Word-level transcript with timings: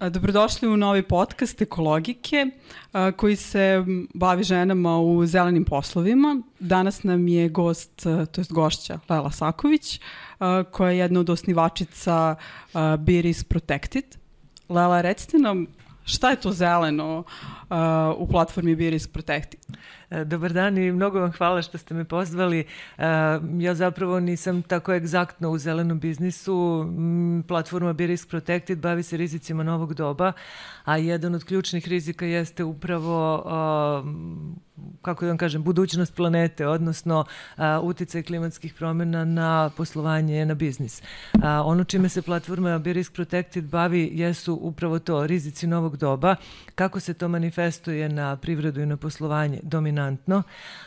Dobrodošli 0.00 0.68
u 0.68 0.76
novi 0.76 1.02
podcast 1.02 1.62
Ekologike 1.62 2.46
koji 3.16 3.36
se 3.36 3.84
bavi 4.14 4.44
ženama 4.44 4.98
u 4.98 5.26
zelenim 5.26 5.64
poslovima. 5.64 6.42
Danas 6.58 7.02
nam 7.02 7.28
je 7.28 7.48
gost, 7.48 7.90
to 8.02 8.40
je 8.40 8.44
gošća 8.50 8.98
Lela 9.08 9.30
Saković, 9.30 10.00
koja 10.70 10.90
je 10.90 10.98
jedna 10.98 11.20
od 11.20 11.30
osnivačica 11.30 12.36
Biris 12.98 13.44
Protected. 13.44 14.04
Lela, 14.68 15.00
recite 15.00 15.38
nam 15.38 15.66
šta 16.04 16.30
je 16.30 16.40
to 16.40 16.52
zeleno 16.52 17.24
u 18.16 18.28
platformi 18.28 18.76
Biris 18.76 19.06
Protected? 19.06 19.60
E, 20.10 20.24
dobar 20.24 20.52
dan 20.52 20.78
i 20.78 20.92
mnogo 20.92 21.20
vam 21.20 21.32
hvala 21.32 21.62
što 21.62 21.78
ste 21.78 21.94
me 21.94 22.04
pozvali. 22.04 22.60
E, 22.60 23.04
ja 23.58 23.74
zapravo 23.74 24.20
nisam 24.20 24.62
tako 24.62 24.94
egzaktno 24.94 25.50
u 25.50 25.58
zelenom 25.58 26.00
biznisu. 26.00 26.86
Platforma 27.48 27.92
Be 27.92 28.06
Risk 28.06 28.28
Protected 28.28 28.78
bavi 28.78 29.02
se 29.02 29.16
rizicima 29.16 29.62
novog 29.62 29.94
doba, 29.94 30.32
a 30.84 30.96
jedan 30.96 31.34
od 31.34 31.44
ključnih 31.44 31.88
rizika 31.88 32.26
jeste 32.26 32.64
upravo 32.64 33.44
kako 35.02 35.24
da 35.24 35.30
vam 35.30 35.38
kažem, 35.38 35.62
budućnost 35.62 36.14
planete, 36.14 36.66
odnosno 36.66 37.24
a, 37.56 37.80
uticaj 37.80 38.22
klimatskih 38.22 38.74
promjena 38.74 39.24
na 39.24 39.70
poslovanje, 39.76 40.46
na 40.46 40.54
biznis. 40.54 41.02
A, 41.42 41.62
ono 41.64 41.84
čime 41.84 42.08
se 42.08 42.22
platforma 42.22 42.78
Be 42.78 42.92
Risk 42.92 43.12
Protected 43.12 43.64
bavi 43.64 44.10
jesu 44.12 44.58
upravo 44.62 44.98
to, 44.98 45.26
rizici 45.26 45.66
novog 45.66 45.96
doba, 45.96 46.36
kako 46.74 47.00
se 47.00 47.14
to 47.14 47.28
manifestuje 47.28 48.08
na 48.08 48.36
privredu 48.36 48.80
i 48.80 48.86
na 48.86 48.96
poslovanje 48.96 49.60
dominantno. 49.62 49.97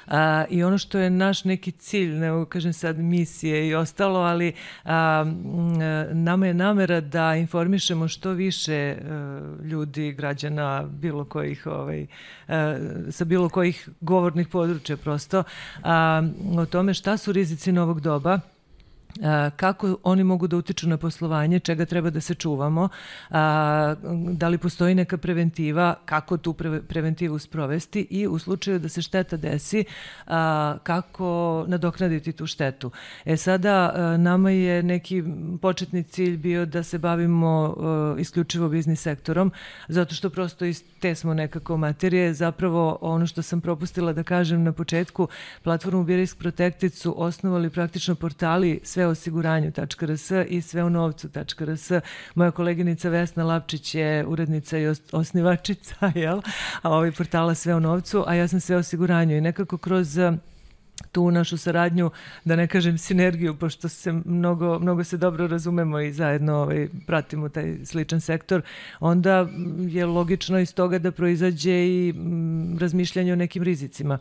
A, 0.08 0.46
I 0.50 0.64
ono 0.64 0.78
što 0.78 1.00
je 1.00 1.10
naš 1.10 1.44
neki 1.44 1.72
cilj, 1.72 2.10
ne 2.10 2.46
kažem 2.50 2.74
sad 2.74 3.00
misije 3.00 3.68
i 3.68 3.76
ostalo, 3.76 4.20
ali 4.20 4.54
a, 4.86 5.26
nama 6.12 6.48
je 6.48 6.54
namera 6.54 7.02
da 7.02 7.36
informišemo 7.36 8.08
što 8.08 8.32
više 8.32 8.96
a, 8.96 9.42
ljudi, 9.64 10.12
građana, 10.12 10.84
bilo 10.84 11.26
kojih, 11.26 11.68
ovaj, 11.68 12.08
a, 12.48 12.78
sa 13.10 13.26
bilo 13.26 13.50
kojih 13.50 13.90
govornih 14.02 14.48
područja 14.48 14.98
prosto, 14.98 15.44
a, 15.84 16.24
o 16.58 16.66
tome 16.66 16.94
šta 16.94 17.18
su 17.18 17.32
rizici 17.32 17.72
novog 17.72 18.02
doba, 18.02 18.40
kako 19.56 19.98
oni 20.04 20.24
mogu 20.24 20.48
da 20.48 20.58
utiču 20.58 20.88
na 20.90 20.98
poslovanje, 20.98 21.60
čega 21.60 21.86
treba 21.86 22.10
da 22.10 22.22
se 22.22 22.34
čuvamo, 22.36 22.90
da 24.32 24.48
li 24.50 24.58
postoji 24.58 24.96
neka 24.96 25.18
preventiva, 25.18 25.96
kako 26.06 26.38
tu 26.38 26.54
preventivu 26.88 27.40
sprovesti 27.40 28.08
i 28.10 28.28
u 28.28 28.40
slučaju 28.40 28.80
da 28.80 28.90
se 28.90 29.02
šteta 29.02 29.38
desi, 29.38 29.86
kako 30.84 31.66
nadoknaditi 31.68 32.32
tu 32.32 32.48
štetu. 32.48 32.92
E 33.26 33.38
sada, 33.38 33.94
nama 34.18 34.52
je 34.52 34.84
neki 34.84 35.24
početni 35.62 36.04
cilj 36.04 36.38
bio 36.38 36.66
da 36.66 36.84
se 36.84 36.98
bavimo 36.98 37.76
isključivo 38.20 38.70
biznis 38.70 39.02
sektorom, 39.02 39.52
zato 39.88 40.16
što 40.16 40.30
prosto 40.30 40.66
iz 40.66 40.84
te 41.00 41.16
smo 41.16 41.34
nekako 41.34 41.78
materije. 41.78 42.34
Zapravo, 42.34 42.98
ono 43.02 43.28
što 43.28 43.42
sam 43.42 43.62
propustila 43.62 44.14
da 44.14 44.24
kažem 44.24 44.64
na 44.64 44.72
početku, 44.72 45.28
platformu 45.64 46.04
Birisk 46.04 46.38
Protected 46.38 46.94
su 46.94 47.14
osnovali 47.18 47.70
praktično 47.70 48.16
portali 48.16 48.80
sve 48.84 49.01
sveosiguranju.rs 49.02 50.32
i 50.48 50.62
sveonovcu.rs. 50.62 51.92
Moja 52.36 52.52
koleginica 52.52 53.10
Vesna 53.10 53.44
Lapčić 53.44 53.96
je 53.96 54.26
urednica 54.26 54.78
i 54.78 54.94
osnivačica 55.12 56.12
jel? 56.16 56.42
a 56.82 56.90
ovaj 56.90 57.12
portala 57.12 57.56
Sve 57.56 57.76
o 57.76 57.80
novcu, 57.80 58.24
a 58.28 58.36
ja 58.36 58.48
sam 58.48 58.60
sve 58.60 58.76
osiguranju 58.76 59.38
i 59.38 59.42
nekako 59.42 59.78
kroz 59.78 60.18
tu 61.12 61.32
našu 61.32 61.58
saradnju, 61.58 62.12
da 62.46 62.56
ne 62.56 62.68
kažem 62.68 62.98
sinergiju, 62.98 63.56
pošto 63.56 63.90
se 63.90 64.12
mnogo, 64.26 64.80
mnogo 64.80 65.04
se 65.04 65.18
dobro 65.18 65.48
razumemo 65.48 66.00
i 66.00 66.14
zajedno 66.14 66.56
ovaj, 66.56 66.88
pratimo 67.08 67.50
taj 67.50 67.86
sličan 67.86 68.22
sektor, 68.22 68.62
onda 69.00 69.48
je 69.88 70.06
logično 70.06 70.60
iz 70.60 70.74
toga 70.74 71.00
da 71.00 71.12
proizađe 71.12 71.88
i 71.88 72.10
m, 72.10 72.78
razmišljanje 72.80 73.34
o 73.34 73.36
nekim 73.36 73.64
rizicima. 73.64 74.20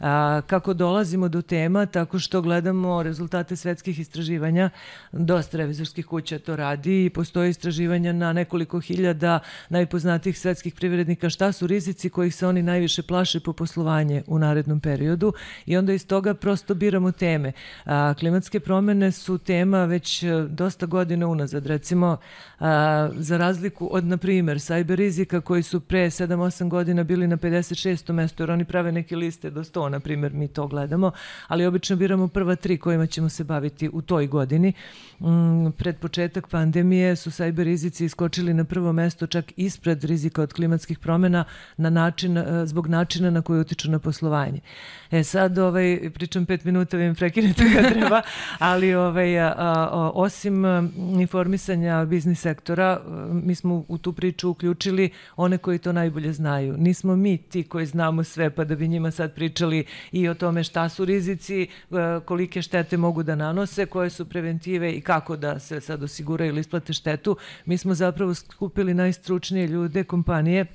A, 0.00 0.40
kako 0.46 0.74
dolazimo 0.74 1.28
do 1.28 1.42
tema? 1.42 1.86
Tako 1.86 2.18
što 2.18 2.42
gledamo 2.42 3.02
rezultate 3.02 3.56
svetskih 3.56 3.98
istraživanja, 3.98 4.70
dosta 5.12 5.56
revizorskih 5.56 6.06
kuća 6.06 6.38
to 6.38 6.56
radi 6.56 7.04
i 7.04 7.10
postoje 7.10 7.50
istraživanja 7.50 8.12
na 8.12 8.32
nekoliko 8.32 8.80
hiljada 8.80 9.40
najpoznatijih 9.68 10.38
svetskih 10.38 10.74
privrednika 10.74 11.30
šta 11.30 11.52
su 11.52 11.66
rizici 11.66 12.10
kojih 12.10 12.34
se 12.34 12.46
oni 12.46 12.62
najviše 12.62 13.02
plaše 13.02 13.40
po 13.40 13.52
poslovanje 13.52 14.22
u 14.26 14.38
narednom 14.38 14.80
periodu 14.80 15.32
i 15.66 15.76
onda 15.76 15.92
iz 15.92 16.06
toga 16.06 16.19
prosto 16.40 16.74
biramo 16.74 17.12
teme. 17.12 17.52
A, 17.84 18.14
klimatske 18.18 18.60
promene 18.60 19.12
su 19.12 19.38
tema 19.38 19.84
već 19.84 20.22
e, 20.22 20.46
dosta 20.48 20.86
godina 20.86 21.26
unazad. 21.26 21.66
Recimo, 21.66 22.16
a, 22.60 23.08
za 23.16 23.36
razliku 23.36 23.88
od, 23.92 24.04
na 24.04 24.16
primer, 24.16 24.56
cyber 24.56 24.94
rizika 24.94 25.40
koji 25.40 25.62
su 25.62 25.80
pre 25.80 26.06
7-8 26.06 26.68
godina 26.68 27.04
bili 27.04 27.26
na 27.26 27.36
56. 27.36 28.12
mesto, 28.12 28.42
jer 28.42 28.50
oni 28.50 28.64
prave 28.64 28.92
neke 28.92 29.16
liste 29.16 29.50
do 29.50 29.64
100, 29.64 29.88
na 29.88 30.00
primer, 30.00 30.32
mi 30.32 30.48
to 30.48 30.66
gledamo, 30.66 31.12
ali 31.48 31.66
obično 31.66 31.96
biramo 31.96 32.28
prva 32.28 32.56
tri 32.56 32.78
kojima 32.78 33.06
ćemo 33.06 33.28
se 33.28 33.44
baviti 33.44 33.90
u 33.92 34.02
toj 34.02 34.26
godini. 34.26 34.72
Mm, 35.20 35.70
pred 35.76 35.96
početak 35.96 36.48
pandemije 36.48 37.16
su 37.16 37.30
cyber 37.30 37.64
rizici 37.64 38.04
iskočili 38.04 38.54
na 38.54 38.64
prvo 38.64 38.92
mesto 38.92 39.26
čak 39.26 39.52
ispred 39.56 40.04
rizika 40.04 40.42
od 40.42 40.52
klimatskih 40.52 40.98
promena 40.98 41.44
na 41.76 41.90
način, 41.90 42.38
e, 42.38 42.66
zbog 42.66 42.86
načina 42.86 43.30
na 43.30 43.42
koji 43.42 43.60
utiču 43.60 43.90
na 43.90 43.98
poslovanje. 43.98 44.60
E 45.10 45.24
sad, 45.24 45.58
ovaj, 45.58 45.99
pričam 46.14 46.46
pet 46.46 46.64
minuta, 46.64 46.96
vi 46.96 47.08
mi 47.08 47.14
prekinete 47.14 47.64
kad 47.74 47.88
treba, 47.92 48.22
ali 48.58 48.94
ovaj, 48.94 49.40
a, 49.40 49.54
a, 49.56 50.10
osim 50.14 50.64
informisanja 51.20 52.04
biznis 52.04 52.40
sektora, 52.40 53.00
mi 53.32 53.54
smo 53.54 53.84
u 53.88 53.98
tu 53.98 54.12
priču 54.12 54.50
uključili 54.50 55.10
one 55.36 55.58
koji 55.58 55.78
to 55.78 55.92
najbolje 55.92 56.32
znaju. 56.32 56.76
Nismo 56.76 57.16
mi 57.16 57.36
ti 57.36 57.62
koji 57.62 57.86
znamo 57.86 58.24
sve, 58.24 58.50
pa 58.50 58.64
da 58.64 58.74
bi 58.74 58.88
njima 58.88 59.10
sad 59.10 59.34
pričali 59.34 59.84
i 60.12 60.28
o 60.28 60.34
tome 60.34 60.64
šta 60.64 60.88
su 60.88 61.04
rizici, 61.04 61.68
kolike 62.24 62.62
štete 62.62 62.96
mogu 62.96 63.22
da 63.22 63.34
nanose, 63.34 63.86
koje 63.86 64.10
su 64.10 64.24
preventive 64.24 64.92
i 64.92 65.00
kako 65.00 65.36
da 65.36 65.58
se 65.58 65.80
sad 65.80 66.02
osiguraju 66.02 66.48
ili 66.48 66.60
isplate 66.60 66.92
štetu. 66.92 67.36
Mi 67.64 67.78
smo 67.78 67.94
zapravo 67.94 68.34
skupili 68.34 68.94
najstručnije 68.94 69.66
ljude, 69.66 70.04
kompanije, 70.04 70.66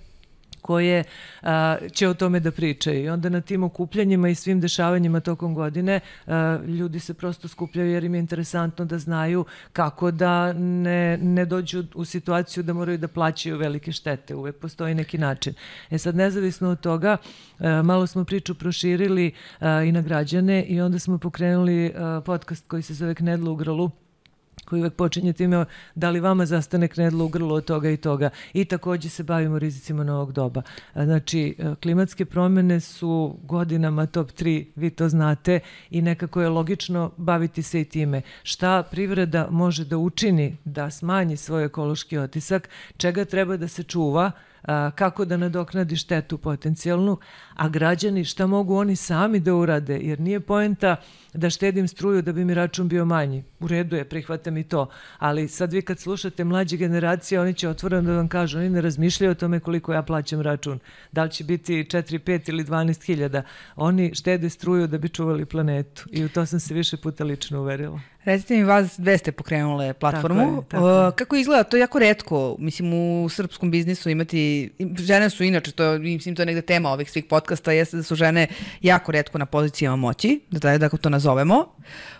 koje 0.66 1.04
a, 1.42 1.78
će 1.92 2.08
o 2.08 2.14
tome 2.14 2.40
da 2.40 2.52
pričaju. 2.52 3.04
I 3.04 3.10
onda 3.10 3.30
na 3.30 3.42
tim 3.42 3.64
okupljanjima 3.64 4.30
i 4.30 4.36
svim 4.36 4.62
dešavanjima 4.62 5.20
tokom 5.20 5.54
godine 5.54 6.00
a, 6.28 6.60
ljudi 6.68 7.00
se 7.00 7.14
prosto 7.14 7.48
skupljaju 7.48 7.92
jer 7.92 8.04
im 8.04 8.16
je 8.16 8.20
interesantno 8.20 8.86
da 8.86 8.98
znaju 9.00 9.46
kako 9.74 10.12
da 10.12 10.54
ne, 10.54 11.18
ne 11.18 11.46
dođu 11.46 11.84
u 11.96 12.06
situaciju 12.06 12.64
da 12.64 12.74
moraju 12.74 12.98
da 12.98 13.08
plaćaju 13.08 13.58
velike 13.58 13.92
štete. 13.92 14.36
Uvek 14.36 14.56
postoji 14.56 14.96
neki 14.96 15.18
način. 15.18 15.54
E 15.90 15.98
sad, 15.98 16.16
nezavisno 16.16 16.70
od 16.70 16.80
toga, 16.80 17.18
a, 17.60 17.82
malo 17.82 18.08
smo 18.08 18.26
priču 18.26 18.56
proširili 18.56 19.32
a, 19.60 19.84
i 19.84 19.92
na 19.92 20.02
građane 20.02 20.64
i 20.64 20.82
onda 20.82 21.00
smo 21.00 21.18
pokrenuli 21.18 21.94
a, 21.96 22.22
podcast 22.26 22.68
koji 22.68 22.82
se 22.82 22.94
zove 22.94 23.16
Knedlo 23.16 23.52
u 23.52 23.56
grlu 23.56 24.05
koji 24.66 24.82
uvek 24.82 24.94
počinje 24.94 25.34
time 25.34 25.66
da 25.96 26.10
li 26.10 26.20
vama 26.20 26.46
zastane 26.46 26.88
knedlo 26.88 27.26
u 27.26 27.28
grlo 27.28 27.56
od 27.56 27.66
toga 27.66 27.90
i 27.90 27.98
toga. 27.98 28.30
I 28.54 28.66
takođe 28.66 29.10
se 29.10 29.24
bavimo 29.24 29.60
rizicima 29.60 30.04
novog 30.04 30.32
doba. 30.32 30.62
Znači, 30.94 31.56
e, 31.60 31.76
klimatske 31.82 32.26
promene 32.26 32.80
su 32.80 33.38
godinama 33.44 34.06
top 34.06 34.32
3, 34.32 34.66
vi 34.76 34.90
to 34.90 35.10
znate, 35.10 35.60
i 35.90 36.02
nekako 36.02 36.42
je 36.42 36.50
logično 36.50 37.12
baviti 37.18 37.64
se 37.64 37.82
i 37.82 37.86
time. 37.86 38.22
Šta 38.44 38.84
privreda 38.84 39.48
može 39.52 39.86
da 39.86 39.98
učini 39.98 40.58
da 40.66 40.92
smanji 40.92 41.38
svoj 41.38 41.66
ekološki 41.66 42.18
otisak, 42.18 42.70
čega 42.98 43.26
treba 43.26 43.58
da 43.58 43.68
se 43.68 43.84
čuva, 43.84 44.32
kako 44.96 45.26
da 45.26 45.38
nadoknadi 45.38 45.96
štetu 45.96 46.38
potencijalnu, 46.38 47.18
a 47.54 47.70
građani 47.70 48.24
šta 48.24 48.48
mogu 48.48 48.76
oni 48.76 48.96
sami 48.96 49.40
da 49.40 49.56
urade, 49.56 50.00
jer 50.02 50.20
nije 50.20 50.40
poenta 50.40 50.96
da 51.34 51.50
štedim 51.50 51.88
struju 51.88 52.22
da 52.22 52.34
bi 52.34 52.46
mi 52.46 52.54
račun 52.54 52.88
bio 52.88 53.06
manji. 53.06 53.44
U 53.60 53.68
redu 53.68 53.96
je, 53.96 54.10
prihvatam 54.10 54.58
i 54.58 54.64
to, 54.64 54.90
ali 55.18 55.48
sad 55.48 55.74
vi 55.74 55.82
kad 55.82 56.00
slušate 56.00 56.44
mlađe 56.44 56.78
generacije, 56.78 57.42
oni 57.42 57.54
će 57.54 57.70
otvoreno 57.70 58.10
da 58.10 58.18
vam 58.18 58.28
kažu, 58.28 58.58
oni 58.58 58.70
ne 58.70 58.82
razmišljaju 58.82 59.32
o 59.32 59.36
tome 59.36 59.60
koliko 59.60 59.94
ja 59.94 60.02
plaćam 60.02 60.42
račun, 60.42 60.80
da 61.12 61.24
li 61.24 61.32
će 61.32 61.44
biti 61.44 61.74
4, 61.84 62.20
5 62.20 62.50
ili 62.50 62.64
12 62.64 63.06
hiljada. 63.06 63.44
Oni 63.76 64.12
štede 64.16 64.50
struju 64.50 64.88
da 64.88 64.98
bi 64.98 65.10
čuvali 65.10 65.46
planetu 65.46 66.06
i 66.12 66.26
u 66.26 66.30
to 66.30 66.46
sam 66.46 66.60
se 66.60 66.74
više 66.74 66.98
puta 66.98 67.24
lično 67.24 67.62
uverila. 67.62 68.15
Recite 68.26 68.56
mi, 68.56 68.64
vas 68.64 69.00
dve 69.00 69.18
ste 69.18 69.32
pokrenule 69.32 69.94
platformu. 69.94 70.64
Tako 70.70 70.88
je, 70.88 70.92
tako 70.92 71.06
je. 71.06 71.12
Kako 71.12 71.36
izgleda? 71.36 71.64
To 71.64 71.78
je 71.78 71.82
jako 71.82 72.00
redko, 72.00 72.56
mislim, 72.60 72.94
u 72.94 73.30
srpskom 73.30 73.72
biznisu 73.72 74.10
imati, 74.10 74.70
žene 75.00 75.30
su 75.30 75.44
inače, 75.44 75.72
to, 75.72 75.84
je, 75.84 76.00
mislim, 76.00 76.36
to 76.36 76.42
je 76.42 76.46
negde 76.46 76.62
tema 76.62 76.90
ovih 76.90 77.12
svih 77.12 77.26
podcasta, 77.26 77.72
jeste 77.72 77.98
da 77.98 78.04
su 78.04 78.16
žene 78.16 78.48
jako 78.82 79.12
redko 79.12 79.38
na 79.38 79.46
pozicijama 79.46 79.96
moći, 79.96 80.40
da 80.52 80.60
taj, 80.60 80.78
da 80.78 80.90
to 80.90 81.10
nazovemo, 81.10 81.66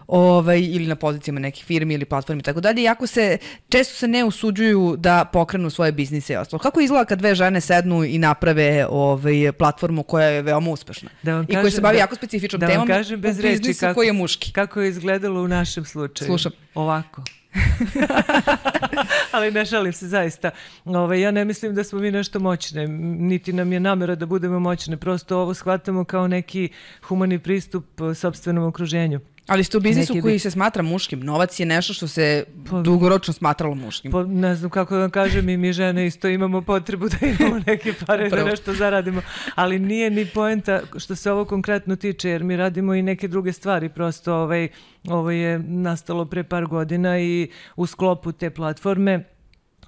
ovaj, 0.08 0.60
ili 0.60 0.88
na 0.88 0.96
pozicijama 0.96 1.40
nekih 1.40 1.66
firmi 1.66 1.94
ili 1.94 2.06
platformi 2.06 2.40
i 2.40 2.44
tako 2.44 2.62
dalje, 2.62 2.84
jako 2.84 3.08
se, 3.08 3.38
često 3.70 3.94
se 3.96 4.08
ne 4.08 4.24
usuđuju 4.24 4.96
da 4.98 5.26
pokrenu 5.34 5.70
svoje 5.70 5.92
biznise 5.92 6.34
i 6.34 6.38
ostalo. 6.38 6.60
Kako 6.60 6.82
izgleda 6.82 7.06
kad 7.06 7.20
dve 7.20 7.36
žene 7.36 7.62
sednu 7.62 8.04
i 8.04 8.18
naprave 8.18 8.86
ovaj, 8.90 9.52
platformu 9.52 10.04
koja 10.04 10.28
je 10.28 10.42
veoma 10.42 10.72
uspešna 10.72 11.10
da 11.24 11.36
vam 11.36 11.46
kažem, 11.46 11.60
i 11.60 11.64
koja 11.64 11.72
se 11.72 11.82
bavi 11.82 11.96
da, 11.96 12.00
jako 12.00 12.16
specifičnom 12.16 12.60
da 12.60 12.68
temom 12.68 12.88
kažem 12.88 13.22
bez 13.22 13.40
reči 13.40 13.74
kako, 13.74 13.94
koji 13.94 14.08
je 14.08 14.14
muški? 14.14 14.52
Kako 14.52 14.82
je 14.82 14.90
izgledalo 14.90 15.44
u 15.44 15.48
našem 15.48 15.86
slučaju. 15.96 16.28
Slušam. 16.28 16.52
Ovako. 16.74 17.24
Ali 19.34 19.52
ne 19.52 19.66
šalim 19.66 19.94
se 19.94 20.08
zaista. 20.08 20.52
Ove, 20.86 21.22
ja 21.22 21.32
ne 21.32 21.46
mislim 21.46 21.76
da 21.76 21.84
smo 21.84 22.00
mi 22.00 22.12
nešto 22.12 22.40
moćne, 22.40 22.88
niti 22.88 23.54
nam 23.54 23.74
je 23.74 23.80
namera 23.80 24.16
da 24.16 24.26
budemo 24.26 24.60
moćne. 24.60 24.98
Prosto 24.98 25.40
ovo 25.40 25.54
shvatamo 25.54 26.04
kao 26.04 26.28
neki 26.28 26.70
humani 27.08 27.40
pristup 27.40 27.86
sobstvenom 28.16 28.64
okruženju. 28.64 29.20
Ali 29.48 29.64
ste 29.64 29.78
u 29.78 29.80
biznisu 29.80 30.14
Neki 30.14 30.22
koji 30.22 30.34
bi... 30.34 30.40
se 30.40 30.52
smatra 30.52 30.84
muškim. 30.84 31.20
Novac 31.20 31.60
je 31.60 31.66
nešto 31.66 31.94
što 31.94 32.08
se 32.08 32.44
po, 32.70 32.82
dugoročno 32.82 33.34
smatralo 33.34 33.76
muškim. 33.76 34.12
Po, 34.12 34.24
ne 34.24 34.56
znam 34.56 34.70
kako 34.70 34.94
da 34.94 35.00
vam 35.02 35.10
kažem, 35.10 35.50
i 35.50 35.58
mi 35.58 35.74
žene 35.74 36.08
isto 36.08 36.28
imamo 36.28 36.62
potrebu 36.62 37.10
da 37.10 37.18
imamo 37.28 37.60
neke 37.68 37.94
pare 38.06 38.30
da 38.30 38.44
nešto 38.44 38.74
zaradimo. 38.74 39.22
Ali 39.56 39.80
nije 39.80 40.10
ni 40.10 40.26
poenta 40.26 40.82
što 40.98 41.16
se 41.16 41.32
ovo 41.32 41.46
konkretno 41.46 41.96
tiče, 41.96 42.30
jer 42.30 42.44
mi 42.44 42.58
radimo 42.58 42.94
i 42.94 43.02
neke 43.02 43.28
druge 43.28 43.54
stvari. 43.54 43.90
Prosto 43.90 44.36
ovaj, 44.36 44.68
ovo 45.10 45.32
je 45.32 45.60
nastalo 45.60 46.26
pre 46.26 46.44
par 46.44 46.66
godina 46.66 47.20
i 47.20 47.50
u 47.76 47.86
sklopu 47.86 48.32
te 48.32 48.50
platforme 48.50 49.35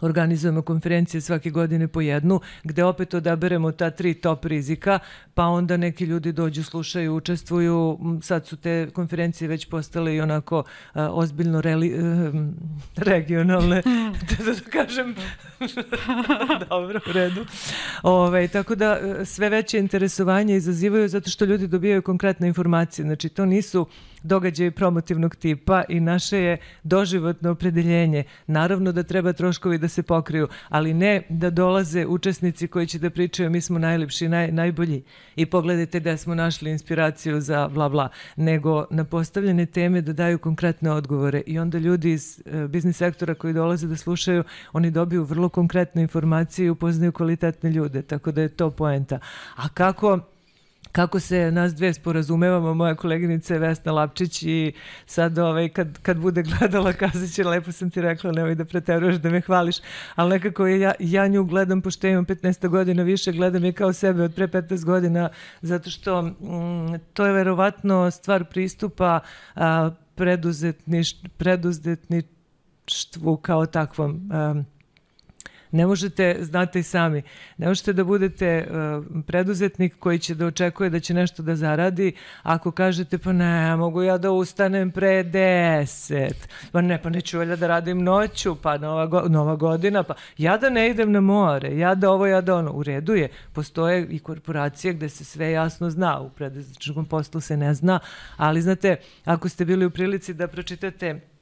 organizujemo 0.01 0.61
konferencije 0.61 1.21
svake 1.21 1.49
godine 1.49 1.87
po 1.87 2.01
jednu, 2.01 2.39
gde 2.63 2.83
opet 2.83 3.13
odaberemo 3.13 3.71
ta 3.71 3.89
tri 3.89 4.13
top 4.13 4.45
rizika, 4.45 4.99
pa 5.33 5.45
onda 5.45 5.77
neki 5.77 6.03
ljudi 6.03 6.31
dođu, 6.31 6.63
slušaju, 6.63 7.15
učestvuju. 7.15 7.99
Sad 8.21 8.47
su 8.47 8.57
te 8.57 8.89
konferencije 8.93 9.47
već 9.47 9.69
postale 9.69 10.15
i 10.15 10.21
onako 10.21 10.59
uh, 10.59 11.01
ozbiljno 11.11 11.61
reli, 11.61 11.93
uh, 11.93 12.35
regionalne, 12.95 13.81
da, 14.29 14.45
da, 14.45 14.51
da 14.53 14.71
kažem. 14.71 15.15
Dobro, 16.69 16.99
u 17.09 17.11
redu. 17.11 17.45
Ove, 18.03 18.27
ovaj, 18.27 18.47
tako 18.47 18.75
da 18.75 18.99
sve 19.25 19.49
veće 19.49 19.79
interesovanje 19.79 20.55
izazivaju 20.55 21.09
zato 21.09 21.29
što 21.29 21.45
ljudi 21.45 21.67
dobijaju 21.67 22.01
konkretne 22.01 22.47
informacije. 22.47 23.05
Znači, 23.05 23.29
to 23.29 23.45
nisu 23.45 23.87
događaje 24.27 24.71
promotivnog 24.71 25.35
tipa 25.35 25.83
i 25.89 25.99
naše 25.99 26.39
je 26.39 26.57
doživotno 26.83 27.51
opredeljenje. 27.51 28.23
Naravno 28.47 28.91
da 28.91 29.03
treba 29.03 29.33
troškovi 29.33 29.77
da 29.77 29.87
se 29.87 30.03
pokriju, 30.03 30.47
ali 30.69 30.93
ne 30.93 31.21
da 31.29 31.49
dolaze 31.49 32.05
učesnici 32.05 32.67
koji 32.67 32.87
će 32.87 32.99
da 32.99 33.09
pričaju 33.09 33.49
mi 33.49 33.61
smo 33.61 33.79
najlepši, 33.79 34.27
naj, 34.27 34.51
najbolji 34.51 35.03
i 35.35 35.45
pogledajte 35.45 35.99
da 35.99 36.17
smo 36.17 36.35
našli 36.35 36.71
inspiraciju 36.71 37.41
za 37.41 37.67
bla 37.67 37.89
bla, 37.89 38.09
nego 38.35 38.85
na 38.89 39.03
postavljene 39.03 39.65
teme 39.65 40.01
da 40.01 40.13
daju 40.13 40.39
konkretne 40.39 40.91
odgovore 40.91 41.41
i 41.45 41.59
onda 41.59 41.77
ljudi 41.77 42.11
iz 42.11 42.41
e, 42.45 42.67
biznis 42.67 42.97
sektora 42.97 43.33
koji 43.33 43.53
dolaze 43.53 43.87
da 43.87 43.95
slušaju, 43.95 44.43
oni 44.73 44.91
dobiju 44.91 45.23
vrlo 45.23 45.49
konkretne 45.49 46.01
informacije 46.01 46.65
i 46.65 46.69
upoznaju 46.69 47.11
kvalitetne 47.11 47.69
ljude, 47.69 48.01
tako 48.01 48.31
da 48.31 48.41
je 48.41 48.49
to 48.49 48.71
poenta. 48.71 49.19
A 49.55 49.69
kako 49.69 50.19
kako 50.91 51.19
se 51.19 51.51
nas 51.51 51.75
dve 51.75 51.93
sporazumevamo, 51.93 52.73
moja 52.73 52.95
koleginica 52.95 53.53
je 53.53 53.59
Vesna 53.59 53.91
Lapčić 53.91 54.43
i 54.43 54.73
sad 55.05 55.37
ovaj, 55.37 55.69
kad, 55.69 55.99
kad 56.01 56.17
bude 56.17 56.43
gledala 56.43 56.93
kazat 56.93 57.29
će 57.35 57.43
lepo 57.43 57.71
sam 57.71 57.89
ti 57.89 58.01
rekla 58.01 58.31
nemoj 58.31 58.55
da 58.55 58.65
preteruješ 58.65 59.15
da 59.15 59.29
me 59.29 59.41
hvališ, 59.41 59.75
ali 60.15 60.29
nekako 60.29 60.67
ja, 60.67 60.93
ja 60.99 61.27
nju 61.27 61.43
gledam 61.43 61.81
pošto 61.81 62.07
imam 62.07 62.25
15 62.25 62.67
godina 62.67 63.03
više, 63.03 63.31
gledam 63.31 63.65
je 63.65 63.73
kao 63.73 63.93
sebe 63.93 64.23
od 64.23 64.35
pre 64.35 64.47
15 64.47 64.85
godina 64.85 65.29
zato 65.61 65.89
što 65.89 66.21
mm, 66.21 66.35
to 67.13 67.25
je 67.25 67.33
verovatno 67.33 68.11
stvar 68.11 68.45
pristupa 68.45 69.19
a, 69.55 69.91
preduzetniš, 70.15 71.21
preduzetništvu 71.37 73.37
kao 73.37 73.65
takvom 73.65 74.29
a, 74.31 74.63
Ne 75.71 75.85
možete, 75.85 76.37
znate 76.41 76.79
i 76.79 76.83
sami, 76.83 77.21
ne 77.57 77.67
možete 77.67 77.93
da 77.93 78.03
budete 78.03 78.67
uh, 78.69 79.23
preduzetnik 79.27 79.99
koji 79.99 80.19
će 80.19 80.35
da 80.35 80.45
očekuje 80.45 80.89
da 80.89 80.99
će 80.99 81.13
nešto 81.13 81.43
da 81.43 81.55
zaradi 81.55 82.13
ako 82.43 82.71
kažete 82.71 83.17
pa 83.17 83.33
ne, 83.33 83.75
mogu 83.75 84.03
ja 84.03 84.17
da 84.17 84.31
ustanem 84.31 84.91
pre 84.91 85.23
deset, 85.23 86.49
pa 86.71 86.81
ne, 86.81 87.01
pa 87.01 87.09
neću 87.09 87.37
valjda 87.37 87.55
da 87.55 87.67
radim 87.67 88.03
noću, 88.03 88.55
pa 88.55 88.77
nova, 88.77 89.05
go, 89.05 89.21
nova 89.29 89.55
godina, 89.55 90.03
pa 90.03 90.13
ja 90.37 90.57
da 90.57 90.69
ne 90.69 90.89
idem 90.89 91.11
na 91.11 91.21
more, 91.21 91.77
ja 91.77 91.95
da 91.95 92.11
ovo, 92.11 92.27
ja 92.27 92.41
da 92.41 92.55
ono, 92.55 92.71
u 92.71 92.83
redu 92.83 93.15
je, 93.15 93.29
postoje 93.53 94.07
i 94.09 94.19
korporacije 94.19 94.93
gde 94.93 95.09
se 95.09 95.25
sve 95.25 95.51
jasno 95.51 95.89
zna, 95.89 96.19
u 96.19 96.29
preduzetničkom 96.29 97.05
poslu 97.05 97.41
se 97.41 97.57
ne 97.57 97.73
zna, 97.73 97.99
ali 98.37 98.61
znate, 98.61 98.95
ako 99.25 99.49
ste 99.49 99.65
bili 99.65 99.85
u 99.85 99.91
prilici 99.91 100.33
da 100.33 100.47
pročitate 100.47 101.36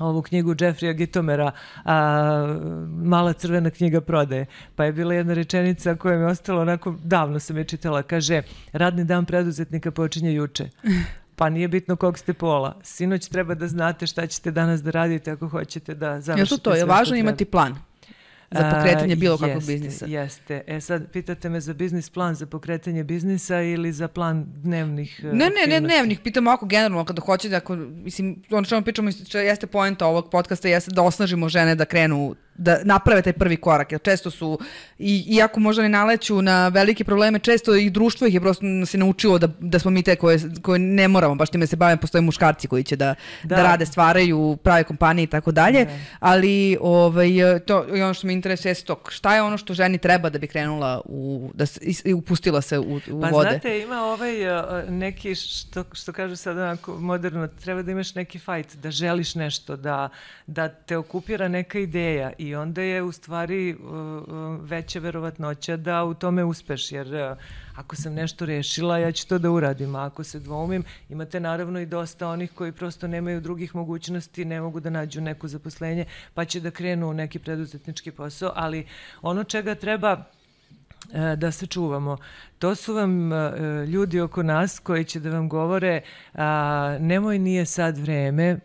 ovu 0.00 0.22
knjigu 0.22 0.54
Jeffrey'a 0.54 0.92
Gitomera 0.92 1.52
a, 1.84 2.56
Mala 3.02 3.32
crvena 3.32 3.70
knjiga 3.70 4.00
prodaje. 4.00 4.46
Pa 4.74 4.84
je 4.84 4.92
bila 4.92 5.14
jedna 5.14 5.34
rečenica 5.34 5.94
koja 5.94 6.16
mi 6.16 6.22
je 6.22 6.26
ostala 6.26 6.62
onako, 6.62 6.94
davno 7.04 7.38
sam 7.38 7.56
je 7.56 7.64
čitala, 7.64 8.02
kaže 8.02 8.42
radni 8.72 9.04
dan 9.04 9.24
preduzetnika 9.24 9.90
počinje 9.90 10.32
juče. 10.32 10.68
Pa 11.36 11.48
nije 11.48 11.68
bitno 11.68 11.96
kog 11.96 12.18
ste 12.18 12.32
pola. 12.32 12.76
Sinoć 12.82 13.28
treba 13.28 13.54
da 13.54 13.68
znate 13.68 14.06
šta 14.06 14.26
ćete 14.26 14.50
danas 14.50 14.82
da 14.82 14.90
radite 14.90 15.30
ako 15.30 15.48
hoćete 15.48 15.94
da 15.94 16.20
završite 16.20 16.54
ja, 16.54 16.58
to, 16.58 16.70
to 16.70 16.76
je 16.76 16.84
važno 16.84 17.16
imati 17.16 17.44
plan 17.44 17.89
za 18.50 18.70
pokretanje 18.70 19.16
bilo 19.16 19.38
kakvog 19.38 19.56
jeste, 19.56 19.72
biznisa. 19.72 20.06
Jeste. 20.06 20.62
E 20.66 20.80
sad, 20.80 21.10
pitate 21.12 21.48
me 21.48 21.60
za 21.60 21.74
biznis 21.74 22.10
plan 22.10 22.34
za 22.34 22.46
pokretanje 22.46 23.04
biznisa 23.04 23.62
ili 23.62 23.92
za 23.92 24.08
plan 24.08 24.46
dnevnih 24.48 25.20
Ne, 25.24 25.32
ne, 25.32 25.66
ne 25.68 25.80
dnevnih, 25.80 26.20
pitam 26.20 26.46
ovako 26.46 26.66
generalno, 26.66 27.04
kada 27.04 27.22
hoćete, 27.22 27.56
ako, 27.56 27.76
mislim, 27.76 28.42
ono 28.50 28.64
što 28.64 28.76
vam 28.76 28.84
pričamo, 28.84 29.10
jeste 29.32 29.66
poenta 29.66 30.06
ovog 30.06 30.30
podcasta, 30.30 30.68
jeste 30.68 30.90
da 30.90 31.02
osnažimo 31.02 31.48
žene 31.48 31.74
da 31.74 31.84
krenu 31.84 32.34
da 32.60 32.78
naprave 32.84 33.22
taj 33.22 33.32
prvi 33.32 33.56
korak, 33.56 33.92
jer 33.92 34.00
često 34.00 34.30
su, 34.30 34.58
i, 34.98 35.24
iako 35.28 35.60
možda 35.60 35.82
ne 35.82 35.88
naleću 35.88 36.42
na 36.42 36.68
velike 36.68 37.04
probleme, 37.04 37.38
često 37.38 37.74
i 37.74 37.90
društvo 37.90 38.26
ih 38.26 38.34
je 38.34 38.40
prosto 38.40 38.64
se 38.86 38.98
naučilo 38.98 39.38
da, 39.38 39.48
da 39.60 39.78
smo 39.78 39.90
mi 39.90 40.02
te 40.02 40.16
koje, 40.16 40.38
koje 40.62 40.78
ne 40.78 41.08
moramo 41.08 41.34
baš 41.34 41.50
time 41.50 41.66
se 41.66 41.76
bavimo, 41.76 42.00
postoje 42.00 42.22
muškarci 42.22 42.68
koji 42.68 42.84
će 42.84 42.96
da, 42.96 43.14
da. 43.42 43.56
da 43.56 43.62
rade, 43.62 43.86
stvaraju, 43.86 44.58
prave 44.62 44.84
kompanije 44.84 45.24
i 45.24 45.26
tako 45.26 45.52
dalje, 45.52 45.84
da. 45.84 45.90
ali 46.20 46.76
ovaj, 46.80 47.30
to, 47.66 47.86
i 47.96 48.02
ono 48.02 48.14
što 48.14 48.26
me 48.26 48.32
interesuje 48.32 48.70
je 48.70 48.74
stok. 48.74 49.10
Šta 49.10 49.34
je 49.34 49.42
ono 49.42 49.58
što 49.58 49.74
ženi 49.74 49.98
treba 49.98 50.30
da 50.30 50.38
bi 50.38 50.46
krenula 50.46 51.00
u, 51.04 51.50
da 51.54 51.66
se, 51.66 51.80
i 52.04 52.14
upustila 52.14 52.60
se 52.60 52.78
u, 52.78 52.96
u 52.96 53.20
pa, 53.20 53.28
vode? 53.28 53.46
Pa 53.46 53.50
znate, 53.50 53.80
ima 53.80 54.04
ovaj 54.04 54.32
neki, 54.88 55.34
što, 55.34 55.84
što 55.92 56.12
kažu 56.12 56.36
sad 56.36 56.58
onako 56.58 56.94
moderno, 56.98 57.48
treba 57.48 57.82
da 57.82 57.90
imaš 57.92 58.14
neki 58.14 58.38
fight, 58.38 58.76
da 58.76 58.90
želiš 58.90 59.34
nešto, 59.34 59.76
da, 59.76 60.08
da 60.46 60.68
te 60.68 60.96
okupira 60.96 61.48
neka 61.48 61.78
ideja 61.78 62.32
i 62.38 62.49
onda 62.54 62.82
je 62.82 63.02
u 63.02 63.12
stvari 63.12 63.74
uh, 63.74 63.90
uh, 63.90 64.70
veća 64.70 64.98
verovatnoća 64.98 65.76
da 65.76 66.04
u 66.04 66.14
tome 66.14 66.44
uspeš, 66.44 66.92
jer 66.92 67.06
uh, 67.06 67.36
ako 67.76 67.96
sam 67.96 68.14
nešto 68.14 68.46
rešila, 68.46 68.98
ja 68.98 69.12
ću 69.12 69.28
to 69.28 69.38
da 69.38 69.50
uradim, 69.50 69.94
a 69.94 70.06
ako 70.06 70.24
se 70.24 70.40
dvoumim, 70.40 70.84
imate 71.08 71.40
naravno 71.40 71.80
i 71.80 71.86
dosta 71.86 72.28
onih 72.28 72.52
koji 72.54 72.72
prosto 72.72 73.08
nemaju 73.08 73.40
drugih 73.40 73.74
mogućnosti, 73.74 74.44
ne 74.44 74.60
mogu 74.60 74.80
da 74.80 74.90
nađu 74.90 75.20
neko 75.20 75.48
zaposlenje, 75.48 76.04
pa 76.34 76.44
će 76.44 76.60
da 76.60 76.70
krenu 76.70 77.10
u 77.10 77.14
neki 77.14 77.38
preduzetnički 77.38 78.10
posao, 78.10 78.52
ali 78.54 78.86
ono 79.22 79.44
čega 79.44 79.74
treba 79.74 80.24
da 81.36 81.50
se 81.52 81.66
čuvamo. 81.66 82.16
To 82.58 82.74
su 82.74 82.94
vam 82.94 83.30
ljudi 83.88 84.20
oko 84.20 84.42
nas 84.42 84.78
koji 84.78 85.04
će 85.04 85.20
da 85.20 85.30
vam 85.30 85.48
govore 85.48 86.00
a, 86.34 86.96
nemoj 87.00 87.38
nije 87.38 87.66
sad 87.66 87.98
vreme, 87.98 88.58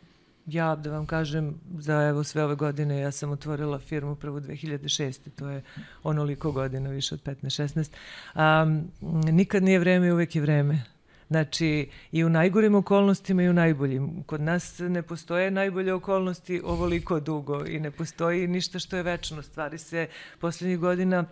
ja 0.46 0.75
da 0.75 0.92
vam 0.92 1.06
kažem 1.06 1.60
za 1.78 2.02
evo 2.02 2.24
sve 2.24 2.44
ove 2.44 2.56
godine 2.56 3.00
ja 3.00 3.12
sam 3.12 3.32
otvorila 3.32 3.80
firmu 3.80 4.16
prvo 4.16 4.40
2006. 4.40 5.30
To 5.36 5.50
je 5.50 5.62
onoliko 6.04 6.52
godina, 6.52 6.90
više 6.90 7.16
od 7.16 7.24
15-16. 7.24 7.92
Um, 8.36 8.92
nikad 9.36 9.64
nije 9.64 9.80
vreme 9.80 10.14
uvek 10.14 10.36
je 10.36 10.42
vreme. 10.42 10.84
Znači, 11.28 11.90
i 12.12 12.24
u 12.24 12.30
najgorim 12.30 12.75
okolnostima 12.75 13.44
i 13.44 13.50
u 13.50 13.54
najboljim. 13.54 14.24
Kod 14.24 14.42
nas 14.42 14.80
ne 14.80 15.02
postoje 15.02 15.52
najbolje 15.52 15.94
okolnosti 15.94 16.62
ovoliko 16.66 17.20
dugo 17.20 17.66
i 17.66 17.80
ne 17.80 17.92
postoji 17.92 18.48
ništa 18.48 18.80
što 18.80 18.98
je 18.98 19.04
večno. 19.04 19.42
Stvari 19.42 19.78
se 19.78 20.08
poslednjih 20.40 20.80
godina 20.80 21.25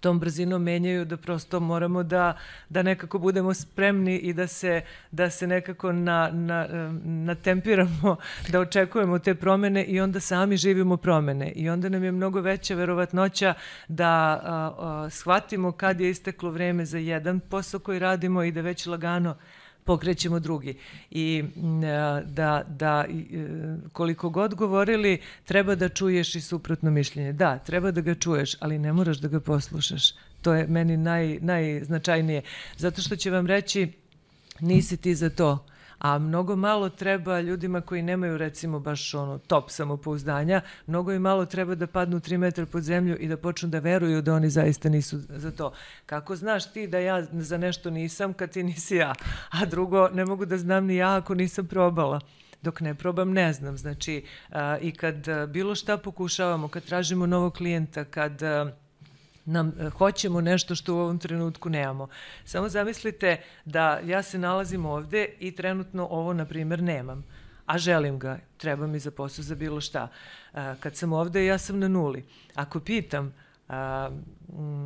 tom 0.00 0.20
brzinom 0.20 0.62
menjaju 0.62 1.04
da 1.04 1.16
prosto 1.16 1.60
moramo 1.60 2.02
da, 2.02 2.36
da 2.68 2.82
nekako 2.82 3.18
budemo 3.18 3.54
spremni 3.54 4.16
i 4.16 4.32
da 4.32 4.46
se, 4.46 4.82
da 5.10 5.30
se 5.30 5.46
nekako 5.46 5.92
na, 5.92 6.30
na, 6.32 6.66
natempiramo, 7.04 8.16
da 8.52 8.60
očekujemo 8.60 9.18
te 9.18 9.34
promene 9.34 9.84
i 9.84 10.00
onda 10.00 10.20
sami 10.20 10.56
živimo 10.56 10.96
promene. 10.96 11.52
I 11.54 11.70
onda 11.70 11.88
nam 11.88 12.04
je 12.04 12.12
mnogo 12.12 12.40
veća 12.40 12.74
verovatnoća 12.74 13.54
da 13.88 14.08
a, 14.08 14.72
a, 14.78 15.10
shvatimo 15.10 15.72
kad 15.72 16.00
je 16.00 16.10
isteklo 16.10 16.50
vreme 16.50 16.84
za 16.84 16.98
jedan 16.98 17.40
posao 17.40 17.80
koji 17.80 17.98
radimo 17.98 18.42
i 18.42 18.52
da 18.52 18.60
već 18.60 18.86
lagano 18.86 19.36
pokrećemo 19.88 20.38
drugi. 20.38 20.74
I 21.10 21.44
da, 22.24 22.62
da 22.68 23.04
e, 23.08 23.14
koliko 23.92 24.30
god 24.30 24.54
govorili, 24.54 25.20
treba 25.44 25.74
da 25.74 25.88
čuješ 25.88 26.34
i 26.34 26.40
suprotno 26.40 26.90
mišljenje. 26.90 27.32
Da, 27.32 27.58
treba 27.58 27.90
da 27.90 28.00
ga 28.00 28.14
čuješ, 28.14 28.56
ali 28.60 28.78
ne 28.78 28.92
moraš 28.92 29.18
da 29.18 29.28
ga 29.28 29.40
poslušaš. 29.40 30.12
To 30.42 30.54
je 30.54 30.66
meni 30.66 30.96
naj, 30.96 31.38
najznačajnije. 31.40 32.42
Zato 32.76 33.02
što 33.02 33.16
će 33.16 33.30
vam 33.30 33.46
reći, 33.46 33.88
nisi 34.60 34.96
ti 34.96 35.14
za 35.14 35.30
to 35.30 35.64
a 35.98 36.18
mnogo 36.18 36.56
malo 36.56 36.88
treba 36.88 37.40
ljudima 37.40 37.80
koji 37.80 38.02
nemaju 38.02 38.38
recimo 38.38 38.80
baš 38.80 39.14
ono 39.14 39.38
top 39.38 39.70
samopouzdanja, 39.70 40.60
mnogo 40.86 41.12
i 41.12 41.18
malo 41.18 41.46
treba 41.46 41.74
da 41.74 41.86
padnu 41.86 42.20
3 42.20 42.36
metra 42.36 42.66
pod 42.66 42.82
zemlju 42.82 43.16
i 43.20 43.28
da 43.28 43.36
počnu 43.36 43.68
da 43.68 43.78
veruju 43.78 44.22
da 44.22 44.34
oni 44.34 44.50
zaista 44.50 44.88
nisu 44.88 45.18
za 45.28 45.50
to. 45.50 45.72
Kako 46.06 46.36
znaš 46.36 46.72
ti 46.72 46.86
da 46.86 46.98
ja 46.98 47.24
za 47.32 47.58
nešto 47.58 47.90
nisam 47.90 48.32
kad 48.32 48.50
ti 48.50 48.62
nisi 48.62 48.96
ja? 48.96 49.14
A 49.50 49.64
drugo, 49.64 50.08
ne 50.08 50.24
mogu 50.24 50.44
da 50.46 50.58
znam 50.58 50.86
ni 50.86 50.96
ja 50.96 51.16
ako 51.16 51.34
nisam 51.34 51.66
probala. 51.66 52.20
dok 52.62 52.80
ne 52.80 52.94
probam 52.94 53.32
ne 53.32 53.52
znam. 53.52 53.76
Znači, 53.78 54.24
a, 54.50 54.78
i 54.80 54.92
kad 54.92 55.14
bilo 55.48 55.74
šta 55.74 55.96
pokušavamo, 55.96 56.68
kad 56.68 56.84
tražimo 56.84 57.26
novog 57.26 57.54
klijenta, 57.54 58.04
kad 58.04 58.42
a, 58.42 58.72
nam 59.48 59.72
a, 59.80 59.90
hoćemo 59.90 60.40
nešto 60.40 60.74
što 60.74 60.94
u 60.94 60.98
ovom 60.98 61.18
trenutku 61.18 61.70
nemamo. 61.70 62.08
Samo 62.44 62.68
zamislite 62.68 63.36
da 63.64 64.00
ja 64.04 64.22
se 64.22 64.38
nalazim 64.38 64.86
ovde 64.86 65.28
i 65.40 65.52
trenutno 65.56 66.06
ovo, 66.10 66.32
na 66.32 66.44
primjer, 66.44 66.82
nemam 66.82 67.24
a 67.68 67.78
želim 67.78 68.18
ga, 68.18 68.38
treba 68.56 68.86
mi 68.86 68.98
za 68.98 69.10
posao 69.10 69.42
za 69.42 69.54
bilo 69.54 69.80
šta. 69.80 70.08
A, 70.52 70.74
kad 70.80 70.96
sam 70.96 71.12
ovde, 71.12 71.44
ja 71.44 71.58
sam 71.58 71.78
na 71.78 71.88
nuli. 71.88 72.24
Ako 72.54 72.80
pitam, 72.80 73.34
a, 73.68 74.10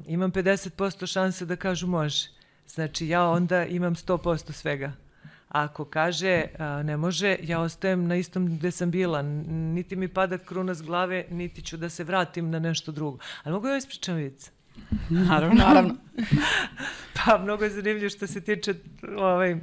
imam 0.06 0.32
50% 0.32 1.06
šanse 1.06 1.46
da 1.46 1.56
kažu 1.56 1.86
može. 1.86 2.28
Znači, 2.66 3.08
ja 3.08 3.28
onda 3.28 3.64
imam 3.64 3.94
100% 3.94 4.52
svega. 4.52 4.92
Ako 5.48 5.84
kaže 5.84 6.44
a, 6.58 6.82
ne 6.82 6.96
može, 6.96 7.36
ja 7.42 7.60
ostajem 7.60 8.06
na 8.06 8.16
istom 8.16 8.46
gde 8.58 8.70
sam 8.70 8.90
bila. 8.90 9.22
Niti 9.22 9.96
mi 9.96 10.08
pada 10.08 10.38
kruna 10.38 10.74
s 10.74 10.82
glave, 10.82 11.24
niti 11.30 11.62
ću 11.62 11.76
da 11.76 11.88
se 11.88 12.04
vratim 12.04 12.50
na 12.50 12.58
nešto 12.58 12.92
drugo. 12.92 13.18
Ali 13.42 13.52
mogu 13.52 13.68
ja 13.68 13.76
ispričam 13.76 14.16
vic? 14.16 14.51
Naravno. 15.28 15.64
Naravno. 15.64 15.94
pa 17.16 17.38
mnogo 17.38 17.64
je 17.64 17.70
zanimljivo 17.70 18.10
što 18.10 18.26
se 18.26 18.40
tiče 18.40 18.74
ovaj, 19.18 19.56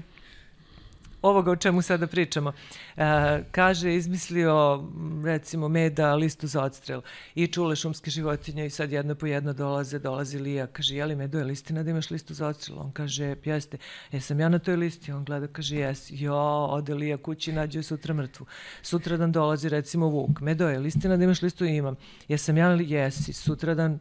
ovoga 1.21 1.51
o 1.51 1.55
čemu 1.55 1.81
sada 1.81 2.07
pričamo. 2.07 2.51
E, 2.97 3.03
kaže, 3.51 3.95
izmislio 3.95 4.83
recimo 5.25 5.67
meda 5.67 6.15
listu 6.15 6.47
za 6.47 6.63
odstrel 6.63 7.01
i 7.35 7.47
čule 7.47 7.75
šumske 7.75 8.11
životinje 8.11 8.65
i 8.65 8.69
sad 8.69 8.91
jedna 8.91 9.15
po 9.15 9.25
jedna 9.25 9.53
dolaze, 9.53 9.99
dolazi 9.99 10.39
Lija, 10.39 10.67
kaže, 10.67 10.95
jeli 10.95 11.15
medo 11.15 11.37
je 11.39 11.45
listina 11.45 11.83
da 11.83 11.91
imaš 11.91 12.09
listu 12.09 12.33
za 12.33 12.47
odstrel? 12.47 12.79
On 12.79 12.91
kaže, 12.91 13.35
jeste. 13.45 13.77
Jesam 14.11 14.39
ja 14.39 14.49
na 14.49 14.59
toj 14.59 14.75
listi? 14.75 15.11
On 15.11 15.25
gleda, 15.25 15.47
kaže, 15.47 15.75
jes. 15.75 16.07
Jo, 16.09 16.67
ode 16.69 16.93
Lija 16.93 17.17
kući, 17.17 17.53
nađe 17.53 17.83
sutra 17.83 18.13
mrtvu. 18.13 18.45
Sutra 18.81 19.17
dan 19.17 19.31
dolazi 19.31 19.69
recimo 19.69 20.07
Vuk. 20.07 20.41
Medo 20.41 20.69
je 20.69 20.79
listina 20.79 21.17
da 21.17 21.23
imaš 21.23 21.41
listu? 21.41 21.65
Imam. 21.65 21.95
Jesam 22.27 22.57
ja 22.57 22.69
li? 22.69 22.89
Jesi. 22.89 23.33
Sutra 23.33 23.75
dan 23.75 23.99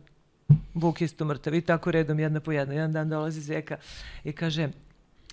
Vuk 0.74 1.00
isto 1.00 1.24
mrtav 1.24 1.54
i 1.54 1.60
tako 1.60 1.90
redom 1.90 2.18
jedna 2.18 2.40
po 2.40 2.52
jedna. 2.52 2.74
Jedan 2.74 2.92
dan 2.92 3.08
dolazi 3.08 3.40
Zeka 3.40 3.76
i 4.24 4.32
kaže, 4.32 4.68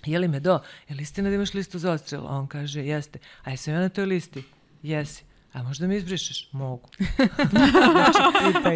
je 0.04 0.18
li 0.18 0.28
me 0.28 0.40
do, 0.40 0.60
je 0.88 0.96
li 0.96 1.02
istina 1.02 1.28
da 1.28 1.34
imaš 1.34 1.54
listu 1.54 1.78
za 1.78 1.92
odstrel? 1.92 2.26
A 2.26 2.38
on 2.38 2.46
kaže, 2.46 2.84
jeste. 2.86 3.18
A 3.44 3.50
jesam 3.50 3.74
ja 3.74 3.80
na 3.80 3.88
toj 3.88 4.06
listi? 4.06 4.44
Jesi. 4.82 5.24
A 5.56 5.62
možda 5.62 5.86
me 5.86 5.96
izbrišeš? 5.96 6.48
Mogu. 6.52 6.88
znači, 7.92 8.18
pitaj. 8.46 8.74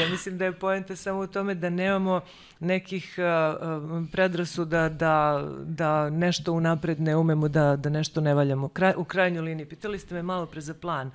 Ja 0.00 0.08
mislim 0.10 0.38
da 0.38 0.44
je 0.44 0.52
poenta 0.52 0.96
samo 0.96 1.20
u 1.20 1.26
tome 1.26 1.54
da 1.54 1.70
nemamo 1.70 2.20
nekih 2.60 3.14
uh, 3.18 4.08
predrasuda 4.12 4.88
da, 4.88 5.46
da 5.64 6.10
nešto 6.10 6.52
unapred 6.52 7.00
ne 7.00 7.16
umemo, 7.16 7.48
da, 7.48 7.76
da 7.76 7.90
nešto 7.90 8.20
ne 8.20 8.34
valjamo. 8.34 8.68
Kraj, 8.68 8.92
u 8.96 9.04
krajnjoj 9.04 9.42
liniji, 9.42 9.66
pitali 9.66 9.98
ste 9.98 10.14
me 10.14 10.22
malo 10.22 10.46
pre 10.46 10.60
za 10.60 10.74
plan. 10.74 11.10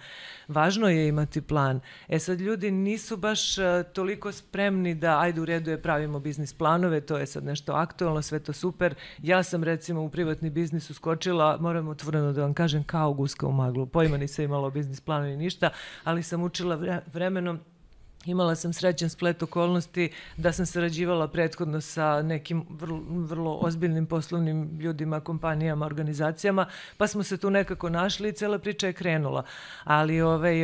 Važno 0.47 0.89
je 0.89 1.07
imati 1.07 1.41
plan. 1.41 1.79
E 2.07 2.19
sad, 2.19 2.41
ljudi 2.41 2.71
nisu 2.71 3.17
baš 3.17 3.57
uh, 3.57 3.63
toliko 3.93 4.31
spremni 4.31 4.95
da, 4.95 5.19
ajde 5.19 5.41
u 5.41 5.45
redu 5.45 5.71
je, 5.71 5.81
pravimo 5.81 6.19
biznis 6.19 6.53
planove, 6.53 7.01
to 7.01 7.17
je 7.17 7.25
sad 7.25 7.43
nešto 7.43 7.73
aktualno, 7.73 8.21
sve 8.21 8.39
to 8.39 8.53
super. 8.53 8.95
Ja 9.23 9.43
sam 9.43 9.63
recimo 9.63 10.01
u 10.01 10.09
privatni 10.09 10.49
biznis 10.49 10.89
uskočila, 10.89 11.57
moram 11.59 11.87
otvoreno 11.87 12.33
da 12.33 12.41
vam 12.41 12.53
kažem, 12.53 12.83
kao 12.83 13.13
guska 13.13 13.47
u 13.47 13.51
maglu. 13.51 13.85
Pojma 13.85 14.17
nisam 14.17 14.45
imala 14.45 14.67
o 14.67 14.71
biznis 14.71 15.01
planu 15.07 15.25
ni 15.31 15.37
ništa, 15.37 15.69
ali 16.03 16.23
sam 16.23 16.43
učila 16.43 17.01
vremenom 17.13 17.59
Imala 18.25 18.55
sam 18.55 18.73
srećan 18.73 19.09
splet 19.09 19.43
okolnosti 19.43 20.11
da 20.37 20.51
sam 20.51 20.65
sarađivala 20.65 21.27
prethodno 21.27 21.81
sa 21.81 22.21
nekim 22.21 22.65
vrlo, 22.69 23.01
vrlo 23.09 23.59
ozbiljnim 23.61 24.05
poslovnim 24.05 24.79
ljudima, 24.79 25.19
kompanijama, 25.19 25.85
organizacijama, 25.85 26.65
pa 26.97 27.07
smo 27.07 27.23
se 27.23 27.37
tu 27.37 27.49
nekako 27.49 27.89
našli 27.89 28.29
i 28.29 28.33
cela 28.33 28.59
priča 28.59 28.87
je 28.87 28.93
krenula. 28.93 29.43
Ali 29.83 30.21
ovaj, 30.21 30.55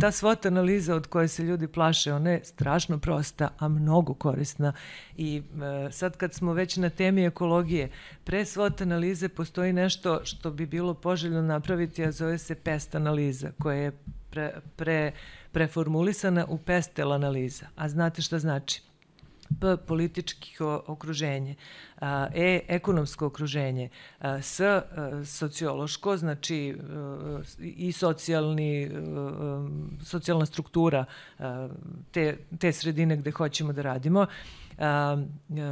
ta 0.00 0.10
svota 0.10 0.48
analiza 0.48 0.94
od 0.94 1.06
koje 1.06 1.28
se 1.28 1.42
ljudi 1.42 1.66
plaše, 1.66 2.12
ona 2.12 2.30
je 2.30 2.44
strašno 2.44 2.98
prosta, 2.98 3.48
a 3.58 3.68
mnogo 3.68 4.14
korisna. 4.14 4.72
I 5.16 5.42
sad 5.90 6.16
kad 6.16 6.34
smo 6.34 6.52
već 6.52 6.76
na 6.76 6.90
temi 6.90 7.24
ekologije, 7.24 7.90
pre 8.24 8.44
svot 8.44 8.80
analize 8.80 9.28
postoji 9.28 9.72
nešto 9.72 10.20
što 10.24 10.50
bi 10.50 10.66
bilo 10.66 10.94
poželjno 10.94 11.42
napraviti, 11.42 12.04
a 12.04 12.12
zove 12.12 12.38
se 12.38 12.54
pest 12.54 12.94
analiza, 12.94 13.50
koja 13.58 13.76
je 13.76 13.92
pre, 14.30 14.52
pre 14.76 15.12
preformulisana 15.52 16.46
u 16.48 16.58
pestel 16.58 17.12
analiza. 17.12 17.66
A 17.76 17.88
znate 17.88 18.22
šta 18.22 18.38
znači? 18.38 18.82
P 19.60 19.76
političko 19.86 20.82
okruženje, 20.86 21.54
E 22.34 22.60
ekonomsko 22.68 23.26
okruženje, 23.26 23.88
S 24.40 24.60
sociološko, 25.26 26.16
znači 26.16 26.76
i 27.58 27.92
socijalni, 27.92 28.90
socijalna 30.04 30.46
struktura 30.46 31.04
te, 32.10 32.36
te 32.58 32.72
sredine 32.72 33.16
gde 33.16 33.30
hoćemo 33.30 33.72
da 33.72 33.82
radimo, 33.82 34.26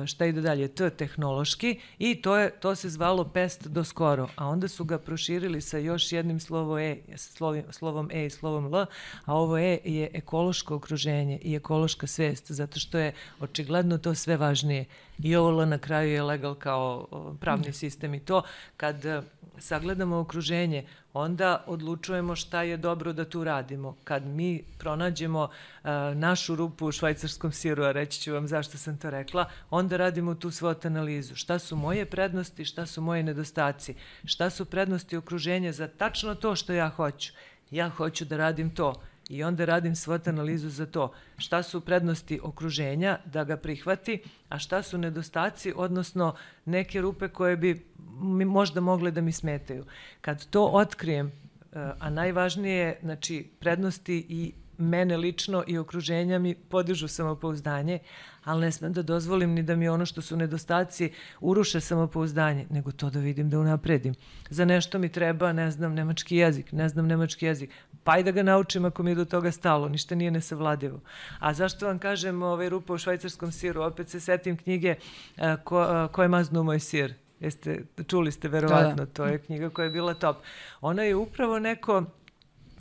šta 0.06 0.26
ide 0.26 0.40
dalje, 0.40 0.68
T 0.68 0.90
tehnološki 0.90 1.80
i 1.98 2.22
to, 2.22 2.36
je, 2.36 2.50
to 2.50 2.74
se 2.74 2.88
zvalo 2.88 3.24
pest 3.24 3.66
do 3.66 3.84
skoro, 3.84 4.28
a 4.36 4.46
onda 4.48 4.68
su 4.68 4.84
ga 4.84 4.98
proširili 4.98 5.60
sa 5.60 5.78
još 5.78 6.12
jednim 6.12 6.40
slovo 6.40 6.78
e, 6.78 6.96
slovom, 7.16 7.62
slovom 7.70 8.10
E 8.12 8.26
i 8.26 8.30
slovom 8.30 8.74
L, 8.74 8.86
a 9.24 9.34
ovo 9.34 9.58
E 9.58 9.78
je 9.84 10.10
ekološko 10.12 10.74
okruženje 10.74 11.38
i 11.42 11.54
ekološka 11.54 12.06
svest, 12.06 12.52
zato 12.52 12.80
što 12.80 12.98
je 12.98 13.12
očigledno 13.40 13.98
to 13.98 14.14
sve 14.14 14.36
važnije. 14.36 14.84
I 15.22 15.37
ovo 15.37 15.64
na 15.64 15.78
kraju 15.78 16.10
je 16.10 16.22
legal 16.22 16.54
kao 16.54 17.06
pravni 17.40 17.72
sistem 17.72 18.14
i 18.14 18.20
to 18.20 18.42
kad 18.76 19.04
e, 19.04 19.22
sagledamo 19.58 20.18
okruženje, 20.18 20.84
onda 21.12 21.64
odlučujemo 21.66 22.37
šta 22.37 22.62
je 22.62 22.76
dobro 22.76 23.12
da 23.12 23.25
tu 23.25 23.44
radimo. 23.44 23.96
Kad 24.04 24.26
mi 24.26 24.62
pronađemo 24.78 25.42
uh, 25.42 25.90
našu 26.14 26.56
rupu 26.56 26.87
u 26.87 26.92
švajcarskom 26.92 27.52
siru, 27.52 27.84
a 27.84 27.92
reći 27.92 28.20
ću 28.20 28.32
vam 28.32 28.48
zašto 28.48 28.78
sam 28.78 28.98
to 28.98 29.10
rekla, 29.10 29.50
onda 29.70 29.96
radimo 29.96 30.34
tu 30.34 30.50
svot 30.50 30.84
analizu. 30.84 31.34
Šta 31.34 31.58
su 31.58 31.76
moje 31.76 32.06
prednosti, 32.06 32.64
šta 32.64 32.87
su 32.87 33.02
moje 33.02 33.22
nedostaci, 33.22 33.94
šta 34.25 34.50
su 34.50 34.64
prednosti 34.64 35.16
okruženja 35.16 35.72
za 35.72 35.88
tačno 35.88 36.34
to 36.34 36.56
što 36.56 36.72
ja 36.72 36.88
hoću. 36.88 37.32
Ja 37.70 37.88
hoću 37.88 38.25
da 38.25 38.37
radim 38.37 38.70
to 38.70 38.94
i 39.28 39.44
onda 39.44 39.64
radim 39.64 39.97
svot 39.97 40.28
analizu 40.28 40.68
za 40.68 40.87
to. 40.87 41.12
Šta 41.38 41.62
su 41.62 41.80
prednosti 41.80 42.40
okruženja 42.42 43.18
da 43.25 43.44
ga 43.44 43.56
prihvati, 43.56 44.23
a 44.49 44.58
šta 44.58 44.82
su 44.82 44.99
nedostaci, 44.99 45.73
odnosno 45.76 46.35
neke 46.64 47.00
rupe 47.00 47.28
koje 47.28 47.56
bi 47.56 47.87
mi 48.20 48.44
možda 48.44 48.80
mogle 48.80 49.11
da 49.11 49.20
mi 49.20 49.32
smetaju. 49.32 49.85
Kad 50.20 50.47
to 50.47 50.64
otkrijem, 50.64 51.26
eh, 51.26 51.90
a 51.99 52.11
najvažnije 52.11 52.99
znači 53.02 53.50
prednosti 53.61 54.26
i 54.28 54.52
mene 54.78 55.16
lično 55.16 55.64
i 55.66 55.78
okruženja 55.78 56.38
mi 56.38 56.54
podižu 56.54 57.08
samopouzdanje, 57.08 57.99
ali 58.44 58.61
ne 58.61 58.73
smem 58.73 58.92
da 58.92 59.02
dozvolim 59.02 59.50
ni 59.50 59.62
da 59.62 59.76
mi 59.76 59.88
ono 59.88 60.06
što 60.06 60.23
su 60.23 60.37
nedostaci 60.37 61.12
uruše 61.40 61.80
samopouzdanje, 61.80 62.66
nego 62.70 62.92
to 62.92 63.11
da 63.11 63.20
vidim 63.20 63.50
da 63.50 63.58
unapredim. 63.58 64.14
Za 64.50 64.64
nešto 64.64 64.99
mi 64.99 65.08
treba, 65.08 65.52
ne 65.52 65.70
znam, 65.70 65.94
nemački 65.94 66.37
jezik, 66.37 66.73
ne 66.73 66.88
znam 66.88 67.06
nemački 67.06 67.47
jezik, 67.47 67.70
pa 68.04 68.18
i 68.18 68.23
da 68.23 68.30
ga 68.30 68.42
naučim 68.42 68.85
ako 68.85 69.02
mi 69.02 69.11
je 69.11 69.14
do 69.14 69.25
toga 69.25 69.52
stalo, 69.52 69.88
ništa 69.88 70.14
nije 70.14 70.30
nesavladivo. 70.30 71.00
A 71.38 71.54
zašto 71.54 71.87
vam 71.87 71.99
kažem 71.99 72.42
ovaj 72.42 72.68
rupa 72.68 72.92
u 72.92 72.99
švajcarskom 72.99 73.52
siru? 73.52 73.82
Opet 73.82 74.08
se 74.08 74.20
setim 74.20 74.56
knjige 74.56 74.94
uh, 75.37 75.42
ko, 75.64 75.80
uh, 75.82 76.11
ko 76.12 76.23
je 76.23 76.28
maznuo 76.28 76.62
moj 76.62 76.80
sir. 76.80 77.14
Jeste, 77.40 77.85
čuli 78.06 78.32
ste 78.32 78.49
verovatno, 78.49 78.97
da, 78.97 79.04
da. 79.04 79.06
to 79.06 79.26
je 79.26 79.38
knjiga 79.38 79.70
koja 79.70 79.85
je 79.85 79.90
bila 79.90 80.14
top. 80.14 80.37
Ona 80.80 81.02
je 81.02 81.16
upravo 81.16 81.58
neko 81.58 82.04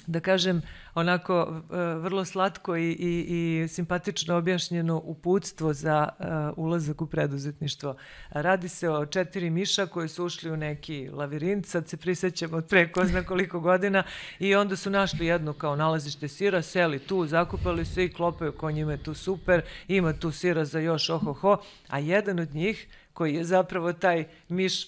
da 0.07 0.19
kažem, 0.19 0.61
onako 0.95 1.41
uh, 1.41 2.03
vrlo 2.03 2.25
slatko 2.25 2.75
i, 2.75 2.91
i, 2.91 3.25
i 3.29 3.67
simpatično 3.67 4.37
objašnjeno 4.37 5.01
uputstvo 5.05 5.73
za 5.73 6.09
uh, 6.19 6.25
ulazak 6.65 7.01
u 7.01 7.05
preduzetništvo. 7.05 7.95
Radi 8.29 8.69
se 8.69 8.89
o 8.89 9.05
četiri 9.05 9.49
miša 9.49 9.85
koji 9.85 10.07
su 10.09 10.25
ušli 10.25 10.51
u 10.51 10.57
neki 10.57 11.09
lavirint, 11.09 11.65
sad 11.65 11.87
se 11.87 11.97
prisećamo 11.97 12.57
od 12.57 12.65
pre 12.65 12.91
ko 12.91 13.05
zna 13.05 13.23
koliko 13.23 13.59
godina 13.59 14.03
i 14.39 14.55
onda 14.55 14.75
su 14.75 14.89
našli 14.89 15.25
jedno 15.25 15.53
kao 15.53 15.75
nalazište 15.75 16.27
sira, 16.27 16.61
seli 16.61 16.99
tu, 16.99 17.25
zakupali 17.25 17.85
se 17.85 18.05
i 18.05 18.13
klopaju 18.13 18.51
ko 18.51 18.71
njima 18.71 18.91
je 18.91 19.03
tu 19.03 19.13
super, 19.13 19.61
ima 19.87 20.13
tu 20.13 20.31
sira 20.31 20.65
za 20.65 20.79
još 20.79 21.09
ohoho, 21.09 21.57
a 21.87 21.99
jedan 21.99 22.39
od 22.39 22.55
njih 22.55 22.87
koji 23.17 23.35
je 23.35 23.43
zapravo 23.43 23.93
taj 23.93 24.27
miš 24.49 24.83
e, 24.83 24.87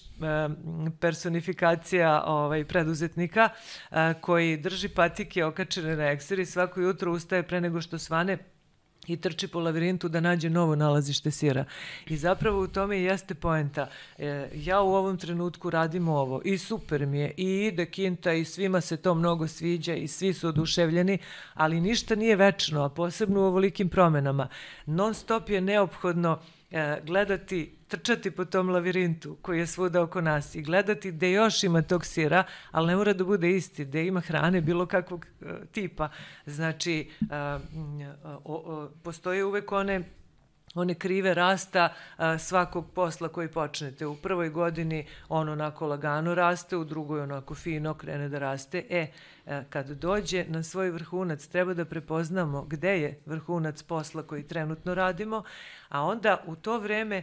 personifikacija 1.00 2.22
ovaj, 2.26 2.64
preduzetnika 2.64 3.48
e, 3.48 4.14
koji 4.20 4.56
drži 4.56 4.88
patike 4.88 5.44
okačene 5.44 5.96
na 5.96 6.10
ekseri, 6.10 6.46
svako 6.46 6.80
jutro 6.80 7.12
ustaje 7.12 7.42
pre 7.42 7.60
nego 7.60 7.80
što 7.80 7.98
svane 7.98 8.38
i 9.06 9.16
trči 9.16 9.48
po 9.48 9.60
lavirintu 9.60 10.08
da 10.08 10.20
nađe 10.20 10.50
novo 10.50 10.76
nalazište 10.76 11.30
sira. 11.30 11.64
I 12.06 12.16
zapravo 12.16 12.62
u 12.62 12.68
tome 12.68 12.98
i 12.98 13.04
jeste 13.04 13.34
poenta. 13.34 13.88
E, 14.18 14.48
ja 14.54 14.80
u 14.80 14.94
ovom 14.94 15.18
trenutku 15.18 15.70
radim 15.70 16.08
ovo 16.08 16.40
i 16.44 16.58
super 16.58 17.06
mi 17.06 17.18
je 17.18 17.34
i 17.36 17.66
ide 17.66 17.86
kinta 17.86 18.32
i 18.32 18.44
svima 18.44 18.80
se 18.80 18.96
to 18.96 19.14
mnogo 19.14 19.48
sviđa 19.48 19.94
i 19.94 20.08
svi 20.08 20.32
su 20.34 20.48
oduševljeni, 20.48 21.18
ali 21.54 21.80
ništa 21.80 22.14
nije 22.14 22.36
večno, 22.36 22.84
a 22.84 22.88
posebno 22.88 23.40
u 23.40 23.44
ovolikim 23.44 23.88
promenama. 23.88 24.48
Non 24.86 25.14
stop 25.14 25.48
je 25.48 25.60
neophodno 25.60 26.38
e, 26.70 27.00
gledati 27.06 27.79
trčati 27.90 28.30
po 28.30 28.44
tom 28.44 28.68
lavirintu 28.68 29.36
koji 29.42 29.58
je 29.58 29.66
svuda 29.66 30.02
oko 30.02 30.20
nas 30.20 30.54
i 30.54 30.62
gledati 30.62 31.10
gde 31.10 31.32
još 31.32 31.64
ima 31.64 31.82
tog 31.82 32.06
sira, 32.06 32.44
ali 32.70 32.86
ne 32.86 32.96
mora 32.96 33.12
da 33.12 33.24
bude 33.24 33.50
isti, 33.50 33.84
gde 33.84 34.06
ima 34.06 34.20
hrane 34.20 34.60
bilo 34.60 34.86
kakvog 34.86 35.26
uh, 35.40 35.48
tipa. 35.72 36.08
Znači, 36.46 37.10
uh, 37.20 37.60
uh, 38.44 38.90
postoje 39.02 39.44
uvek 39.44 39.72
one 39.72 40.02
one 40.74 40.94
krive 40.94 41.34
rasta 41.34 41.94
a, 42.16 42.38
svakog 42.38 42.92
posla 42.94 43.28
koji 43.28 43.48
počnete. 43.48 44.06
U 44.06 44.16
prvoj 44.16 44.48
godini 44.48 45.06
on 45.28 45.48
onako 45.48 45.86
lagano 45.86 46.34
raste, 46.34 46.76
u 46.76 46.84
drugoj 46.84 47.20
onako 47.20 47.54
fino 47.54 47.94
krene 47.94 48.28
da 48.28 48.38
raste. 48.38 48.86
E, 48.90 49.06
a, 49.46 49.62
kad 49.70 49.90
dođe 49.90 50.44
na 50.48 50.62
svoj 50.62 50.90
vrhunac, 50.90 51.46
treba 51.46 51.74
da 51.74 51.84
prepoznamo 51.84 52.62
gde 52.62 53.00
je 53.00 53.20
vrhunac 53.26 53.82
posla 53.82 54.22
koji 54.22 54.42
trenutno 54.42 54.94
radimo, 54.94 55.42
a 55.88 56.02
onda 56.02 56.42
u 56.46 56.56
to 56.56 56.78
vreme 56.78 57.22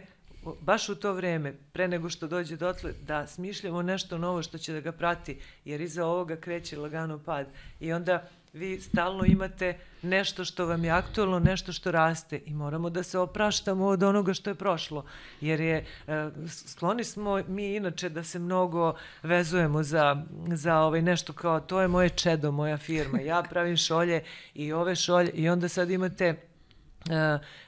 baš 0.60 0.88
u 0.88 0.94
to 0.94 1.12
vreme, 1.12 1.52
pre 1.72 1.88
nego 1.88 2.10
što 2.10 2.28
dođe 2.28 2.56
dotle, 2.56 2.92
da 3.06 3.26
smišljamo 3.26 3.82
nešto 3.82 4.18
novo 4.18 4.42
što 4.42 4.58
će 4.58 4.72
da 4.72 4.80
ga 4.80 4.92
prati, 4.92 5.38
jer 5.64 5.80
iza 5.80 6.06
ovoga 6.06 6.36
kreće 6.36 6.78
lagano 6.78 7.18
pad. 7.18 7.46
I 7.80 7.92
onda 7.92 8.28
vi 8.52 8.80
stalno 8.80 9.24
imate 9.24 9.78
nešto 10.02 10.44
što 10.44 10.66
vam 10.66 10.84
je 10.84 10.90
aktualno, 10.90 11.38
nešto 11.38 11.72
što 11.72 11.90
raste 11.90 12.40
i 12.46 12.54
moramo 12.54 12.90
da 12.90 13.02
se 13.02 13.18
opraštamo 13.18 13.86
od 13.86 14.02
onoga 14.02 14.34
što 14.34 14.50
je 14.50 14.54
prošlo, 14.54 15.04
jer 15.40 15.60
je, 15.60 15.86
e, 16.06 16.30
skloni 16.66 17.04
smo 17.04 17.42
mi 17.48 17.76
inače 17.76 18.08
da 18.08 18.24
se 18.24 18.38
mnogo 18.38 18.94
vezujemo 19.22 19.82
za, 19.82 20.22
za 20.54 20.78
ovaj 20.78 21.02
nešto 21.02 21.32
kao 21.32 21.60
to 21.60 21.80
je 21.80 21.88
moje 21.88 22.08
čedo, 22.08 22.52
moja 22.52 22.76
firma, 22.76 23.20
ja 23.20 23.42
pravim 23.50 23.76
šolje 23.76 24.22
i 24.54 24.72
ove 24.72 24.96
šolje 24.96 25.30
i 25.30 25.48
onda 25.48 25.68
sad 25.68 25.90
imate 25.90 26.47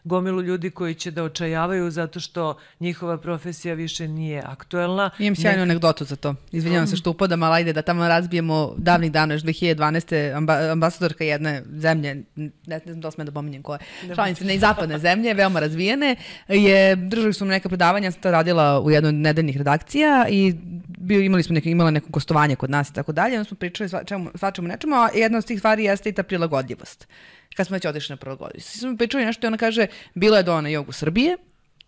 gomilu 0.04 0.42
ljudi 0.42 0.70
koji 0.70 0.94
će 0.94 1.10
da 1.10 1.24
očajavaju 1.24 1.90
zato 1.90 2.20
što 2.20 2.58
njihova 2.80 3.18
profesija 3.18 3.74
više 3.74 4.08
nije 4.08 4.42
aktuelna. 4.46 5.10
Imam 5.18 5.36
sjajnu 5.36 5.56
ne... 5.56 5.62
anegdotu 5.62 6.04
za 6.04 6.16
to. 6.16 6.34
Izvinjavam 6.52 6.86
se 6.86 6.96
što 6.96 7.10
upadam, 7.10 7.42
ali 7.42 7.54
ajde 7.54 7.72
da 7.72 7.82
tamo 7.82 8.08
razbijemo 8.08 8.74
davnih 8.76 9.12
dana, 9.12 9.34
još 9.34 9.42
2012. 9.42 10.36
Amba, 10.36 10.72
ambasadorka 10.72 11.24
jedne 11.24 11.62
zemlje, 11.72 12.14
ne, 12.36 12.50
ne 12.66 12.80
znam 12.86 13.00
da 13.00 13.10
smem 13.10 13.26
da 13.26 13.32
pominjem 13.32 13.62
koje, 13.62 13.78
da. 14.08 14.14
članice 14.14 14.44
ne 14.44 14.54
i 14.54 14.58
zapadne 14.58 14.98
zemlje, 14.98 15.34
veoma 15.34 15.60
razvijene, 15.60 16.16
je, 16.48 16.96
držali 16.96 17.34
su 17.34 17.44
neka 17.44 17.68
predavanja, 17.68 18.10
sam 18.10 18.20
to 18.20 18.30
radila 18.30 18.80
u 18.80 18.90
jednoj 18.90 19.08
od 19.08 19.14
nedeljnih 19.14 19.56
redakcija 19.56 20.26
i 20.30 20.54
bio, 20.98 21.20
imali 21.20 21.42
smo 21.42 21.54
neke, 21.54 21.70
imala 21.70 21.90
neko 21.90 22.08
gostovanje 22.10 22.56
kod 22.56 22.70
nas 22.70 22.90
i 22.90 22.94
tako 22.94 23.12
dalje, 23.12 23.38
onda 23.38 23.48
smo 23.48 23.56
pričali 23.56 23.88
svačemu, 23.88 24.30
svačemu 24.34 24.68
nečemu, 24.68 24.96
a 24.96 25.08
jedna 25.14 25.38
od 25.38 25.44
tih 25.44 25.58
stvari 25.58 25.84
jeste 25.84 26.08
i 26.08 26.12
ta 26.12 26.22
prilagodljivost 26.22 27.06
kad 27.56 27.66
smo 27.66 27.74
već 27.74 27.84
otišli 27.84 28.12
na 28.12 28.16
prilagodljivost. 28.16 28.68
Svi 28.68 28.78
smo 28.78 28.96
pričali 28.96 29.24
nešto 29.24 29.46
i 29.46 29.48
ona 29.48 29.56
kaže, 29.56 29.86
bila 30.14 30.36
je 30.36 30.42
do 30.42 30.60
na 30.60 30.68
jogu 30.68 30.92
Srbije, 30.92 31.36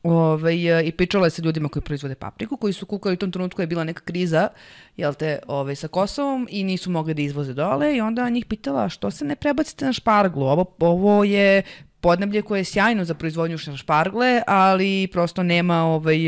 ovaj, 0.03 0.57
i 0.85 0.93
pričala 0.93 1.27
je 1.27 1.31
sa 1.31 1.43
ljudima 1.43 1.69
koji 1.69 1.83
proizvode 1.83 2.15
papriku, 2.15 2.57
koji 2.57 2.73
su 2.73 2.87
kukali 2.87 3.15
u 3.15 3.19
tom 3.19 3.33
trenutku 3.33 3.61
je 3.61 3.67
bila 3.67 3.85
neka 3.85 4.01
kriza, 4.01 4.49
jel 4.97 5.15
te, 5.15 5.39
ovaj, 5.47 5.77
sa 5.77 5.89
Kosovom 5.89 6.49
i 6.51 6.65
nisu 6.65 6.91
mogli 6.91 7.15
da 7.15 7.23
izvoze 7.23 7.55
dole 7.55 7.97
i 7.97 8.01
onda 8.01 8.29
njih 8.29 8.47
pitala 8.47 8.89
što 8.89 9.11
se 9.11 9.25
ne 9.25 9.37
prebacite 9.37 9.85
na 9.85 9.93
šparglu, 9.93 10.47
ovo, 10.47 10.77
ovo 10.79 11.25
je 11.25 11.63
podneblje 12.01 12.43
koje 12.43 12.61
je 12.61 12.65
sjajno 12.65 13.05
za 13.05 13.15
proizvodnju 13.15 13.59
špargle, 13.59 14.43
ali 14.47 15.09
prosto 15.13 15.43
nema, 15.43 15.85
ovaj, 15.85 16.19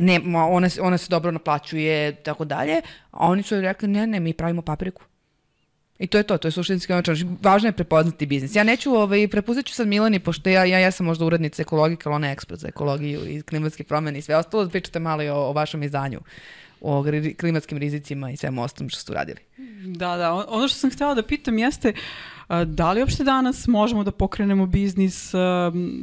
nema 0.00 0.46
ona, 0.46 0.68
ona 0.80 0.98
se 0.98 1.06
dobro 1.10 1.30
naplaćuje, 1.30 2.14
tako 2.22 2.44
dalje. 2.44 2.80
A 3.10 3.26
oni 3.26 3.42
su 3.42 3.60
rekli, 3.60 3.88
ne, 3.88 4.06
ne, 4.06 4.20
mi 4.20 4.32
pravimo 4.32 4.62
papriku. 4.62 5.02
I 5.98 6.06
to 6.06 6.18
je 6.18 6.22
to, 6.22 6.38
to 6.38 6.48
je 6.48 6.52
suštinski 6.52 6.92
ono 6.92 7.02
znači, 7.04 7.26
važno 7.42 7.68
je 7.68 7.72
prepoznati 7.72 8.26
biznis. 8.26 8.56
Ja 8.56 8.64
neću, 8.64 8.94
ovaj, 8.94 9.28
prepuzet 9.28 9.66
ću 9.66 9.74
sad 9.74 9.88
Milani, 9.88 10.18
pošto 10.18 10.50
ja, 10.50 10.64
ja, 10.64 10.78
ja 10.78 10.90
sam 10.90 11.06
možda 11.06 11.24
urednica 11.24 11.62
ekologije, 11.62 11.98
ali 12.04 12.14
ona 12.14 12.26
je 12.26 12.32
ekspert 12.32 12.60
za 12.60 12.68
ekologiju 12.68 13.20
i 13.26 13.42
klimatske 13.42 13.84
promene 13.84 14.18
i 14.18 14.22
sve 14.22 14.36
ostalo, 14.36 14.64
da 14.64 14.70
pričate 14.70 14.98
malo 14.98 15.22
i 15.22 15.28
o, 15.28 15.36
o 15.36 15.52
vašem 15.52 15.82
izdanju 15.82 16.20
o 16.80 17.04
klimatskim 17.40 17.78
rizicima 17.78 18.30
i 18.30 18.36
svemu 18.36 18.62
ostalom 18.62 18.88
što 18.88 19.00
ste 19.00 19.12
uradili. 19.12 19.38
Da, 19.84 20.16
da, 20.16 20.34
ono 20.34 20.68
što 20.68 20.78
sam 20.78 20.90
htela 20.90 21.14
da 21.14 21.22
pitam 21.22 21.58
jeste 21.58 21.92
da 22.66 22.92
li 22.92 23.00
uopšte 23.00 23.24
danas 23.24 23.66
možemo 23.66 24.04
da 24.04 24.10
pokrenemo 24.10 24.66
biznis, 24.66 25.32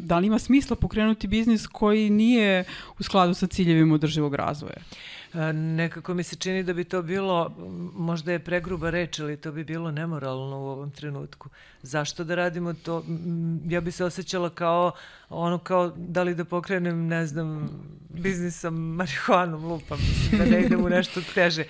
da 0.02 0.20
li 0.20 0.28
ima 0.28 0.40
smisla 0.40 0.76
pokrenuti 0.76 1.28
biznis 1.28 1.68
koji 1.68 2.10
nije 2.10 2.64
u 3.00 3.04
skladu 3.04 3.34
sa 3.34 3.48
ciljevima 3.48 3.96
održivog 3.96 4.36
razvoja? 4.36 4.78
Nekako 5.54 6.14
mi 6.14 6.24
se 6.24 6.36
čini 6.36 6.64
da 6.64 6.74
bi 6.74 6.84
to 6.84 7.02
bilo, 7.02 7.54
možda 7.94 8.32
je 8.32 8.40
pregruba 8.40 8.90
reč, 8.90 9.20
ali 9.20 9.38
to 9.38 9.52
bi 9.52 9.64
bilo 9.64 9.92
nemoralno 9.92 10.58
u 10.58 10.68
ovom 10.68 10.92
trenutku. 10.92 11.50
Zašto 11.82 12.24
da 12.24 12.36
radimo 12.36 12.74
to? 12.74 13.04
Ja 13.68 13.82
bi 13.82 13.92
se 13.92 14.06
osjećala 14.06 14.50
kao 14.50 14.92
ono 15.30 15.58
kao 15.58 15.94
da 15.98 16.24
li 16.24 16.36
da 16.36 16.46
pokrenem, 16.46 17.08
ne 17.08 17.28
znam, 17.28 17.70
biznis 18.10 18.60
sa 18.60 18.70
marihuanom, 18.70 19.66
lupam, 19.66 20.00
da 20.38 20.46
ne 20.46 20.62
idem 20.62 20.86
u 20.86 20.90
nešto 20.90 21.22
teže. 21.34 21.64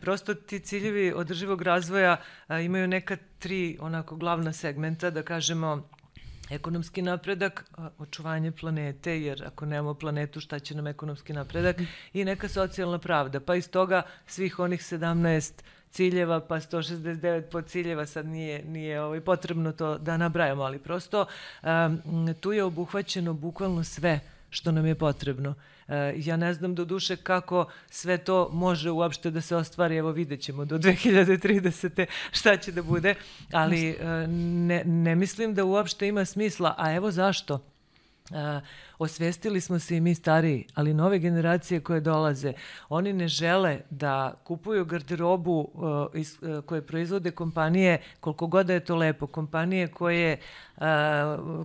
Prosto 0.00 0.34
ti 0.34 0.60
ciljevi 0.60 1.12
održivog 1.12 1.62
razvoja 1.62 2.16
imaju 2.64 2.88
neka 2.88 3.16
tri 3.38 3.78
onako 3.80 4.16
glavna 4.16 4.52
segmenta, 4.52 5.10
da 5.10 5.22
kažemo 5.22 5.88
ekonomski 6.50 7.02
napredak, 7.02 7.64
očuvanje 7.98 8.52
planete, 8.52 9.22
jer 9.22 9.44
ako 9.46 9.66
nemamo 9.66 9.94
planetu, 9.94 10.40
šta 10.40 10.58
će 10.58 10.74
nam 10.74 10.86
ekonomski 10.86 11.32
napredak, 11.32 11.76
i 12.12 12.24
neka 12.24 12.48
socijalna 12.48 12.98
pravda. 12.98 13.40
Pa 13.40 13.54
iz 13.54 13.70
toga 13.70 14.02
svih 14.26 14.58
onih 14.58 14.80
17 14.80 15.52
ciljeva, 15.90 16.40
pa 16.40 16.54
169 16.54 17.42
pod 17.50 17.66
ciljeva, 17.66 18.06
sad 18.06 18.26
nije, 18.26 18.64
nije 18.64 19.00
ovaj, 19.00 19.20
potrebno 19.20 19.72
to 19.72 19.98
da 19.98 20.16
nabrajamo, 20.16 20.62
ali 20.62 20.78
prosto 20.78 21.26
um, 21.62 22.34
tu 22.40 22.52
je 22.52 22.64
obuhvaćeno 22.64 23.32
bukvalno 23.32 23.84
sve 23.84 24.20
što 24.50 24.72
nam 24.72 24.86
je 24.86 24.94
potrebno. 24.94 25.54
E, 25.88 26.14
ja 26.16 26.36
ne 26.36 26.54
znam 26.54 26.74
do 26.74 26.84
duše 26.84 27.16
kako 27.16 27.66
sve 27.90 28.18
to 28.18 28.48
može 28.52 28.90
uopšte 28.90 29.30
da 29.30 29.40
se 29.40 29.56
ostvari, 29.56 29.96
evo 29.96 30.10
vidjet 30.10 30.40
ćemo 30.40 30.64
do 30.64 30.78
2030. 30.78 32.06
šta 32.32 32.56
će 32.56 32.72
da 32.72 32.82
bude, 32.82 33.14
ali 33.52 33.88
e, 33.90 34.26
ne, 34.28 34.82
ne 34.84 35.14
mislim 35.14 35.54
da 35.54 35.64
uopšte 35.64 36.08
ima 36.08 36.24
smisla, 36.24 36.74
a 36.78 36.92
evo 36.94 37.10
zašto. 37.10 37.54
Uh, 38.30 38.36
osvestili 38.98 39.60
smo 39.60 39.78
se 39.78 39.96
i 39.96 40.00
mi 40.00 40.14
stariji, 40.14 40.66
ali 40.74 40.94
nove 40.94 41.18
generacije 41.18 41.80
koje 41.80 42.00
dolaze, 42.00 42.52
oni 42.88 43.12
ne 43.12 43.28
žele 43.28 43.80
da 43.90 44.34
kupuju 44.44 44.84
garderobu 44.84 45.70
uh, 45.74 46.06
iz, 46.14 46.38
uh, 46.42 46.64
koje 46.64 46.82
proizvode 46.82 47.30
kompanije, 47.30 48.02
koliko 48.20 48.46
god 48.46 48.66
da 48.66 48.72
je 48.72 48.84
to 48.84 48.96
lepo, 48.96 49.26
kompanije 49.26 49.88
koje 49.88 50.38
uh, 50.76 50.82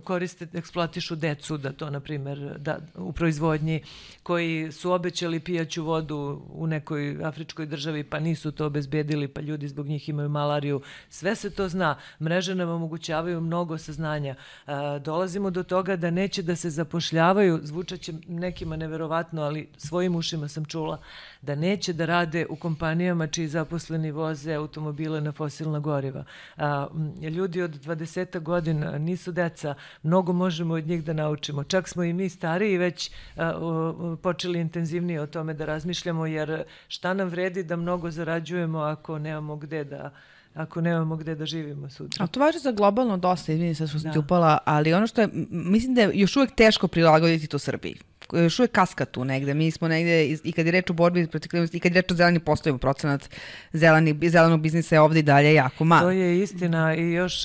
koriste, 0.04 0.46
eksploatišu 0.54 1.16
decu, 1.16 1.56
da 1.56 1.72
to, 1.72 1.90
na 1.90 2.00
primer, 2.00 2.58
da, 2.58 2.78
u 2.96 3.12
proizvodnji, 3.12 3.82
koji 4.22 4.72
su 4.72 4.92
obećali 4.92 5.40
pijaću 5.40 5.84
vodu 5.84 6.42
u 6.52 6.66
nekoj 6.66 7.18
afričkoj 7.24 7.66
državi, 7.66 8.04
pa 8.04 8.20
nisu 8.20 8.52
to 8.52 8.66
obezbedili, 8.66 9.28
pa 9.28 9.40
ljudi 9.40 9.68
zbog 9.68 9.86
njih 9.86 10.08
imaju 10.08 10.28
malariju. 10.28 10.80
Sve 11.08 11.34
se 11.34 11.50
to 11.50 11.68
zna. 11.68 11.96
Mreže 12.20 12.54
nam 12.54 12.68
omogućavaju 12.68 13.40
mnogo 13.40 13.78
saznanja. 13.78 14.34
Uh, 14.66 14.72
dolazimo 15.02 15.50
do 15.50 15.62
toga 15.62 15.96
da 15.96 16.10
neće 16.10 16.42
da 16.42 16.56
se 16.56 16.70
zapošljavaju 16.70 17.21
zapošljavaju, 17.22 17.60
zvučaće 17.62 18.12
nekima 18.28 18.76
neverovatno, 18.76 19.42
ali 19.42 19.68
svojim 19.76 20.16
ušima 20.16 20.48
sam 20.48 20.64
čula 20.64 20.98
da 21.42 21.54
neće 21.54 21.92
da 21.92 22.06
rade 22.06 22.46
u 22.48 22.56
kompanijama 22.56 23.26
čiji 23.26 23.48
zaposleni 23.48 24.10
voze 24.10 24.54
automobile 24.54 25.20
na 25.20 25.32
fosilna 25.32 25.78
goriva. 25.78 26.24
A, 26.56 26.88
ljudi 27.30 27.62
od 27.62 27.70
20 27.70 28.40
godina 28.40 28.98
nisu 28.98 29.32
deca, 29.32 29.74
mnogo 30.02 30.32
možemo 30.32 30.74
od 30.74 30.86
njih 30.86 31.04
da 31.04 31.12
naučimo. 31.12 31.64
Čak 31.64 31.88
smo 31.88 32.04
i 32.04 32.12
mi 32.12 32.28
stariji 32.28 32.78
već 32.78 33.10
a, 33.36 33.52
o, 33.56 34.16
počeli 34.22 34.60
intenzivnije 34.60 35.20
o 35.20 35.26
tome 35.26 35.54
da 35.54 35.64
razmišljamo, 35.64 36.26
jer 36.26 36.64
šta 36.88 37.14
nam 37.14 37.28
vredi 37.28 37.62
da 37.62 37.76
mnogo 37.76 38.10
zarađujemo 38.10 38.78
ako 38.78 39.18
nemamo 39.18 39.56
gde 39.56 39.84
da 39.84 40.10
ako 40.54 40.80
nemamo 40.80 41.16
gde 41.16 41.34
da 41.34 41.46
živimo 41.46 41.90
sutra. 41.90 42.24
A 42.24 42.26
to 42.26 42.40
važi 42.40 42.58
za 42.58 42.72
globalno 42.72 43.16
dosta, 43.16 43.52
izvini 43.52 43.74
se 43.74 43.86
što 43.86 43.98
sam 43.98 44.08
da. 44.08 44.12
ti 44.12 44.18
upala, 44.18 44.58
ali 44.64 44.94
ono 44.94 45.06
što 45.06 45.20
je, 45.20 45.28
mislim 45.50 45.94
da 45.94 46.00
je 46.02 46.10
još 46.14 46.36
uvek 46.36 46.54
teško 46.54 46.88
prilagoditi 46.88 47.46
to 47.46 47.58
Srbiji 47.58 47.96
još 48.32 48.58
uvek 48.58 48.72
kaska 48.72 49.04
tu 49.04 49.24
negde. 49.24 49.54
Mi 49.54 49.70
smo 49.70 49.88
negde, 49.88 50.26
i 50.44 50.52
kad 50.52 50.66
je 50.66 50.72
reč 50.72 50.90
o 50.90 50.92
borbi 50.92 51.26
protiv 51.26 51.50
klimatskih, 51.50 51.78
i 51.78 51.80
kad 51.80 51.94
je 51.94 52.02
reč 52.02 52.12
o 52.12 52.14
zelenim 52.14 52.40
poslovima, 52.40 52.78
procenat 52.78 53.28
zeleni, 53.72 54.18
zelenog 54.28 54.60
biznisa 54.60 54.94
je 54.94 55.00
ovde 55.00 55.18
i 55.18 55.22
dalje 55.22 55.54
jako 55.54 55.84
malo. 55.84 56.02
To 56.02 56.10
je 56.10 56.42
istina 56.42 56.94
i 56.94 57.12
još, 57.12 57.44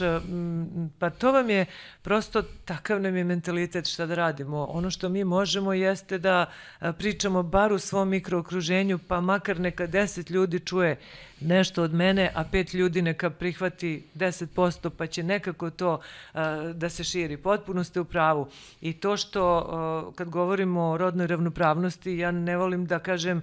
pa 1.00 1.10
to 1.10 1.32
vam 1.32 1.50
je 1.50 1.66
prosto 2.08 2.42
takav 2.66 3.02
nam 3.02 3.16
je 3.16 3.24
mentalitet 3.24 3.86
šta 3.86 4.06
da 4.06 4.16
radimo. 4.16 4.66
Ono 4.70 4.92
što 4.92 5.10
mi 5.10 5.24
možemo 5.24 5.74
jeste 5.74 6.18
da 6.18 6.46
pričamo 6.98 7.44
bar 7.44 7.74
u 7.74 7.80
svom 7.80 8.10
mikrookruženju, 8.10 9.00
pa 9.08 9.22
makar 9.22 9.60
neka 9.60 9.88
deset 9.88 10.30
ljudi 10.30 10.60
čuje 10.60 10.98
nešto 11.42 11.84
od 11.84 11.94
mene, 11.94 12.32
a 12.36 12.44
pet 12.44 12.74
ljudi 12.74 13.02
neka 13.02 13.30
prihvati 13.30 14.04
10%, 14.16 14.90
pa 14.90 15.08
će 15.08 15.24
nekako 15.24 15.70
to 15.70 16.00
da 16.74 16.90
se 16.90 17.04
širi. 17.04 17.38
Potpuno 17.38 17.84
ste 17.84 18.00
u 18.00 18.06
pravu. 18.06 18.48
I 18.82 18.94
to 18.94 19.18
što, 19.18 20.14
kad 20.16 20.30
govorimo 20.30 20.90
o 20.90 20.98
rodnoj 20.98 21.28
ravnopravnosti, 21.28 22.18
ja 22.18 22.32
ne 22.32 22.58
volim 22.58 22.86
da 22.86 23.00
kažem 23.00 23.42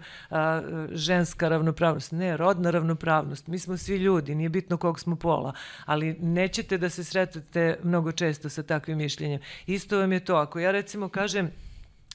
ženska 0.93 1.49
ravnopravnost. 1.49 2.13
Ne, 2.13 2.37
rodna 2.37 2.71
ravnopravnost. 2.71 3.47
Mi 3.47 3.59
smo 3.59 3.77
svi 3.77 3.97
ljudi, 3.97 4.35
nije 4.35 4.49
bitno 4.49 4.77
kog 4.77 5.01
smo 5.01 5.17
pola, 5.17 5.53
ali 5.85 6.13
nećete 6.21 6.79
da 6.79 6.89
se 6.89 7.05
sretate 7.05 7.79
mnogo 7.83 8.13
često 8.13 8.49
sa 8.55 8.63
takvim 8.63 8.99
mišljenjem. 8.99 9.41
Isto 9.67 9.99
vam 9.99 10.13
je 10.13 10.25
to. 10.25 10.37
Ako 10.37 10.59
ja 10.59 10.71
recimo 10.71 11.09
kažem 11.09 11.51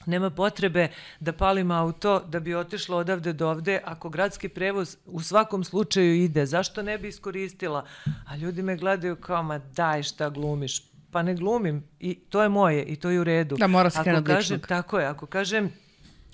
Nema 0.06 0.30
potrebe 0.30 0.88
da 1.20 1.32
palim 1.32 1.70
auto 1.70 2.20
da 2.28 2.40
bi 2.40 2.54
otišla 2.54 2.96
odavde 2.96 3.32
do 3.32 3.48
ovde 3.48 3.80
ako 3.84 4.08
gradski 4.08 4.48
prevoz 4.48 4.96
u 5.06 5.22
svakom 5.22 5.64
slučaju 5.64 6.14
ide. 6.14 6.46
Zašto 6.46 6.82
ne 6.82 6.98
bi 6.98 7.08
iskoristila? 7.08 7.84
A 8.26 8.36
ljudi 8.36 8.62
me 8.62 8.76
gledaju 8.76 9.16
kao, 9.16 9.42
ma 9.42 9.58
daj 9.58 10.02
šta 10.02 10.30
glumiš. 10.30 10.82
Pa 11.10 11.22
ne 11.22 11.34
glumim 11.34 11.84
i 11.98 12.14
to 12.14 12.42
je 12.42 12.48
moje 12.48 12.84
i 12.84 12.96
to 12.96 13.10
je 13.10 13.20
u 13.20 13.24
redu. 13.24 13.56
Da, 13.56 13.66
mora 13.66 13.90
se 13.90 13.98
ako 14.00 14.24
kažem, 14.24 14.60
Tako 14.60 14.98
je, 14.98 15.06
ako 15.06 15.26
kažem 15.26 15.72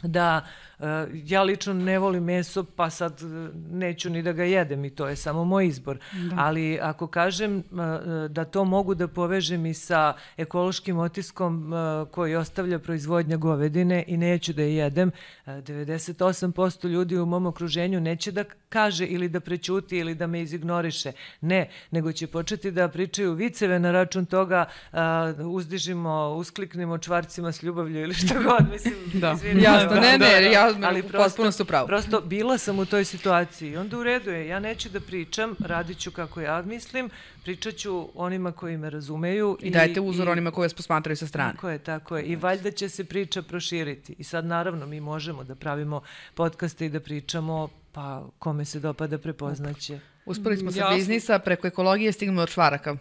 da 0.03 0.47
ja 1.25 1.43
lično 1.43 1.75
ne 1.75 1.99
volim 1.99 2.25
meso, 2.25 2.65
pa 2.65 2.91
sad 2.91 3.23
eh, 3.23 3.51
neću 3.71 4.11
ni 4.11 4.23
da 4.23 4.33
ga 4.33 4.45
jedem 4.45 4.85
i 4.85 4.91
to 4.91 5.09
je 5.09 5.17
samo 5.17 5.45
moj 5.45 5.67
izbor. 5.67 5.99
Da. 6.13 6.37
Ali 6.39 6.79
ako 6.83 7.07
kažem 7.07 7.59
eh, 7.59 8.29
da 8.29 8.45
to 8.45 8.65
mogu 8.65 8.95
da 8.95 9.09
povežem 9.09 9.67
i 9.67 9.75
sa 9.75 10.15
ekološkim 10.37 10.99
otiskom 10.99 11.73
koji 12.11 12.37
ostavlja 12.37 12.79
proizvodnja 12.79 13.37
govedine 13.37 14.05
i 14.07 14.17
neću 14.17 14.53
da 14.53 14.63
je 14.63 14.77
jedem, 14.77 15.11
98% 15.47 16.89
ljudi 16.89 17.19
u 17.19 17.27
mom 17.27 17.47
okruženju 17.47 18.01
neće 18.01 18.33
da 18.33 18.45
kaže 18.69 19.07
ili 19.07 19.29
da 19.29 19.41
prećuti 19.41 19.99
ili 19.99 20.15
da 20.15 20.27
me 20.27 20.43
izignoriše. 20.43 21.13
Ne, 21.41 21.69
nego 21.91 22.13
će 22.13 22.27
početi 22.27 22.71
da 22.71 22.89
pričaju 22.89 23.33
viceve 23.33 23.79
na 23.79 23.93
račun 23.93 24.27
toga 24.27 24.65
uzdižimo, 25.45 26.35
uskliknimo 26.37 26.99
čvarcima 26.99 27.53
s 27.53 27.63
ljubavlju 27.63 28.01
ili 28.01 28.15
što 28.15 28.35
god. 28.35 28.73
Mislim, 28.73 28.95
da. 29.15 29.33
Izvinim, 29.33 29.65
Jasno, 29.65 29.89
da, 29.89 30.01
ne, 30.01 30.19
ne, 30.19 30.19
da, 30.19 30.66
ja 30.69 30.89
ali 30.89 31.03
prosto, 31.03 31.53
su 31.53 31.65
pravo. 31.65 31.87
Prosto 31.87 32.21
bila 32.21 32.59
sam 32.59 32.79
u 32.79 32.87
toj 32.87 33.05
situaciji 33.05 33.71
i 33.71 33.77
onda 33.77 33.99
u 33.99 34.03
redu 34.03 34.31
je, 34.31 34.49
ja 34.49 34.61
neću 34.61 34.89
da 34.89 35.01
pričam, 35.01 35.55
radit 35.59 35.99
ću 35.99 36.11
kako 36.11 36.41
ja 36.41 36.63
mislim, 36.63 37.11
pričat 37.43 37.77
ću 37.77 38.09
onima 38.15 38.53
koji 38.53 38.77
me 38.77 38.91
razumeju. 38.91 39.59
I, 39.63 39.67
I 39.67 39.71
dajte 39.71 40.01
uzor 40.01 40.29
i, 40.29 40.31
onima 40.31 40.51
koji 40.51 40.65
vas 40.65 40.75
posmatraju 40.75 41.17
sa 41.17 41.27
strane. 41.27 41.53
Tako 41.53 41.69
je, 41.69 41.79
tako 41.79 42.17
je. 42.17 42.25
I 42.25 42.37
valjda 42.37 42.71
će 42.71 42.89
se 42.89 43.05
priča 43.05 43.43
proširiti. 43.43 44.15
I 44.19 44.25
sad 44.25 44.45
naravno 44.45 44.87
mi 44.87 45.01
možemo 45.01 45.45
da 45.45 45.55
pravimo 45.55 46.03
podcaste 46.35 46.87
i 46.87 46.89
da 46.89 47.01
pričamo, 47.01 47.69
pa 47.97 48.29
kome 48.39 48.65
se 48.65 48.81
dopada 48.81 49.19
prepoznaće. 49.19 49.99
Uspeli 50.27 50.57
smo 50.57 50.73
sa 50.73 50.79
Jasno. 50.79 50.97
biznisa, 50.97 51.39
preko 51.39 51.67
ekologije 51.67 52.13
stignemo 52.13 52.43
od 52.43 52.51
čvaraka. 52.51 52.97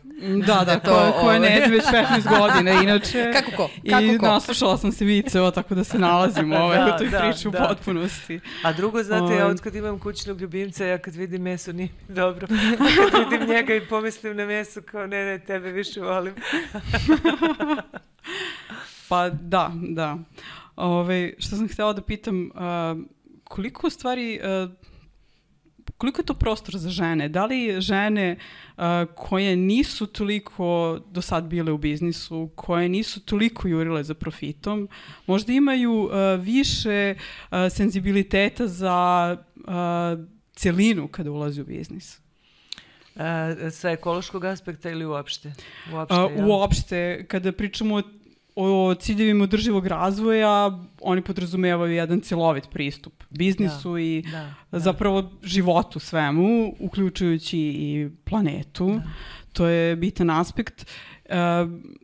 Da, 0.47 0.63
da, 0.65 0.79
to, 0.79 0.91
koje, 0.91 1.11
koje 1.11 1.39
ne 1.39 1.55
jedu 1.55 1.71
već 1.71 1.83
15 1.83 2.39
godina, 2.39 2.81
inače. 2.81 3.25
Kako 3.35 3.51
ko? 3.57 3.69
Kako 3.89 4.03
I 4.03 4.17
ko? 4.17 4.25
naslušala 4.25 4.77
sam 4.77 4.91
se 4.91 5.05
viceva, 5.05 5.51
tako 5.51 5.75
da 5.75 5.83
se 5.83 5.99
nalazim 5.99 6.53
ovaj, 6.53 6.77
da, 6.77 6.95
u 6.95 6.97
toj 6.97 7.07
da, 7.07 7.19
priči 7.19 7.49
da. 7.49 7.49
u 7.49 7.67
potpunosti. 7.67 8.39
A 8.63 8.73
drugo, 8.73 9.03
znate, 9.03 9.33
ja 9.33 9.39
ovaj. 9.39 9.51
od 9.51 9.61
kad 9.61 9.75
imam 9.75 9.99
kućnog 9.99 10.41
ljubimca, 10.41 10.85
ja 10.85 10.97
kad 10.97 11.15
vidim 11.15 11.41
meso 11.41 11.71
nije 11.71 11.89
mi 12.07 12.15
dobro. 12.15 12.47
A 12.79 13.11
kad 13.11 13.29
vidim 13.29 13.47
njega 13.49 13.75
i 13.75 13.87
pomislim 13.87 14.37
na 14.37 14.45
meso, 14.45 14.81
kao 14.81 15.07
ne, 15.07 15.25
ne, 15.25 15.39
tebe 15.39 15.71
više 15.71 16.01
volim. 16.01 16.35
pa 19.09 19.29
da, 19.29 19.71
da. 19.73 20.17
Ove, 20.75 20.97
ovaj, 20.99 21.33
što 21.37 21.55
sam 21.55 21.67
htela 21.67 21.93
da 21.93 22.01
pitam, 22.01 22.45
uh, 22.45 23.15
koliko 23.47 23.89
stvari 23.89 24.39
uh, 24.63 24.71
koliko 25.97 26.21
je 26.21 26.25
to 26.25 26.33
prostor 26.33 26.77
za 26.77 26.89
žene? 26.89 27.29
Da 27.29 27.45
li 27.45 27.81
žene 27.81 28.37
uh, 28.77 28.83
koje 29.15 29.55
nisu 29.55 30.07
toliko 30.07 30.99
do 31.11 31.21
sad 31.21 31.43
bile 31.43 31.71
u 31.71 31.77
biznisu, 31.77 32.49
koje 32.55 32.89
nisu 32.89 33.19
toliko 33.19 33.67
jurile 33.67 34.03
za 34.03 34.13
profitom, 34.13 34.89
možda 35.27 35.53
imaju 35.53 35.93
uh, 35.93 36.11
više 36.39 37.15
uh, 37.15 37.57
senzibiliteta 37.71 38.67
za 38.67 39.37
uh, 39.55 39.63
celinu 40.53 41.07
kada 41.07 41.31
ulazi 41.31 41.61
u 41.61 41.65
biznis? 41.65 42.19
Uh, 43.15 43.21
sa 43.71 43.91
ekološkog 43.91 44.45
aspekta 44.45 44.89
ili 44.89 45.05
uopšte? 45.05 45.53
Uopšte, 45.93 46.15
uh, 46.15 46.45
uopšte, 46.47 47.25
kada 47.27 47.51
pričamo 47.51 47.95
o 47.95 48.01
o 48.55 48.95
ciljevima 48.95 49.43
održivog 49.43 49.87
razvoja, 49.87 50.79
oni 51.01 51.21
podrazumevaju 51.21 51.93
jedan 51.93 52.21
celovit 52.21 52.69
pristup 52.71 53.23
biznisu 53.29 53.93
da, 53.93 53.99
i 53.99 54.23
da, 54.31 54.53
da. 54.71 54.79
zapravo 54.79 55.31
životu 55.43 55.99
svemu, 55.99 56.73
uključujući 56.79 57.59
i 57.59 58.09
planetu. 58.23 58.87
Da. 58.87 59.03
To 59.53 59.67
je 59.67 59.95
bitan 59.95 60.29
aspekt. 60.29 60.85
E, 61.25 61.35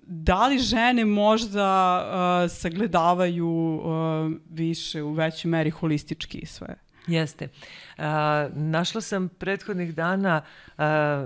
da 0.06 0.48
li 0.48 0.60
žene 0.60 1.06
možda 1.06 2.02
uh, 2.46 2.52
sagledavaju 2.52 3.48
uh, 3.48 4.32
više 4.50 5.04
u 5.04 5.14
većoj 5.14 5.50
meri 5.50 5.70
holistički 5.70 6.46
sve? 6.46 6.76
Jeste. 7.08 7.46
Uh, 7.46 7.52
našla 8.54 9.02
sam 9.02 9.30
prethodnih 9.30 9.96
dana 9.96 10.42
uh, 10.78 10.84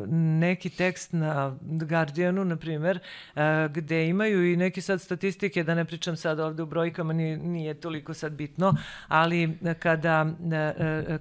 neki 0.09 0.69
tekst 0.69 1.13
na 1.13 1.57
Guardianu, 1.61 2.45
na 2.45 2.55
primjer, 2.55 2.99
uh, 3.35 3.41
gde 3.71 4.07
imaju 4.07 4.51
i 4.51 4.55
neke 4.55 4.81
sad 4.81 5.01
statistike, 5.01 5.63
da 5.63 5.75
ne 5.75 5.85
pričam 5.85 6.15
sad 6.15 6.39
ovde 6.39 6.63
u 6.63 6.65
brojkama, 6.65 7.13
nije, 7.13 7.38
nije 7.38 7.73
toliko 7.73 8.13
sad 8.13 8.31
bitno, 8.31 8.75
ali 9.07 9.57
kada, 9.79 10.25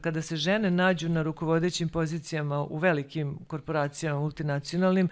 kada 0.00 0.22
se 0.22 0.36
žene 0.36 0.70
nađu 0.70 1.08
na 1.08 1.22
rukovodećim 1.22 1.88
pozicijama 1.88 2.62
u 2.62 2.78
velikim 2.78 3.38
korporacijama, 3.46 4.20
multinacionalnim, 4.20 5.08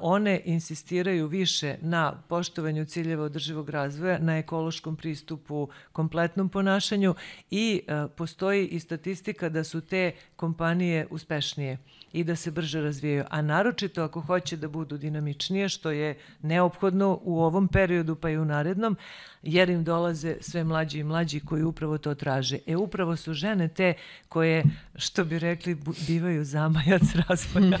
one 0.00 0.40
insistiraju 0.44 1.26
više 1.26 1.76
na 1.80 2.12
poštovanju 2.28 2.84
ciljeva 2.84 3.24
održivog 3.24 3.70
razvoja, 3.70 4.18
na 4.18 4.38
ekološkom 4.38 4.96
pristupu, 4.96 5.68
kompletnom 5.92 6.48
ponašanju 6.48 7.14
i 7.50 7.82
postoji 8.16 8.66
i 8.66 8.80
statistika 8.80 9.48
da 9.52 9.64
su 9.64 9.80
te 9.80 10.12
kompanije 10.36 11.06
uspešnije 11.10 11.78
i 12.12 12.24
da 12.24 12.36
se 12.36 12.50
brže 12.50 12.80
razvijaju, 12.80 13.24
a 13.30 13.42
naročito 13.42 14.02
ako 14.02 14.20
hoće 14.20 14.56
da 14.56 14.68
budu 14.68 14.98
dinamičnije, 14.98 15.68
što 15.68 15.90
je 15.90 16.18
neophodno 16.42 17.18
u 17.22 17.42
ovom 17.42 17.68
periodu 17.68 18.16
pa 18.16 18.30
i 18.30 18.38
u 18.38 18.44
narednom, 18.44 18.96
jer 19.42 19.70
im 19.70 19.84
dolaze 19.84 20.36
sve 20.40 20.64
mlađi 20.64 20.98
i 20.98 21.04
mlađi 21.04 21.40
koji 21.40 21.62
upravo 21.62 21.98
to 21.98 22.14
traže. 22.14 22.58
E 22.66 22.76
upravo 22.76 23.16
su 23.16 23.34
žene 23.34 23.68
te 23.68 23.94
koje, 24.28 24.64
što 24.96 25.24
bi 25.24 25.38
rekli, 25.38 25.76
bivaju 26.06 26.44
zamajac 26.44 27.02
razvoja. 27.28 27.78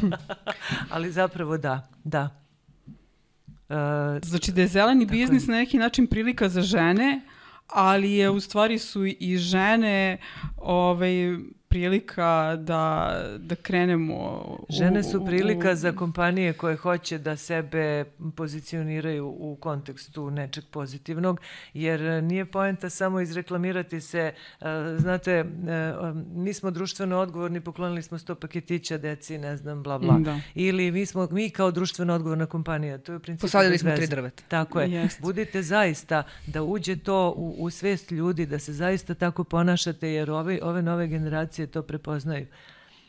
Ali 0.94 1.12
zapravo 1.12 1.58
da, 1.58 1.88
da. 2.04 2.42
Uh, 3.68 3.76
znači 4.22 4.52
da 4.52 4.60
je 4.60 4.68
zeleni 4.68 5.06
biznis 5.06 5.46
na 5.46 5.54
neki 5.54 5.78
način 5.78 6.06
prilika 6.06 6.48
za 6.48 6.62
žene, 6.62 7.20
ali 7.66 8.12
je 8.12 8.30
u 8.30 8.40
stvari 8.40 8.78
su 8.78 9.06
i 9.06 9.36
žene 9.38 10.18
ovaj, 10.56 11.36
prilika 11.72 12.56
da, 12.56 13.14
da 13.38 13.54
krenemo... 13.54 14.14
U, 14.14 14.66
Žene 14.70 15.02
su 15.02 15.24
prilika 15.26 15.72
u, 15.72 15.74
za 15.74 15.92
kompanije 15.92 16.52
koje 16.52 16.76
hoće 16.76 17.18
da 17.18 17.36
sebe 17.36 18.04
pozicioniraju 18.36 19.28
u 19.28 19.56
kontekstu 19.60 20.30
nečeg 20.30 20.64
pozitivnog, 20.70 21.40
jer 21.74 22.24
nije 22.24 22.44
poenta 22.44 22.90
samo 22.90 23.20
izreklamirati 23.20 24.00
se. 24.00 24.32
E, 24.60 24.64
znate, 24.98 25.32
e, 25.32 25.44
mi 26.34 26.52
smo 26.52 26.70
društveno 26.70 27.18
odgovorni, 27.18 27.60
poklonili 27.60 28.02
smo 28.02 28.18
sto 28.18 28.34
paketića 28.34 28.98
deci, 28.98 29.38
ne 29.38 29.56
znam, 29.56 29.82
bla, 29.82 29.98
bla. 29.98 30.18
Da. 30.18 30.40
Ili 30.54 30.90
mi 30.90 31.06
smo, 31.06 31.28
mi 31.30 31.50
kao 31.50 31.70
društveno 31.70 32.14
odgovorna 32.14 32.46
kompanija, 32.46 32.98
to 32.98 33.12
je 33.12 33.16
u 33.16 33.20
principu 33.20 33.44
Posadili 33.46 33.78
smo 33.78 33.96
tri 33.96 34.06
drveta. 34.06 34.42
Tako 34.48 34.80
je. 34.80 34.90
Jest. 34.90 35.20
Budite 35.20 35.62
zaista 35.62 36.22
da 36.46 36.62
uđe 36.62 36.96
to 36.96 37.34
u, 37.36 37.56
u 37.58 37.70
svest 37.70 38.10
ljudi, 38.10 38.46
da 38.46 38.58
se 38.58 38.72
zaista 38.72 39.14
tako 39.14 39.44
ponašate, 39.44 40.08
jer 40.08 40.30
ove, 40.30 40.58
ove 40.62 40.82
nove 40.82 41.06
generacije 41.06 41.61
generacije 41.62 41.66
to 41.66 41.82
prepoznaju. 41.82 42.46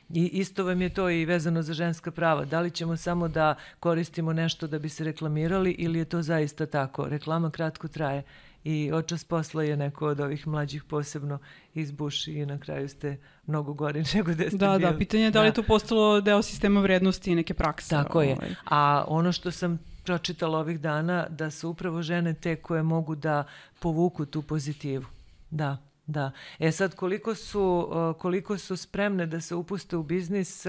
I 0.09 0.29
isto 0.33 0.65
vam 0.65 0.81
je 0.81 0.89
to 0.89 1.09
i 1.09 1.25
vezano 1.25 1.61
za 1.61 1.73
ženska 1.73 2.11
prava. 2.11 2.45
Da 2.45 2.59
li 2.59 2.71
ćemo 2.71 2.97
samo 2.97 3.27
da 3.27 3.55
koristimo 3.79 4.33
nešto 4.33 4.67
da 4.67 4.79
bi 4.79 4.89
se 4.89 5.03
reklamirali 5.03 5.71
ili 5.71 5.99
je 5.99 6.05
to 6.05 6.21
zaista 6.21 6.65
tako? 6.65 7.07
Reklama 7.09 7.51
kratko 7.51 7.87
traje 7.87 8.23
i 8.63 8.91
očas 8.93 9.23
posla 9.23 9.63
je 9.63 9.77
neko 9.77 10.07
od 10.07 10.19
ovih 10.19 10.47
mlađih 10.47 10.83
posebno 10.83 11.39
izbuši 11.73 12.33
i 12.33 12.45
na 12.45 12.57
kraju 12.59 12.89
ste 12.89 13.17
mnogo 13.47 13.73
gori 13.73 14.03
nego 14.13 14.33
da 14.33 14.49
ste 14.49 14.57
da, 14.57 14.77
bili. 14.77 14.91
Da, 14.91 14.97
pitanje 14.97 15.23
je 15.23 15.31
da 15.31 15.41
li 15.41 15.47
je 15.47 15.51
da. 15.51 15.55
to 15.55 15.63
postalo 15.63 16.21
deo 16.21 16.41
sistema 16.41 16.81
vrednosti 16.81 17.31
i 17.31 17.35
neke 17.35 17.53
prakse. 17.53 17.89
Tako 17.89 18.19
ovaj. 18.19 18.27
je. 18.27 18.55
A 18.65 19.05
ono 19.07 19.31
što 19.31 19.51
sam 19.51 19.79
pročitala 20.03 20.59
ovih 20.59 20.79
dana, 20.79 21.27
da 21.29 21.51
su 21.51 21.69
upravo 21.69 22.01
žene 22.01 22.33
te 22.33 22.55
koje 22.55 22.83
mogu 22.83 23.15
da 23.15 23.43
povuku 23.79 24.25
tu 24.25 24.41
pozitivu. 24.41 25.05
Da. 25.49 25.77
Da. 26.07 26.31
E 26.59 26.71
sad 26.71 26.95
koliko 26.95 27.35
su, 27.35 27.89
koliko 28.19 28.57
su 28.57 28.77
spremne 28.77 29.25
da 29.25 29.41
se 29.41 29.55
upuste 29.55 29.97
u 29.97 30.03
biznis, 30.03 30.65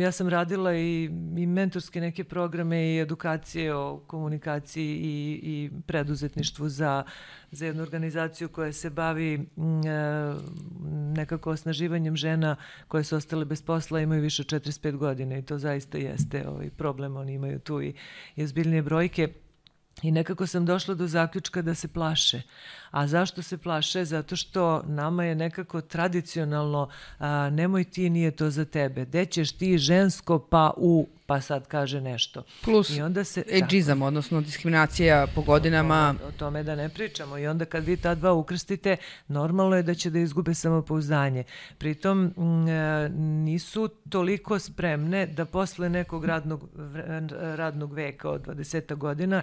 ja 0.00 0.12
sam 0.12 0.28
radila 0.28 0.74
i, 0.74 1.04
i 1.36 1.46
mentorske 1.46 2.00
neke 2.00 2.24
programe 2.24 2.94
i 2.94 3.00
edukacije 3.00 3.74
o 3.74 4.00
komunikaciji 4.06 4.96
i, 4.96 5.40
i 5.42 5.70
preduzetništvu 5.86 6.68
za, 6.68 7.04
za 7.50 7.66
jednu 7.66 7.82
organizaciju 7.82 8.48
koja 8.48 8.72
se 8.72 8.90
bavi 8.90 9.34
e, 9.34 9.40
nekako 11.16 11.50
osnaživanjem 11.50 12.16
žena 12.16 12.56
koje 12.88 13.04
su 13.04 13.16
ostale 13.16 13.44
bez 13.44 13.62
posla, 13.62 14.00
imaju 14.00 14.22
više 14.22 14.42
od 14.42 14.46
45 14.46 14.96
godina 14.96 15.38
i 15.38 15.42
to 15.42 15.58
zaista 15.58 15.98
jeste 15.98 16.48
ovaj 16.48 16.70
problem, 16.70 17.16
oni 17.16 17.32
imaju 17.32 17.58
tu 17.58 17.82
i, 17.82 17.94
i 18.36 18.44
ozbiljnije 18.44 18.82
brojke. 18.82 19.28
I 20.02 20.10
nekako 20.10 20.46
sam 20.46 20.66
došla 20.66 20.94
do 20.94 21.06
zaključka 21.06 21.62
da 21.62 21.74
se 21.74 21.88
plaše. 21.88 22.42
A 22.90 23.06
zašto 23.06 23.42
se 23.42 23.58
plaše? 23.58 24.04
Zato 24.04 24.36
što 24.36 24.82
nama 24.86 25.24
je 25.24 25.34
nekako 25.34 25.80
tradicionalno 25.80 26.88
a, 27.18 27.50
nemoj 27.50 27.84
ti, 27.84 28.10
nije 28.10 28.30
to 28.30 28.50
za 28.50 28.64
tebe. 28.64 29.04
Gde 29.04 29.26
ćeš 29.26 29.52
ti 29.52 29.78
žensko 29.78 30.38
pa 30.38 30.72
u 30.76 31.08
pa 31.28 31.40
sad 31.40 31.66
kaže 31.66 32.00
nešto. 32.00 32.42
Plus 32.64 32.90
I 32.90 33.02
onda 33.02 33.24
se, 33.24 33.44
ageizam, 33.62 34.02
odnosno 34.02 34.40
diskriminacija 34.40 35.26
po 35.34 35.42
godinama. 35.42 36.14
O, 36.24 36.28
o 36.28 36.32
tome 36.32 36.62
da 36.62 36.76
ne 36.76 36.88
pričamo. 36.88 37.38
I 37.38 37.46
onda 37.46 37.64
kad 37.64 37.84
vi 37.84 37.96
ta 37.96 38.14
dva 38.14 38.32
ukrstite, 38.32 38.96
normalno 39.28 39.76
je 39.76 39.82
da 39.82 39.94
će 39.94 40.10
da 40.10 40.18
izgube 40.18 40.54
samopouzdanje. 40.54 41.44
Pritom 41.78 42.34
m, 42.36 42.68
e, 42.68 43.08
nisu 43.44 43.88
toliko 44.08 44.58
spremne 44.58 45.26
da 45.26 45.44
posle 45.44 45.88
nekog 45.88 46.24
radnog, 46.24 46.68
radnog 47.40 47.92
veka 47.92 48.30
od 48.30 48.46
20 48.46 48.94
godina 48.94 49.42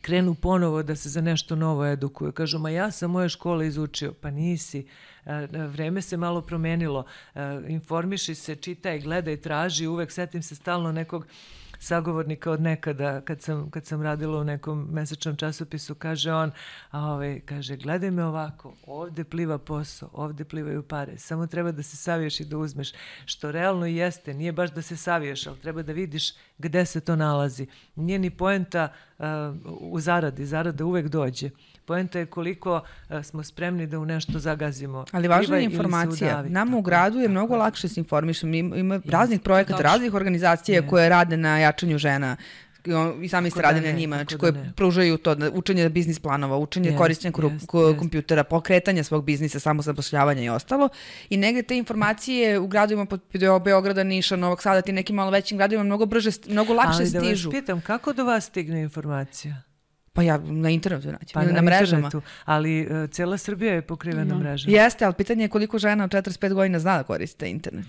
krenu 0.00 0.34
ponovo 0.34 0.82
da 0.82 0.96
se 0.96 1.08
za 1.08 1.20
nešto 1.20 1.56
novo 1.56 1.86
edukuju. 1.86 2.32
Kažu, 2.32 2.58
ma 2.58 2.70
ja 2.70 2.83
sam 2.90 3.10
moje 3.10 3.28
škole 3.28 3.66
izučio. 3.66 4.12
Pa 4.12 4.30
nisi. 4.30 4.86
E, 5.26 5.46
vreme 5.66 6.02
se 6.02 6.16
malo 6.16 6.42
promenilo. 6.42 7.04
E, 7.34 7.40
informiši 7.68 8.34
se, 8.34 8.56
čitaj, 8.56 9.00
gledaj, 9.00 9.36
traži, 9.36 9.86
uvek 9.86 10.12
setim 10.12 10.42
se 10.42 10.54
stalno 10.54 10.92
nekog 10.92 11.26
sagovornika 11.84 12.50
od 12.50 12.60
nekada 12.60 13.20
kad 13.20 13.42
sam, 13.42 13.70
kad 13.70 13.86
sam 13.86 14.02
radila 14.02 14.40
u 14.40 14.44
nekom 14.44 14.88
mesečnom 14.92 15.36
časopisu, 15.36 15.94
kaže 15.94 16.32
on, 16.32 16.50
a 16.90 17.12
ovaj, 17.12 17.40
kaže, 17.40 17.76
gledaj 17.76 18.10
me 18.10 18.24
ovako, 18.24 18.74
ovde 18.86 19.24
pliva 19.24 19.58
posao, 19.58 20.10
ovde 20.12 20.44
plivaju 20.44 20.82
pare, 20.82 21.18
samo 21.18 21.46
treba 21.46 21.72
da 21.72 21.82
se 21.82 21.96
saviješ 21.96 22.40
i 22.40 22.44
da 22.44 22.58
uzmeš, 22.58 22.92
što 23.24 23.52
realno 23.52 23.86
jeste, 23.86 24.34
nije 24.34 24.52
baš 24.52 24.70
da 24.70 24.82
se 24.82 24.96
saviješ, 24.96 25.46
ali 25.46 25.58
treba 25.58 25.82
da 25.82 25.92
vidiš 25.92 26.32
gde 26.58 26.86
se 26.86 27.00
to 27.00 27.16
nalazi. 27.16 27.66
Nije 27.96 28.18
ni 28.18 28.30
poenta 28.30 28.88
uh, 29.18 29.24
u 29.80 30.00
zaradi, 30.00 30.46
zarada 30.46 30.84
uvek 30.84 31.08
dođe. 31.08 31.50
Poenta 31.86 32.18
je 32.18 32.26
koliko 32.26 32.74
uh, 32.74 33.24
smo 33.24 33.42
spremni 33.42 33.86
da 33.86 33.98
u 33.98 34.04
nešto 34.04 34.38
zagazimo. 34.38 35.04
Ali 35.12 35.28
važna 35.28 35.56
je 35.56 35.64
informacija. 35.64 36.42
Nama 36.42 36.76
u 36.76 36.80
gradu 36.80 37.18
je 37.18 37.28
mnogo 37.28 37.56
lakše 37.56 37.88
se 37.88 38.00
informišemo. 38.00 38.54
Ima, 38.54 39.00
raznih 39.04 39.40
projekata, 39.40 39.82
raznih 39.82 40.14
organizacija 40.14 40.80
ne. 40.80 40.88
koje 40.88 41.08
rade 41.08 41.36
na 41.36 41.58
jačanju 41.58 41.98
žena 41.98 42.36
i 43.22 43.28
sami 43.28 43.50
ste 43.50 43.62
radili 43.62 43.86
da 43.86 43.92
na 43.92 43.98
njima, 43.98 44.16
znači 44.16 44.38
koje 44.38 44.52
da 44.52 44.64
pružaju 44.76 45.16
to, 45.18 45.36
učenje 45.52 45.88
biznis 45.88 46.18
planova, 46.18 46.56
učenje 46.56 46.90
yes, 46.90 46.98
korišćenja 46.98 47.32
yes, 47.32 47.98
kompjutera, 47.98 48.44
yes. 48.44 48.48
pokretanja 48.48 49.04
svog 49.04 49.24
biznisa, 49.24 49.60
samo 49.60 49.82
zapošljavanja 49.82 50.42
i 50.42 50.48
ostalo. 50.48 50.88
I 51.30 51.36
negde 51.36 51.62
te 51.62 51.76
informacije 51.76 52.58
u 52.58 52.66
gradovima 52.66 53.06
pod 53.06 53.20
Beograda, 53.64 54.04
Niša, 54.04 54.36
Novog 54.36 54.62
Sada, 54.62 54.82
ti 54.82 54.92
nekim 54.92 55.16
malo 55.16 55.30
većim 55.30 55.58
gradovima 55.58 55.84
mnogo 55.84 56.06
brže, 56.06 56.30
mnogo 56.46 56.74
lakše 56.74 56.98
Ali 56.98 57.06
stižu. 57.06 57.48
Ali 57.48 57.52
da 57.52 57.58
vas 57.58 57.62
pitam, 57.62 57.80
kako 57.80 58.12
do 58.12 58.24
vas 58.24 58.44
stigne 58.44 58.82
informacija? 58.82 59.62
Pa 60.14 60.22
ja 60.22 60.38
na 60.38 60.70
internetu 60.70 61.12
naći, 61.12 61.34
pa 61.34 61.42
na, 61.42 61.52
na 61.52 61.62
mrežama. 61.62 62.06
Internetu, 62.06 62.22
ali 62.44 62.86
uh, 62.86 63.10
cela 63.10 63.38
Srbija 63.38 63.74
je 63.74 63.82
pokrivena 63.82 64.34
no. 64.34 64.40
mrežama. 64.40 64.76
Jeste, 64.76 65.04
ali 65.04 65.14
pitanje 65.14 65.44
je 65.44 65.48
koliko 65.48 65.78
žena 65.78 66.04
od 66.04 66.10
45 66.10 66.52
godina 66.52 66.78
zna 66.78 66.96
da 66.96 67.02
koriste 67.02 67.50
internet. 67.50 67.86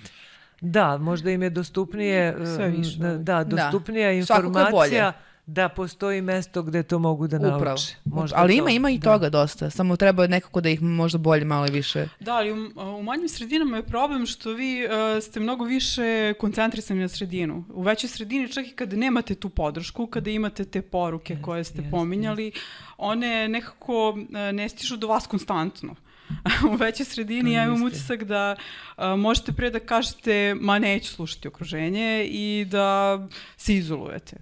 Da, 0.61 0.97
možda 0.97 1.31
im 1.31 1.43
je 1.43 1.49
dostupnije, 1.49 2.35
Sve 2.55 2.69
više. 2.69 2.97
Da, 2.97 3.17
da, 3.17 3.43
dostupnija 3.43 4.07
da. 4.07 4.13
informacija 4.13 5.13
da 5.47 5.69
postoji 5.69 6.21
mesto 6.21 6.63
gde 6.63 6.83
to 6.83 6.99
mogu 6.99 7.27
da 7.27 7.39
nauče. 7.39 7.55
Upravo. 7.57 7.77
Možda 8.05 8.37
ali 8.37 8.53
to, 8.53 8.57
ima 8.57 8.69
ima 8.69 8.89
i 8.89 8.97
da. 8.97 9.11
toga 9.11 9.29
dosta, 9.29 9.69
samo 9.69 9.97
treba 9.97 10.27
nekako 10.27 10.61
da 10.61 10.69
ih 10.69 10.81
možda 10.81 11.17
bolje 11.17 11.45
malo 11.45 11.65
više. 11.65 12.07
Da, 12.19 12.35
ali 12.35 12.51
u, 12.51 12.71
u 12.99 13.03
manjim 13.03 13.29
sredinama 13.29 13.77
je 13.77 13.83
problem 13.83 14.25
što 14.25 14.53
vi 14.53 14.85
uh, 14.85 15.23
ste 15.23 15.39
mnogo 15.39 15.65
više 15.65 16.33
koncentrisani 16.39 17.01
na 17.01 17.07
sredinu. 17.07 17.63
U 17.69 17.81
većoj 17.81 18.09
sredini 18.09 18.51
čak 18.51 18.67
i 18.67 18.71
kada 18.71 18.95
nemate 18.95 19.35
tu 19.35 19.49
podršku, 19.49 20.07
kada 20.07 20.29
imate 20.29 20.65
te 20.65 20.81
poruke 20.81 21.35
yes, 21.35 21.41
koje 21.41 21.63
ste 21.63 21.81
yes, 21.81 21.91
pominjali, 21.91 22.51
yes. 22.51 22.59
one 22.97 23.47
nekako 23.47 24.09
uh, 24.09 24.53
ne 24.53 24.69
stižu 24.69 24.97
do 24.97 25.07
vas 25.07 25.27
konstantno. 25.27 25.95
u 26.71 26.75
većoj 26.75 27.05
sredini 27.05 27.53
ja 27.53 27.63
imam 27.63 27.83
utisak 27.83 28.23
da 28.23 28.55
a, 28.97 29.15
možete 29.15 29.51
pre 29.51 29.69
da 29.69 29.79
kažete 29.79 30.55
ma 30.59 30.79
neću 30.79 31.13
slušati 31.13 31.47
okruženje 31.47 32.25
i 32.25 32.65
da 32.69 33.19
se 33.57 33.75
izolujete. 33.75 34.37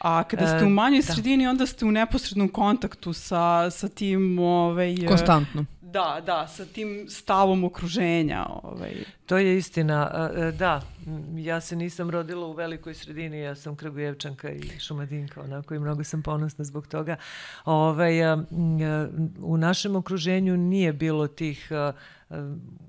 A 0.00 0.24
kada 0.24 0.46
ste 0.46 0.64
u 0.64 0.68
e, 0.68 0.70
manjoj 0.70 1.02
da. 1.02 1.12
sredini, 1.12 1.46
onda 1.46 1.66
ste 1.66 1.84
u 1.84 1.90
neposrednom 1.90 2.48
kontaktu 2.48 3.12
sa, 3.12 3.70
sa 3.70 3.88
tim... 3.88 4.38
Ovaj, 4.38 4.96
Konstantno. 5.08 5.64
Da, 5.80 6.22
da, 6.26 6.46
sa 6.48 6.64
tim 6.64 7.06
stavom 7.08 7.64
okruženja. 7.64 8.46
Ovaj. 8.62 8.94
To 9.26 9.38
je 9.38 9.58
istina. 9.58 10.28
E, 10.36 10.52
da, 10.52 10.82
ja 11.36 11.60
se 11.60 11.76
nisam 11.76 12.10
rodila 12.10 12.46
u 12.46 12.52
velikoj 12.52 12.94
sredini, 12.94 13.40
ja 13.40 13.54
sam 13.54 13.76
Kragujevčanka 13.76 14.50
i 14.50 14.62
Šumadinka, 14.78 15.40
onako 15.40 15.74
i 15.74 15.78
mnogo 15.78 16.04
sam 16.04 16.22
ponosna 16.22 16.64
zbog 16.64 16.86
toga. 16.86 17.16
Ovaj, 17.64 18.12
u 19.42 19.56
našem 19.56 19.96
okruženju 19.96 20.56
nije 20.56 20.92
bilo 20.92 21.26
tih 21.26 21.72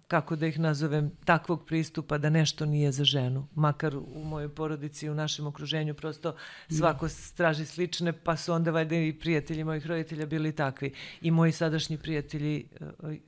kako 0.08 0.36
da 0.36 0.48
ih 0.48 0.60
nazovem, 0.60 1.12
takvog 1.26 1.66
pristupa 1.66 2.18
da 2.18 2.30
nešto 2.30 2.66
nije 2.66 2.92
za 2.92 3.04
ženu. 3.04 3.48
Makar 3.56 3.96
u 3.98 4.24
mojoj 4.24 4.56
porodici 4.56 5.06
i 5.06 5.10
u 5.10 5.16
našem 5.16 5.48
okruženju 5.48 5.94
prosto 5.94 6.36
svako 6.70 7.10
straži 7.10 7.66
slične, 7.66 8.14
pa 8.14 8.38
su 8.38 8.54
onda 8.54 8.72
valjda 8.72 8.96
i 8.96 9.14
prijatelji 9.14 9.64
mojih 9.64 9.88
roditelja 9.88 10.26
bili 10.26 10.56
takvi. 10.56 10.94
I 11.22 11.32
moji 11.32 11.52
sadašnji 11.52 11.98
prijatelji, 11.98 12.68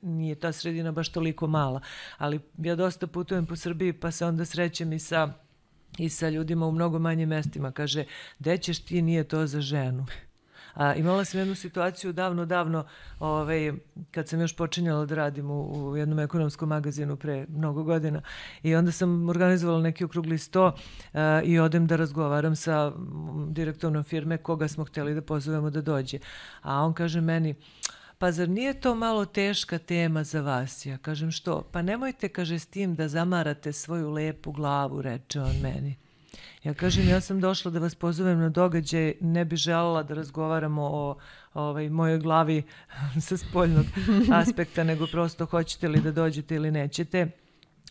nije 0.02 0.34
ta 0.34 0.52
sredina 0.52 0.92
baš 0.92 1.08
toliko 1.08 1.46
mala, 1.46 1.80
ali 2.18 2.40
ja 2.58 2.76
dosta 2.76 3.06
putujem 3.06 3.46
po 3.46 3.56
Srbiji 3.56 3.92
pa 3.92 4.10
se 4.10 4.26
onda 4.26 4.44
srećem 4.44 4.92
i 4.92 4.98
sa 4.98 5.32
i 5.98 6.08
sa 6.08 6.28
ljudima 6.28 6.66
u 6.66 6.72
mnogo 6.72 6.98
manjim 6.98 7.28
mestima. 7.28 7.72
Kaže, 7.72 8.04
ćeš 8.60 8.78
ti, 8.78 9.02
nije 9.02 9.24
to 9.24 9.46
za 9.46 9.60
ženu. 9.60 10.06
A, 10.74 10.94
imala 10.94 11.24
sam 11.24 11.40
jednu 11.40 11.54
situaciju 11.54 12.12
davno, 12.12 12.44
davno, 12.44 12.84
ovaj, 13.18 13.72
kad 14.10 14.28
sam 14.28 14.40
još 14.40 14.56
počinjala 14.56 15.06
da 15.06 15.14
radim 15.14 15.50
u, 15.50 15.90
u 15.90 15.96
jednom 15.96 16.18
ekonomskom 16.18 16.68
magazinu 16.68 17.16
pre 17.16 17.46
mnogo 17.48 17.82
godina 17.82 18.22
i 18.62 18.74
onda 18.74 18.92
sam 18.92 19.28
organizovala 19.28 19.82
neki 19.82 20.04
okrugli 20.04 20.38
sto 20.38 20.74
a, 21.12 21.40
i 21.44 21.58
odem 21.58 21.86
da 21.86 21.96
razgovaram 21.96 22.56
sa 22.56 22.92
direktorom 23.48 24.04
firme 24.04 24.36
koga 24.36 24.68
smo 24.68 24.84
hteli 24.84 25.14
da 25.14 25.22
pozovemo 25.22 25.70
da 25.70 25.80
dođe. 25.80 26.18
A 26.62 26.84
on 26.84 26.94
kaže 26.94 27.20
meni, 27.20 27.54
pa 28.18 28.32
zar 28.32 28.48
nije 28.48 28.80
to 28.80 28.94
malo 28.94 29.24
teška 29.24 29.78
tema 29.78 30.24
za 30.24 30.40
vas? 30.40 30.86
Ja 30.86 30.98
kažem 30.98 31.30
što? 31.30 31.62
Pa 31.72 31.82
nemojte, 31.82 32.28
kaže, 32.28 32.58
s 32.58 32.66
tim 32.66 32.94
da 32.94 33.08
zamarate 33.08 33.72
svoju 33.72 34.10
lepu 34.10 34.52
glavu, 34.52 35.02
reče 35.02 35.40
on 35.40 35.56
meni. 35.62 35.96
Ja 36.64 36.74
kažem, 36.74 37.08
ja 37.08 37.20
sam 37.20 37.40
došla 37.40 37.70
da 37.70 37.78
vas 37.78 37.94
pozovem 37.94 38.38
na 38.38 38.48
događaj, 38.48 39.14
ne 39.20 39.44
bi 39.44 39.56
želela 39.56 40.02
da 40.02 40.14
razgovaramo 40.14 40.82
o 40.82 41.16
ovaj, 41.54 41.88
mojoj 41.90 42.18
glavi 42.18 42.62
sa 43.26 43.36
spoljnog 43.36 43.86
aspekta, 44.40 44.84
nego 44.84 45.06
prosto 45.06 45.46
hoćete 45.46 45.88
li 45.88 46.00
da 46.00 46.12
dođete 46.12 46.54
ili 46.54 46.70
nećete. 46.70 47.30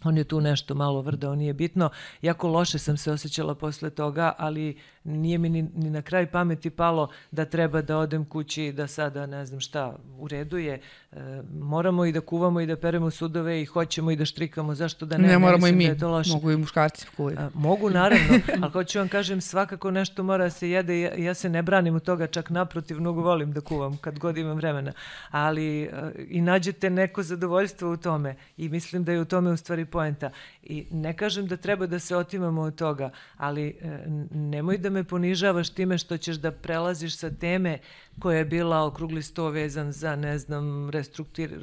On 0.03 0.17
je 0.17 0.23
tu 0.23 0.41
nešto 0.41 0.75
malo 0.75 1.01
vrdao, 1.01 1.35
nije 1.35 1.53
bitno. 1.53 1.89
Jako 2.21 2.47
loše 2.47 2.77
sam 2.77 2.97
se 2.97 3.11
osjećala 3.11 3.55
posle 3.55 3.89
toga, 3.89 4.33
ali 4.37 4.77
nije 5.03 5.37
mi 5.37 5.49
ni, 5.49 5.61
ni 5.75 5.89
na 5.89 6.01
kraj 6.01 6.31
pameti 6.31 6.69
palo 6.69 7.09
da 7.31 7.45
treba 7.45 7.81
da 7.81 7.97
odem 7.97 8.25
kući 8.25 8.63
i 8.63 8.71
da 8.71 8.87
sada 8.87 9.25
ne 9.25 9.45
znam 9.45 9.59
šta 9.59 9.95
u 10.17 10.27
redu 10.27 10.57
je. 10.57 10.79
E, 11.11 11.41
moramo 11.59 12.05
i 12.05 12.11
da 12.11 12.21
kuvamo 12.21 12.61
i 12.61 12.65
da 12.65 12.75
peremo 12.75 13.11
sudove 13.11 13.61
i 13.61 13.65
hoćemo 13.65 14.11
i 14.11 14.15
da 14.15 14.25
štrikamo, 14.25 14.75
zašto 14.75 15.05
da 15.05 15.17
ne? 15.17 15.27
Ne, 15.27 15.37
moramo 15.37 15.67
i 15.67 15.71
mi, 15.71 15.85
da 15.85 15.91
je 15.91 15.99
to 15.99 16.09
loše. 16.09 16.33
mogu 16.33 16.51
i 16.51 16.57
muškarci 16.57 17.07
kuvaju. 17.17 17.37
A, 17.39 17.49
mogu 17.53 17.89
naravno, 17.89 18.39
ali 18.61 18.71
hoću 18.71 18.99
vam 18.99 19.07
kažem 19.07 19.41
svakako 19.41 19.91
nešto 19.91 20.23
mora 20.23 20.43
da 20.43 20.49
se 20.49 20.69
jede, 20.69 20.99
ja, 20.99 21.13
ja 21.17 21.33
se 21.33 21.49
ne 21.49 21.61
branim 21.61 21.95
od 21.95 22.03
toga, 22.03 22.27
čak 22.27 22.49
naprotiv, 22.49 22.99
mnogo 22.99 23.21
volim 23.21 23.51
da 23.51 23.61
kuvam 23.61 23.97
kad 23.97 24.19
god 24.19 24.37
imam 24.37 24.57
vremena, 24.57 24.91
ali 25.31 25.89
a, 25.93 26.11
e, 26.17 26.25
i 26.29 26.41
nađete 26.41 26.89
neko 26.89 27.23
zadovoljstvo 27.23 27.91
u 27.91 27.97
tome 27.97 28.35
i 28.57 28.69
mislim 28.69 29.03
da 29.03 29.11
je 29.11 29.21
u 29.21 29.25
tome 29.25 29.51
u 29.51 29.57
stvari 29.57 29.85
poenta. 29.85 30.31
I 30.63 30.85
ne 30.91 31.13
kažem 31.13 31.47
da 31.47 31.57
treba 31.57 31.87
da 31.87 31.99
se 31.99 32.15
otimamo 32.15 32.61
od 32.61 32.75
toga, 32.75 33.09
ali 33.37 33.67
e, 33.67 34.05
nemoj 34.31 34.77
da 34.77 34.92
me 34.93 35.03
ponižavaš 35.03 35.69
time 35.69 35.97
što 35.97 36.17
ćeš 36.17 36.35
da 36.35 36.51
prelaziš 36.51 37.17
sa 37.17 37.29
teme 37.29 37.79
koja 38.19 38.37
je 38.37 38.45
bila 38.45 38.85
okrugli 38.85 39.21
sto 39.23 39.49
vezan 39.49 39.91
za, 39.91 40.15
ne 40.15 40.37
znam, 40.39 40.89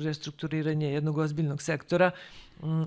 restrukturiranje 0.05 0.93
jednog 0.93 1.19
ozbiljnog 1.19 1.63
sektora, 1.63 2.11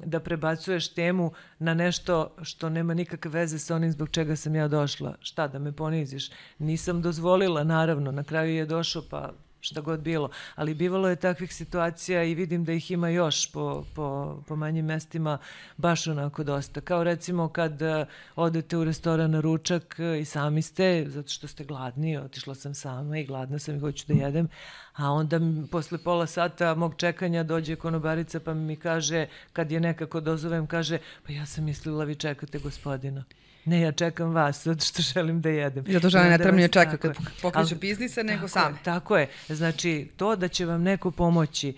da 0.06 0.19
prebacuješ 0.19 0.93
temu 0.93 1.32
na 1.60 1.73
nešto 1.73 2.36
što 2.41 2.69
nema 2.69 2.93
nikakve 2.93 3.32
veze 3.32 3.60
sa 3.60 3.75
onim 3.75 3.91
zbog 3.91 4.10
čega 4.10 4.36
sam 4.36 4.56
ja 4.56 4.67
došla. 4.67 5.15
Šta, 5.19 5.47
da 5.47 5.60
me 5.60 5.71
poniziš? 5.71 6.32
Nisam 6.60 7.01
dozvolila, 7.01 7.63
naravno, 7.63 8.12
na 8.12 8.23
kraju 8.23 8.56
je 8.56 8.65
došao, 8.65 9.03
pa 9.10 9.34
šta 9.63 9.82
god 9.82 9.99
bilo. 9.99 10.30
Ali 10.56 10.73
bivalo 10.73 11.10
je 11.10 11.15
takvih 11.15 11.56
situacija 11.56 12.23
i 12.23 12.36
vidim 12.36 12.65
da 12.65 12.73
ih 12.73 12.91
ima 12.91 13.10
još 13.10 13.52
po, 13.52 13.86
po, 13.95 14.38
po 14.47 14.56
manjim 14.56 14.86
mestima 14.86 15.38
baš 15.78 16.08
onako 16.08 16.43
dosta. 16.43 16.82
Kao 16.82 17.04
recimo 17.04 17.49
kad 17.49 17.82
uh, 17.82 18.08
odete 18.36 18.78
u 18.78 18.84
restoran 18.84 19.32
na 19.32 19.39
ručak 19.39 19.95
uh, 19.99 20.21
i 20.21 20.26
sami 20.26 20.62
ste, 20.62 21.06
zato 21.08 21.30
što 21.30 21.47
ste 21.47 21.63
gladni, 21.63 22.17
otišla 22.17 22.56
sam 22.56 22.73
sama 22.73 23.17
i 23.17 23.26
gladna 23.26 23.60
sam 23.60 23.76
i 23.76 23.80
hoću 23.80 24.06
da 24.08 24.13
jedem, 24.13 24.49
a 24.93 25.12
onda 25.12 25.39
posle 25.71 25.97
pola 25.97 26.28
sata 26.28 26.76
mog 26.76 26.95
čekanja 26.97 27.43
dođe 27.43 27.76
konobarica 27.76 28.39
pa 28.39 28.54
mi 28.54 28.76
kaže, 28.76 29.28
kad 29.54 29.71
je 29.71 29.80
nekako 29.80 30.19
dozovem, 30.19 30.67
kaže, 30.67 30.97
pa 31.28 31.34
ja 31.34 31.45
sam 31.45 31.63
mislila 31.63 32.04
vi 32.04 32.15
čekate 32.15 32.60
gospodina. 32.60 33.23
Ne, 33.65 33.82
ja 33.82 33.91
čekam 33.91 34.34
vas, 34.34 34.63
zato 34.63 34.86
što 34.86 35.02
želim 35.02 35.41
da 35.41 35.49
jedem. 35.49 35.84
Ja 35.88 35.99
to 35.99 36.10
želim, 36.10 36.30
ne 36.30 36.38
treba 36.38 36.58
mi 36.58 36.69
čeka 36.69 36.97
kad 36.97 37.17
pokreću 37.41 37.76
biznise, 37.76 38.23
nego 38.23 38.47
same. 38.47 38.78
Tako 38.84 39.17
je. 39.17 39.30
Znači, 39.47 40.10
to 40.17 40.36
da 40.36 40.47
će 40.47 40.65
vam 40.65 40.82
neko 40.82 41.12
pomoći, 41.12 41.73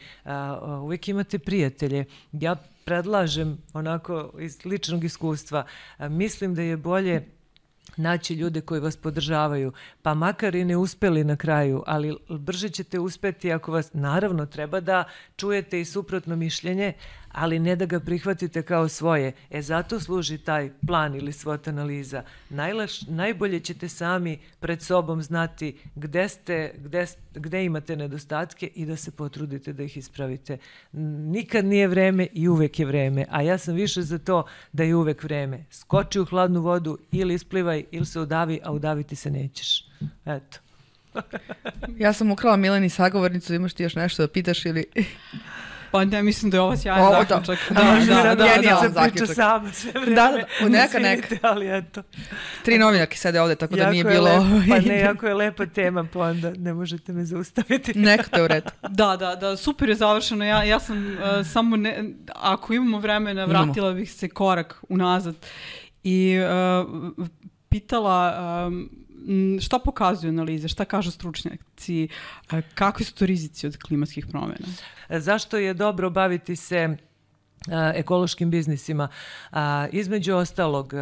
uvijek 0.81 1.07
imate 1.07 1.39
prijatelje. 1.39 2.05
Ja 2.31 2.55
predlažem, 2.85 3.57
onako 3.73 4.31
iz 4.39 4.65
ličnog 4.65 5.03
iskustva, 5.03 5.65
mislim 5.99 6.55
da 6.55 6.61
je 6.61 6.77
bolje 6.77 7.27
naći 7.97 8.33
ljude 8.33 8.61
koji 8.61 8.81
vas 8.81 8.97
podržavaju, 8.97 9.73
pa 10.01 10.13
makar 10.13 10.55
i 10.55 10.65
ne 10.65 10.77
uspeli 10.77 11.23
na 11.23 11.35
kraju, 11.35 11.83
ali 11.87 12.17
brže 12.29 12.69
ćete 12.69 12.99
uspeti 12.99 13.51
ako 13.51 13.71
vas, 13.71 13.93
naravno, 13.93 14.45
treba 14.45 14.79
da 14.79 15.03
čujete 15.35 15.81
i 15.81 15.85
suprotno 15.85 16.35
mišljenje, 16.35 16.93
ali 17.35 17.59
ne 17.59 17.75
da 17.75 17.85
ga 17.85 17.99
prihvatite 17.99 18.61
kao 18.61 18.87
svoje. 18.87 19.31
E 19.49 19.61
zato 19.61 19.99
služi 19.99 20.37
taj 20.37 20.71
plan 20.87 21.15
ili 21.15 21.33
svot 21.33 21.67
analiza. 21.67 22.23
Najlaš, 22.49 23.01
najbolje 23.01 23.59
ćete 23.59 23.89
sami 23.89 24.39
pred 24.59 24.81
sobom 24.81 25.21
znati 25.21 25.77
gde, 25.95 26.29
ste, 26.29 26.73
gde, 26.77 27.05
gde 27.33 27.65
imate 27.65 27.95
nedostatke 27.95 28.69
i 28.75 28.85
da 28.85 28.95
se 28.95 29.11
potrudite 29.11 29.73
da 29.73 29.83
ih 29.83 29.97
ispravite. 29.97 30.57
Nikad 31.31 31.65
nije 31.65 31.87
vreme 31.87 32.27
i 32.33 32.47
uvek 32.47 32.79
je 32.79 32.85
vreme, 32.85 33.25
a 33.29 33.41
ja 33.41 33.57
sam 33.57 33.75
više 33.75 34.01
za 34.01 34.17
to 34.17 34.45
da 34.73 34.83
je 34.83 34.95
uvek 34.95 35.23
vreme. 35.23 35.65
Skoči 35.71 36.19
u 36.19 36.25
hladnu 36.25 36.61
vodu 36.61 36.97
ili 37.11 37.33
isplivaj 37.33 37.83
ili 37.91 38.05
se 38.05 38.19
udavi, 38.19 38.59
a 38.63 38.71
udaviti 38.71 39.15
se 39.15 39.31
nećeš. 39.31 39.85
Eto. 40.25 40.57
ja 41.97 42.13
sam 42.13 42.31
ukrala 42.31 42.57
Milani 42.57 42.89
sagovornicu, 42.89 43.53
imaš 43.53 43.73
ti 43.73 43.83
još 43.83 43.95
nešto 43.95 44.23
da 44.23 44.27
pitaš 44.27 44.65
ili... 44.65 44.85
Pa 45.95 46.05
ne, 46.05 46.23
mislim 46.23 46.51
da 46.51 46.57
je 46.57 46.61
ovo 46.61 46.77
sjajan 46.77 47.01
ovo, 47.01 47.25
zaključak. 47.29 47.59
Da, 47.69 47.81
da, 47.81 48.23
da, 48.23 48.35
da, 48.35 48.45
da, 48.81 48.89
da, 48.89 49.01
priča 49.01 49.25
sama 49.25 49.71
sve 49.71 49.91
vreme. 49.91 50.15
Da, 50.15 50.31
da, 50.61 50.69
neka, 50.69 50.99
neka. 50.99 51.35
Ali 51.41 51.77
eto. 51.77 52.03
Tri 52.63 52.77
novinarke 52.77 53.17
sede 53.17 53.41
ovde, 53.41 53.55
tako 53.55 53.75
da 53.75 53.89
nije 53.89 54.03
bilo... 54.03 54.25
Lepo, 54.25 54.65
pa 54.69 54.79
ne, 54.79 54.99
jako 55.09 55.27
je 55.27 55.33
lepa 55.33 55.65
tema, 55.65 56.07
pa 56.13 56.19
onda 56.19 56.53
ne 56.57 56.73
možete 56.73 57.13
me 57.13 57.25
zaustaviti. 57.25 57.93
Neka 57.99 58.23
te 58.23 58.43
u 58.43 58.47
redu. 58.47 58.69
Da, 58.89 59.17
da, 59.17 59.35
da, 59.35 59.57
super 59.57 59.89
je 59.89 59.95
završeno. 59.95 60.45
Ja, 60.45 60.63
ja 60.63 60.79
sam 60.79 61.07
uh, 61.07 61.47
samo, 61.47 61.75
ne, 61.75 62.03
ako 62.35 62.73
imamo 62.73 62.99
vremena, 62.99 63.45
vratila 63.45 63.93
bih 63.93 64.11
se 64.11 64.29
korak 64.29 64.83
unazad 64.89 65.35
i 66.03 66.39
uh, 66.39 67.25
pitala 67.69 68.35
um, 68.67 69.04
šta 69.61 69.79
pokazuju 69.79 70.29
analize, 70.29 70.67
šta 70.67 70.85
kažu 70.85 71.11
stručnjaci, 71.11 72.07
kakvi 72.73 73.05
su 73.05 73.15
to 73.15 73.25
rizici 73.25 73.67
od 73.67 73.77
klimatskih 73.77 74.27
promjena? 74.27 74.67
Zašto 75.09 75.57
je 75.57 75.73
dobro 75.73 76.09
baviti 76.09 76.55
se 76.55 76.97
ekološkim 77.95 78.51
biznisima. 78.51 79.07
A, 79.51 79.87
između 79.91 80.35
ostalog, 80.35 80.93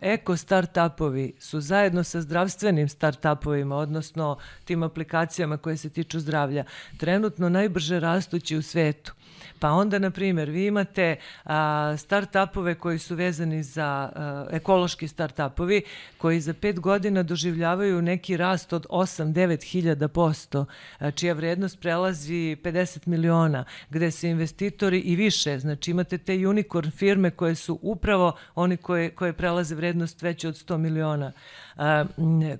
eko 0.00 0.36
startupovi 0.36 1.32
su 1.38 1.60
zajedno 1.60 2.04
sa 2.04 2.20
zdravstvenim 2.20 2.88
startupovima, 2.88 3.76
odnosno 3.76 4.38
tim 4.64 4.82
aplikacijama 4.82 5.56
koje 5.56 5.76
se 5.76 5.90
tiču 5.90 6.20
zdravlja, 6.20 6.64
trenutno 6.96 7.48
najbrže 7.48 8.00
rastući 8.00 8.56
u 8.56 8.62
svetu. 8.62 9.12
Pa 9.60 9.70
onda, 9.70 9.98
na 9.98 10.10
primjer, 10.10 10.50
vi 10.50 10.66
imate 10.66 11.16
a, 11.44 11.94
start-upove 11.96 12.74
koji 12.74 12.98
su 12.98 13.14
vezani 13.14 13.62
za 13.62 13.84
a, 13.84 14.46
ekološki 14.50 15.08
start-upovi 15.08 15.82
koji 16.18 16.40
za 16.40 16.54
pet 16.54 16.80
godina 16.80 17.22
doživljavaju 17.22 18.02
neki 18.02 18.36
rast 18.36 18.72
od 18.72 18.86
8-9 18.90 19.64
hiljada 19.64 20.08
posto, 20.08 20.66
čija 21.14 21.34
vrednost 21.34 21.80
prelazi 21.80 22.56
50 22.62 23.06
miliona, 23.06 23.64
gde 23.90 24.10
se 24.10 24.30
investitori 24.30 24.98
i 24.98 25.16
više, 25.16 25.58
znači 25.58 25.90
imate 25.90 26.18
te 26.18 26.48
unicorn 26.48 26.90
firme 26.90 27.30
koje 27.30 27.54
su 27.54 27.78
upravo 27.82 28.32
oni 28.54 28.76
koje, 28.76 29.10
koje 29.10 29.32
prelaze 29.32 29.74
vrednost 29.74 30.22
veće 30.22 30.48
od 30.48 30.54
100 30.54 30.76
miliona 30.76 31.32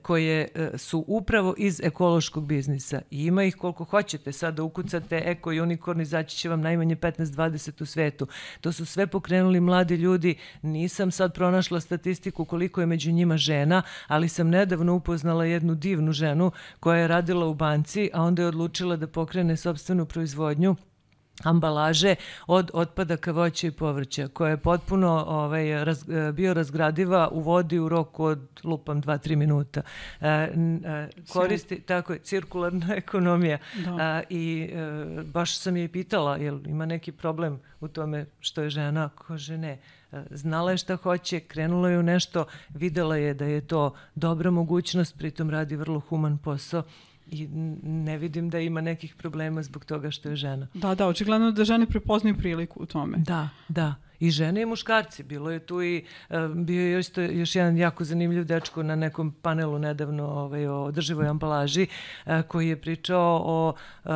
koje 0.03 0.49
e, 0.55 0.79
su 0.79 1.05
upravo 1.07 1.55
iz 1.59 1.81
ekološkog 1.81 2.47
biznisa. 2.47 3.01
I 3.11 3.25
ima 3.25 3.45
ih 3.45 3.57
koliko 3.57 3.85
hoćete. 3.85 4.33
Sad 4.33 4.55
da 4.55 4.63
ukucate 4.63 5.23
eko 5.25 5.53
i 5.53 5.61
unikorn, 5.61 6.01
izaći 6.01 6.37
će 6.37 6.49
vam 6.49 6.61
najmanje 6.61 6.90
15-20 6.97 7.83
u 7.83 7.87
svetu. 7.87 8.27
To 8.61 8.73
su 8.73 8.87
sve 8.87 9.07
pokrenuli 9.07 9.61
mladi 9.61 9.95
ljudi. 9.95 10.35
Nisam 10.63 11.11
sad 11.11 11.35
pronašla 11.35 11.81
statistiku 11.81 12.45
koliko 12.45 12.81
je 12.81 12.87
među 12.87 13.13
njima 13.13 13.37
žena, 13.37 13.83
ali 14.07 14.29
sam 14.29 14.49
nedavno 14.49 14.95
upoznala 14.95 15.45
jednu 15.45 15.75
divnu 15.75 16.13
ženu 16.13 16.53
koja 16.81 16.99
je 17.01 17.09
radila 17.09 17.47
u 17.47 17.55
banci, 17.55 18.11
a 18.13 18.23
onda 18.23 18.43
je 18.43 18.49
odlučila 18.49 18.97
da 18.97 19.07
pokrene 19.07 19.57
sobstvenu 19.57 20.07
proizvodnju 20.07 20.77
ambalaže 21.43 22.15
od 22.47 22.71
otpadaka 22.75 23.33
voća 23.33 23.67
i 23.67 23.71
povrća 23.71 24.29
koja 24.29 24.51
je 24.51 24.57
potpuno 24.57 25.25
ovaj, 25.29 25.85
raz, 25.85 26.05
bio 26.33 26.55
razgradiva 26.55 27.29
u 27.33 27.41
vodi 27.41 27.79
u 27.79 27.89
roku 27.89 28.25
od 28.25 28.41
lupam 28.65 29.03
2-3 29.03 29.37
minuta. 29.37 29.83
E, 30.21 30.29
e, 30.29 30.49
koristi, 31.33 31.75
Sjaj. 31.75 31.87
tako 31.87 32.13
je, 32.13 32.19
cirkularna 32.19 32.95
ekonomija. 33.03 33.59
Da. 33.85 34.19
E, 34.19 34.25
I 34.31 34.71
e, 34.73 35.23
baš 35.25 35.59
sam 35.59 35.77
je 35.77 35.89
pitala, 35.89 36.37
jel 36.37 36.61
ima 36.67 36.87
neki 36.87 37.13
problem 37.13 37.61
u 37.81 37.89
tome 37.89 38.27
što 38.41 38.63
je 38.63 38.71
žena? 38.71 39.09
Kože 39.09 39.59
ne. 39.59 39.79
E, 40.13 40.23
znala 40.31 40.71
je 40.71 40.79
šta 40.79 40.97
hoće, 40.97 41.41
krenula 41.41 41.91
je 41.91 41.99
u 41.99 42.03
nešto, 42.03 42.45
videla 42.69 43.17
je 43.17 43.35
da 43.35 43.45
je 43.45 43.61
to 43.61 43.95
dobra 44.15 44.51
mogućnost, 44.51 45.19
pritom 45.19 45.51
radi 45.51 45.77
vrlo 45.77 46.01
human 46.01 46.39
posao 46.39 46.83
i 47.31 47.49
ne 47.83 48.19
vidim 48.19 48.51
da 48.51 48.59
ima 48.59 48.81
nekih 48.81 49.15
problema 49.15 49.63
zbog 49.63 49.85
toga 49.85 50.11
što 50.11 50.29
je 50.29 50.37
žena. 50.37 50.69
Da, 50.75 50.95
da, 50.95 51.07
očigledno 51.07 51.51
da 51.51 51.65
žene 51.65 51.87
prepoznaju 51.87 52.37
priliku 52.37 52.83
u 52.83 52.87
tome. 52.87 53.19
Da, 53.19 53.49
da 53.69 53.95
i 54.21 54.31
žene 54.31 54.63
i 54.63 54.67
muškarci. 54.67 55.23
Bilo 55.23 55.51
je 55.51 55.59
tu 55.59 55.83
i 55.83 56.05
uh, 56.31 56.37
bio 56.55 56.83
je 56.83 56.93
još, 56.93 57.09
to, 57.09 57.21
još 57.21 57.57
jedan 57.57 57.77
jako 57.77 58.05
zanimljiv 58.05 58.45
dečko 58.45 58.83
na 58.83 58.97
nekom 58.97 59.33
panelu 59.43 59.79
nedavno 59.79 60.27
ovaj, 60.27 60.67
o 60.67 60.83
održivoj 60.85 61.29
ambalaži 61.29 61.87
uh, 62.27 62.33
koji 62.49 62.69
je 62.69 62.81
pričao 62.81 63.43
o 63.45 63.75
uh, 64.05 64.11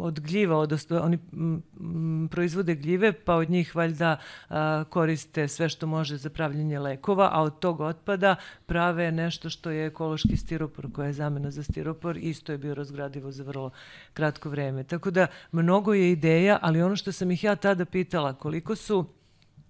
od 0.00 0.20
gljiva, 0.20 0.58
odnosno 0.58 1.00
oni 1.00 1.18
proizvode 2.30 2.74
gljive 2.74 3.12
pa 3.12 3.34
od 3.34 3.50
njih 3.50 3.76
valjda 3.76 4.16
koriste 4.88 5.48
sve 5.48 5.68
što 5.68 5.86
može 5.86 6.16
za 6.16 6.30
pravljenje 6.30 6.78
lekova, 6.78 7.28
a 7.32 7.42
od 7.42 7.58
tog 7.58 7.80
otpada 7.80 8.36
prave 8.66 9.12
nešto 9.12 9.50
što 9.50 9.70
je 9.70 9.86
ekološki 9.86 10.36
stiropor 10.36 10.92
koja 10.92 11.06
je 11.06 11.12
zamena 11.12 11.50
za 11.50 11.62
stiropor 11.62 12.16
isto 12.16 12.52
je 12.52 12.58
bio 12.58 12.74
razgradivo 12.74 13.32
za 13.32 13.44
vrlo 13.44 13.70
kratko 14.12 14.48
vreme. 14.48 14.84
Tako 14.84 15.10
da 15.10 15.26
mnogo 15.52 15.94
je 15.94 16.12
ideja, 16.12 16.58
ali 16.62 16.82
ono 16.82 16.96
što 16.96 17.12
sam 17.12 17.30
ih 17.30 17.44
ja 17.44 17.56
tada 17.56 17.84
pitala 17.84 18.34
koliko 18.34 18.76
su 18.82 19.06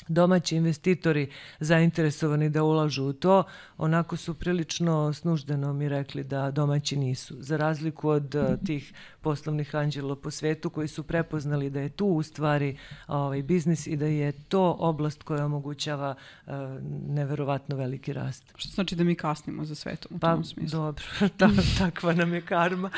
domaći 0.09 0.57
investitori 0.57 1.31
zainteresovani 1.61 2.49
da 2.49 2.65
ulažu 2.65 3.05
u 3.05 3.13
to, 3.13 3.45
onako 3.79 4.17
su 4.17 4.35
prilično 4.35 5.13
snuždeno 5.13 5.73
mi 5.73 5.89
rekli 5.89 6.25
da 6.25 6.51
domaći 6.51 6.97
nisu. 6.97 7.37
Za 7.39 7.57
razliku 7.57 8.09
od 8.09 8.35
uh, 8.35 8.67
tih 8.67 8.93
poslovnih 9.21 9.75
anđela 9.75 10.17
po 10.17 10.31
svetu 10.31 10.71
koji 10.71 10.89
su 10.89 11.03
prepoznali 11.03 11.71
da 11.71 11.81
je 11.81 11.89
tu 11.89 12.07
u 12.07 12.23
stvari 12.23 12.79
ovaj, 13.07 13.43
biznis 13.43 13.87
i 13.87 13.97
da 13.97 14.07
je 14.07 14.33
to 14.33 14.77
oblast 14.79 15.23
koja 15.23 15.45
omogućava 15.47 16.15
uh, 16.47 16.53
neverovatno 17.09 17.77
veliki 17.77 18.13
rast. 18.13 18.53
Što 18.57 18.75
znači 18.75 18.97
da 18.97 19.05
mi 19.05 19.15
kasnimo 19.15 19.65
za 19.65 19.75
svetom 19.75 20.17
u 20.17 20.19
pa, 20.19 20.35
tom 20.35 20.45
smislu? 20.45 20.79
Dobro, 20.79 21.05
Ta, 21.39 21.51
takva 21.79 22.13
nam 22.13 22.35
je 22.35 22.41
karma. 22.41 22.91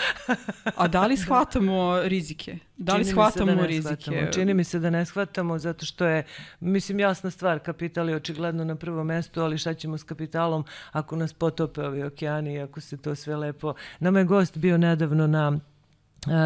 A 0.77 0.89
da 0.89 1.07
li 1.07 1.17
shvatamo 1.17 2.01
rizike? 2.03 2.59
Da 2.77 2.93
li 2.95 3.05
Čini 3.05 3.11
shvatamo 3.11 3.55
da 3.55 3.67
rizike? 3.67 4.03
Shvatamo. 4.03 4.33
Čini 4.33 4.55
mi 4.55 4.65
se 4.65 4.79
da 4.79 4.91
ne 4.91 5.07
shvatamo 5.07 5.59
zato 5.59 5.87
što 5.87 6.07
je, 6.07 6.25
mislim, 6.61 7.01
jasna 7.01 7.31
stvar, 7.31 7.59
kapital 7.59 8.09
je 8.09 8.17
očigledno 8.17 8.65
na 8.65 8.77
prvom 8.77 9.07
mestu, 9.07 9.41
ali 9.41 9.59
šta 9.59 9.75
ćemo 9.75 9.99
s 9.99 10.03
kapitalom 10.03 10.65
ako 10.93 11.17
nas 11.17 11.33
potope 11.33 11.83
ovi 11.83 12.03
okeani 12.03 12.55
i 12.55 12.61
ako 12.61 12.81
se 12.81 12.97
to 12.97 13.15
sve 13.15 13.37
lepo... 13.37 13.75
Nama 14.01 14.19
je 14.19 14.25
gost 14.25 14.57
bio 14.57 14.79
nedavno 14.79 15.27
na 15.27 15.59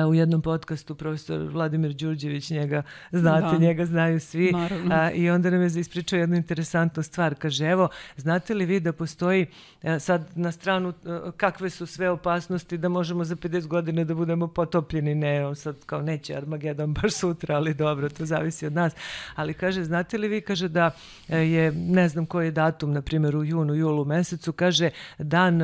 u 0.08 0.14
jednom 0.14 0.42
podcastu 0.42 0.94
profesor 0.94 1.42
Vladimir 1.42 1.92
Đurđević, 1.92 2.50
njega 2.50 2.82
znate, 3.12 3.56
da. 3.56 3.58
njega 3.58 3.84
znaju 3.84 4.20
svi. 4.20 4.52
A, 4.90 5.10
I 5.10 5.30
onda 5.30 5.50
nam 5.50 5.62
je 5.62 5.66
ispričao 5.66 6.18
jednu 6.18 6.36
interesantnu 6.36 7.02
stvar. 7.02 7.34
Kaže, 7.34 7.66
evo, 7.66 7.88
znate 8.16 8.54
li 8.54 8.66
vi 8.66 8.80
da 8.80 8.92
postoji 8.92 9.46
a, 9.82 9.98
sad 9.98 10.28
na 10.34 10.52
stranu 10.52 10.92
a, 11.04 11.30
kakve 11.36 11.70
su 11.70 11.86
sve 11.86 12.10
opasnosti 12.10 12.78
da 12.78 12.88
možemo 12.88 13.24
za 13.24 13.36
50 13.36 13.66
godina 13.66 14.04
da 14.04 14.14
budemo 14.14 14.48
potopljeni? 14.48 15.14
Ne, 15.14 15.54
sad 15.54 15.76
kao 15.86 16.02
neće 16.02 16.36
Armagedon 16.36 16.94
baš 16.94 17.12
sutra, 17.12 17.56
ali 17.56 17.74
dobro, 17.74 18.08
to 18.08 18.26
zavisi 18.26 18.66
od 18.66 18.72
nas. 18.72 18.92
Ali 19.34 19.54
kaže, 19.54 19.84
znate 19.84 20.18
li 20.18 20.28
vi, 20.28 20.40
kaže 20.40 20.68
da 20.68 20.90
je, 21.28 21.72
ne 21.72 22.08
znam 22.08 22.26
koji 22.26 22.46
je 22.46 22.50
datum, 22.50 22.92
na 22.92 23.02
primjer 23.02 23.36
u 23.36 23.44
junu, 23.44 23.74
julu 23.74 24.04
mesecu, 24.04 24.52
kaže 24.52 24.90
dan 25.18 25.60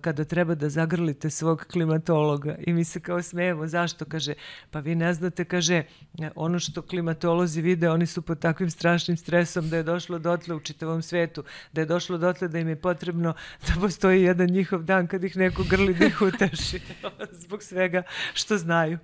kada 0.00 0.24
treba 0.24 0.54
da 0.54 0.68
zagrlite 0.68 1.30
svog 1.30 1.66
klimatologa. 1.72 2.56
I 2.66 2.72
mi 2.72 2.84
se 2.84 3.00
kao 3.00 3.22
smijemo 3.22 3.53
evo 3.54 3.66
zašto, 3.66 4.04
kaže, 4.04 4.34
pa 4.70 4.80
vi 4.80 4.94
ne 4.94 5.14
znate, 5.14 5.44
kaže, 5.44 5.82
ono 6.34 6.58
što 6.58 6.82
klimatolozi 6.82 7.62
vide, 7.62 7.90
oni 7.90 8.06
su 8.06 8.22
pod 8.22 8.38
takvim 8.38 8.70
strašnim 8.70 9.16
stresom 9.16 9.70
da 9.70 9.76
je 9.76 9.82
došlo 9.82 10.18
dotle 10.18 10.54
u 10.54 10.60
čitavom 10.60 11.02
svetu, 11.02 11.44
da 11.72 11.80
je 11.80 11.86
došlo 11.86 12.18
dotle 12.18 12.48
da 12.48 12.58
im 12.58 12.68
je 12.68 12.76
potrebno 12.76 13.34
da 13.66 13.80
postoji 13.80 14.22
jedan 14.22 14.50
njihov 14.50 14.82
dan 14.82 15.06
kad 15.06 15.24
ih 15.24 15.36
neko 15.36 15.64
grli 15.70 15.94
da 15.94 16.06
ih 16.06 16.22
uteši 16.22 16.80
zbog 17.44 17.62
svega 17.62 18.02
što 18.34 18.58
znaju. 18.58 18.98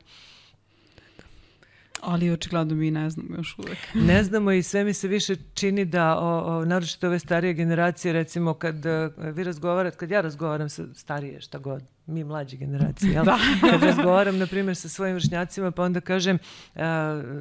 Ali 2.01 2.31
očigledno 2.31 2.75
mi 2.75 2.91
ne 2.91 3.11
znamo 3.11 3.37
još 3.37 3.59
uvek. 3.59 3.79
ne 4.09 4.25
znamo 4.25 4.53
i 4.53 4.63
sve 4.63 4.85
mi 4.85 4.95
se 4.95 5.09
više 5.09 5.37
čini 5.55 5.85
da, 5.85 6.19
o, 6.19 6.59
o, 6.59 6.65
naročito 6.65 7.07
ove 7.07 7.19
starije 7.19 7.55
generacije, 7.55 8.13
recimo 8.13 8.55
kad 8.55 8.87
uh, 8.87 9.35
vi 9.35 9.45
razgovarate, 9.45 9.97
kad 9.97 10.11
ja 10.11 10.21
razgovaram 10.21 10.69
sa 10.69 10.95
starije 10.95 11.41
šta 11.41 11.59
god, 11.59 11.83
mi 12.07 12.25
mlađe 12.25 12.57
generacije, 12.57 13.13
jel? 13.13 13.25
da. 13.31 13.39
kad 13.71 13.83
razgovaram, 13.83 14.39
na 14.39 14.47
primjer, 14.47 14.77
sa 14.77 14.89
svojim 14.89 15.15
vršnjacima, 15.15 15.71
pa 15.71 15.83
onda 15.83 16.01
kažem 16.01 16.39
uh, 16.75 16.83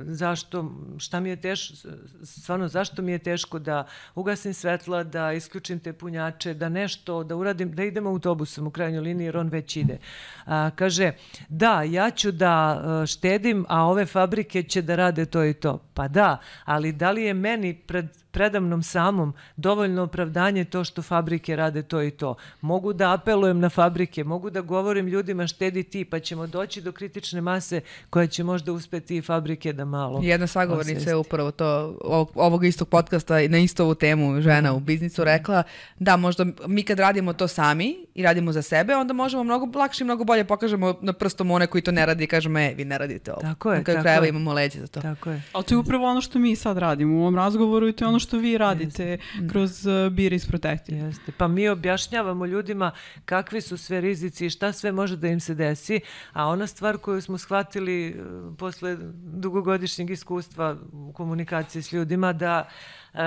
zašto, 0.05 0.71
šta 0.97 1.19
mi 1.19 1.29
je 1.29 1.35
teško, 1.35 1.75
stvarno, 2.23 2.67
zašto 2.67 3.01
mi 3.01 3.11
je 3.11 3.19
teško 3.19 3.59
da 3.59 3.87
ugasim 4.15 4.53
svetla, 4.53 5.03
da 5.03 5.33
isključim 5.33 5.79
te 5.79 5.93
punjače, 5.93 6.53
da 6.53 6.69
nešto, 6.69 7.23
da 7.23 7.35
uradim, 7.35 7.71
da 7.71 7.83
idem 7.83 8.07
autobusom 8.07 8.67
u 8.67 8.71
krajnjoj 8.71 9.01
liniji, 9.01 9.25
jer 9.25 9.37
on 9.37 9.49
već 9.49 9.75
ide. 9.75 9.97
Uh, 10.45 10.51
kaže, 10.75 11.11
da, 11.49 11.83
ja 11.83 12.11
ću 12.11 12.31
da 12.31 12.83
štedim, 13.07 13.65
a 13.69 13.85
ove 13.85 14.05
fabrike 14.05 14.63
će 14.63 14.81
da 14.81 14.95
rade 14.95 15.25
to 15.25 15.45
i 15.45 15.53
to. 15.53 15.79
Pa 15.93 16.07
da, 16.07 16.37
ali 16.65 16.91
da 16.91 17.11
li 17.11 17.23
je 17.23 17.33
meni 17.33 17.73
pred 17.73 18.05
predamnom 18.31 18.83
samom 18.83 19.33
dovoljno 19.55 20.03
opravdanje 20.03 20.65
to 20.65 20.83
što 20.83 21.01
fabrike 21.01 21.55
rade 21.55 21.83
to 21.83 22.01
i 22.01 22.11
to. 22.11 22.35
Mogu 22.61 22.93
da 22.93 23.13
apelujem 23.13 23.59
na 23.59 23.69
fabrike, 23.69 24.23
mogu 24.23 24.48
da 24.49 24.61
govorim 24.61 25.07
ljudima 25.07 25.47
štedi 25.47 25.83
ti, 25.83 26.05
pa 26.05 26.19
ćemo 26.19 26.47
doći 26.47 26.81
do 26.81 26.91
kritične 26.91 27.41
mase 27.41 27.81
koja 28.09 28.27
će 28.27 28.43
možda 28.43 28.71
uspeti 28.71 29.17
i 29.17 29.21
fabrike 29.21 29.73
da 29.73 29.85
malo 29.85 30.19
Jedna 30.23 30.47
sagovornica 30.47 31.09
je 31.09 31.15
upravo 31.15 31.51
to, 31.51 31.97
ovog, 32.01 32.31
ovog 32.35 32.65
istog 32.65 32.89
podcasta 32.89 33.47
na 33.47 33.57
istu 33.57 33.83
ovu 33.83 33.95
temu 33.95 34.41
žena 34.41 34.73
u 34.73 34.79
biznisu 34.79 35.23
rekla. 35.23 35.63
Da 35.99 36.17
možda 36.17 36.45
mi 36.67 36.83
kad 36.83 36.99
radimo 36.99 37.33
to 37.33 37.47
sami 37.47 37.95
i 38.19 38.23
radimo 38.23 38.51
za 38.51 38.61
sebe, 38.61 38.95
onda 38.95 39.13
možemo 39.13 39.43
mnogo 39.43 39.79
lakše 39.79 40.03
i 40.03 40.05
mnogo 40.05 40.23
bolje 40.23 40.43
pokažemo 40.43 40.95
na 41.01 41.13
prstom 41.13 41.51
one 41.51 41.67
koji 41.67 41.81
to 41.81 41.91
ne 41.91 42.05
radi 42.05 42.23
i 42.23 42.27
kažemo, 42.27 42.59
e, 42.59 42.73
vi 42.77 42.85
ne 42.85 42.97
radite 42.97 43.31
ovo. 43.31 43.41
Tako 43.41 43.71
je. 43.71 43.77
Na 43.77 43.83
kraju 43.83 44.01
krajeva 44.01 44.27
imamo 44.27 44.53
leđe 44.53 44.79
za 44.79 44.87
to. 44.87 45.01
Tako 45.01 45.29
je. 45.29 45.41
Ali 45.53 45.63
to 45.63 45.73
je 45.73 45.77
upravo 45.77 46.07
ono 46.07 46.21
što 46.21 46.39
mi 46.39 46.55
sad 46.55 46.77
radimo 46.77 47.17
u 47.17 47.21
ovom 47.21 47.35
razgovoru 47.35 47.87
i 47.87 47.93
to 47.93 48.05
je 48.05 48.09
ono 48.09 48.19
što 48.19 48.37
vi 48.37 48.57
radite 48.57 49.05
Jeste. 49.05 49.47
kroz 49.49 49.85
uh, 49.85 50.13
Beer 50.13 50.33
is 50.33 50.47
Protected. 50.47 50.95
Jeste. 50.95 51.31
Pa 51.37 51.47
mi 51.47 51.69
objašnjavamo 51.69 52.45
ljudima 52.45 52.91
kakvi 53.25 53.61
su 53.61 53.77
sve 53.77 54.01
rizici 54.01 54.45
i 54.45 54.49
šta 54.49 54.71
sve 54.71 54.91
može 54.91 55.17
da 55.17 55.27
im 55.27 55.39
se 55.39 55.55
desi, 55.55 55.99
a 56.33 56.47
ona 56.47 56.67
stvar 56.67 56.97
koju 56.97 57.21
smo 57.21 57.37
shvatili 57.37 58.15
uh, 58.19 58.57
posle 58.57 58.97
dugogodišnjeg 59.23 60.09
iskustva 60.09 60.75
u 60.91 61.13
komunikaciji 61.13 61.81
s 61.81 61.91
ljudima 61.91 62.33
da 62.33 62.69
Uh, 63.13 63.19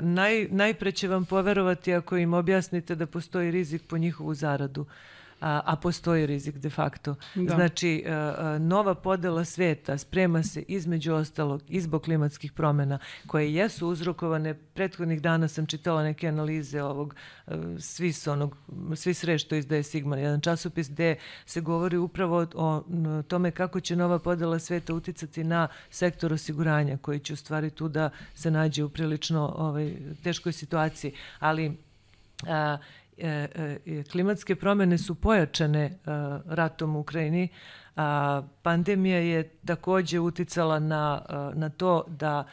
naj, 0.00 0.48
najpre 0.50 0.92
će 0.92 1.08
vam 1.08 1.24
poverovati 1.24 1.94
ako 1.94 2.16
im 2.16 2.34
objasnite 2.34 2.94
da 2.94 3.06
postoji 3.06 3.50
rizik 3.50 3.83
po 3.84 3.98
njihovu 3.98 4.34
zaradu. 4.34 4.86
A, 5.40 5.60
a 5.64 5.76
postoji 5.76 6.26
rizik 6.26 6.56
de 6.56 6.70
facto. 6.70 7.14
Da. 7.34 7.54
Znači, 7.54 8.04
a, 8.06 8.58
nova 8.60 8.94
podela 8.94 9.44
sveta 9.44 9.98
sprema 9.98 10.42
se 10.42 10.62
između 10.68 11.14
ostalog 11.14 11.62
i 11.68 11.80
zbog 11.80 12.02
klimatskih 12.02 12.52
promena 12.52 12.98
koje 13.26 13.54
jesu 13.54 13.88
uzrokovane. 13.88 14.54
Prethodnih 14.54 15.22
dana 15.22 15.48
sam 15.48 15.66
čitala 15.66 16.02
neke 16.02 16.28
analize 16.28 16.82
ovog 16.82 17.14
svi 17.78 18.12
onog, 18.26 18.56
svi 18.96 19.14
sre 19.14 19.38
što 19.38 19.54
izdaje 19.54 19.82
Sigma, 19.82 20.16
jedan 20.16 20.40
časopis 20.40 20.90
gde 20.90 21.16
se 21.46 21.60
govori 21.60 21.96
upravo 21.96 22.46
o 22.54 22.82
tome 23.28 23.50
kako 23.50 23.80
će 23.80 23.96
nova 23.96 24.18
podela 24.18 24.58
sveta 24.58 24.94
uticati 24.94 25.44
na 25.44 25.68
sektor 25.90 26.32
osiguranja 26.32 26.96
koji 26.96 27.20
će 27.20 27.32
u 27.32 27.36
stvari 27.36 27.70
tu 27.70 27.88
da 27.88 28.10
se 28.34 28.50
nađe 28.50 28.84
u 28.84 28.88
prilično 28.88 29.54
ovaj, 29.56 29.94
teškoj 30.22 30.52
situaciji. 30.52 31.12
Ali 31.38 31.76
a, 32.46 32.46
E, 32.46 32.52
e, 32.52 32.78
klimatske 34.12 34.56
promene 34.56 34.98
su 34.98 35.14
pojačane 35.14 35.84
e, 35.84 35.96
ratom 36.46 36.96
u 36.96 37.00
Ukrajini, 37.00 37.48
pandemija 38.62 39.18
je 39.18 39.48
takođe 39.66 40.20
uticala 40.20 40.78
na, 40.78 41.22
na 41.54 41.68
to 41.68 42.04
da 42.08 42.44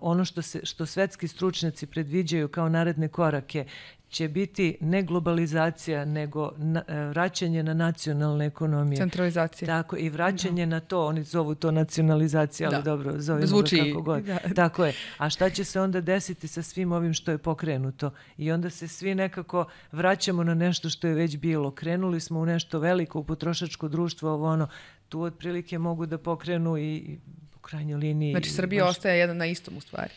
ono 0.00 0.24
što, 0.24 0.42
se, 0.42 0.60
što 0.62 0.86
svetski 0.86 1.28
stručnjaci 1.28 1.86
predviđaju 1.86 2.48
kao 2.48 2.68
naredne 2.68 3.08
korake 3.08 3.64
će 4.10 4.28
biti 4.28 4.76
ne 4.80 5.02
globalizacija, 5.02 6.04
nego 6.04 6.52
na, 6.56 6.82
e, 6.88 7.04
vraćanje 7.04 7.62
na 7.62 7.74
nacionalne 7.74 8.46
ekonomije. 8.46 8.96
Centralizacija. 8.96 9.66
Tako, 9.66 9.96
i 9.96 10.08
vraćanje 10.08 10.66
da. 10.66 10.70
na 10.70 10.80
to, 10.80 11.06
oni 11.06 11.22
zovu 11.22 11.54
to 11.54 11.70
nacionalizacija, 11.70 12.68
ali 12.68 12.76
da. 12.76 12.82
dobro, 12.82 13.12
zovemo 13.16 13.46
Zvuči, 13.46 13.76
ga 13.76 13.84
kako 13.84 14.02
god. 14.02 14.24
Da. 14.24 14.38
Tako 14.54 14.84
je. 14.84 14.92
A 15.18 15.30
šta 15.30 15.50
će 15.50 15.64
se 15.64 15.80
onda 15.80 16.00
desiti 16.00 16.48
sa 16.48 16.62
svim 16.62 16.92
ovim 16.92 17.14
što 17.14 17.30
je 17.30 17.38
pokrenuto? 17.38 18.10
I 18.36 18.52
onda 18.52 18.70
se 18.70 18.88
svi 18.88 19.14
nekako 19.14 19.64
vraćamo 19.92 20.44
na 20.44 20.54
nešto 20.54 20.90
što 20.90 21.06
je 21.06 21.14
već 21.14 21.36
bilo. 21.36 21.70
Krenuli 21.70 22.20
smo 22.20 22.40
u 22.40 22.46
nešto 22.46 22.78
veliko, 22.78 23.18
u 23.18 23.24
potrošačko 23.24 23.88
društvo, 23.88 24.30
ovo 24.32 24.48
ono, 24.48 24.68
tu 25.08 25.22
otprilike 25.22 25.78
mogu 25.78 26.06
da 26.06 26.18
pokrenu 26.18 26.78
i 26.78 27.18
krajnjoj 27.70 27.98
liniji... 27.98 28.32
Znači 28.32 28.50
Srbija 28.50 28.84
baš... 28.84 28.90
ostaje 28.90 29.18
jedan 29.18 29.36
na 29.36 29.46
istom 29.46 29.76
u 29.76 29.80
stvari. 29.80 30.10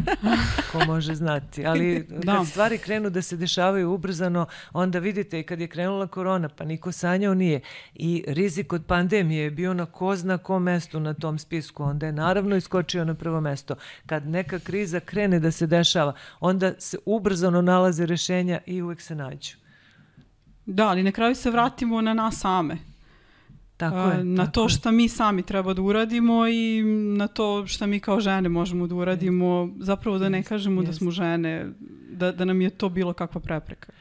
Ko 0.72 0.84
može 0.86 1.14
znati. 1.14 1.66
Ali 1.66 2.06
da. 2.24 2.36
kad 2.36 2.48
stvari 2.48 2.78
krenu 2.78 3.10
da 3.10 3.22
se 3.22 3.36
dešavaju 3.36 3.92
ubrzano, 3.92 4.46
onda 4.72 4.98
vidite 4.98 5.40
i 5.40 5.42
kad 5.42 5.60
je 5.60 5.68
krenula 5.68 6.06
korona, 6.06 6.48
pa 6.48 6.64
niko 6.64 6.92
sanjao 6.92 7.34
nije. 7.34 7.60
I 7.94 8.24
rizik 8.26 8.72
od 8.72 8.84
pandemije 8.86 9.44
je 9.44 9.50
bio 9.50 9.74
na 9.74 9.86
ko 9.86 10.16
zna 10.16 10.38
kom 10.38 10.62
mestu 10.62 11.00
na 11.00 11.14
tom 11.14 11.38
spisku. 11.38 11.82
Onda 11.82 12.06
je 12.06 12.12
naravno 12.12 12.56
iskočio 12.56 13.04
na 13.04 13.14
prvo 13.14 13.40
mesto. 13.40 13.74
Kad 14.06 14.26
neka 14.26 14.58
kriza 14.58 15.00
krene 15.00 15.40
da 15.40 15.50
se 15.50 15.66
dešava, 15.66 16.14
onda 16.40 16.72
se 16.78 16.98
ubrzano 17.06 17.62
nalaze 17.62 18.06
rešenja 18.06 18.60
i 18.66 18.82
uvek 18.82 19.00
se 19.00 19.14
nađu. 19.14 19.56
Da, 20.66 20.88
ali 20.88 21.02
na 21.02 21.12
kraju 21.12 21.34
se 21.34 21.50
vratimo 21.50 22.00
na 22.00 22.14
nas 22.14 22.40
same 22.40 22.91
Tako 23.90 24.10
je, 24.10 24.24
na 24.24 24.42
tako 24.42 24.52
to 24.52 24.68
šta 24.68 24.90
mi 24.90 25.08
sami 25.08 25.42
treba 25.42 25.74
da 25.74 25.82
uradimo 25.82 26.48
i 26.48 26.82
na 27.16 27.28
to 27.28 27.66
šta 27.66 27.86
mi 27.86 28.00
kao 28.00 28.20
žene 28.20 28.48
možemo 28.48 28.86
da 28.86 28.94
uradimo, 28.94 29.68
zapravo 29.80 30.18
da 30.18 30.28
ne 30.28 30.42
kažemo 30.42 30.82
da 30.82 30.92
smo 30.92 31.10
žene, 31.10 31.72
da, 32.10 32.32
da 32.32 32.44
nam 32.44 32.60
je 32.60 32.70
to 32.70 32.88
bilo 32.88 33.12
kakva 33.12 33.40
prepreka. 33.40 33.92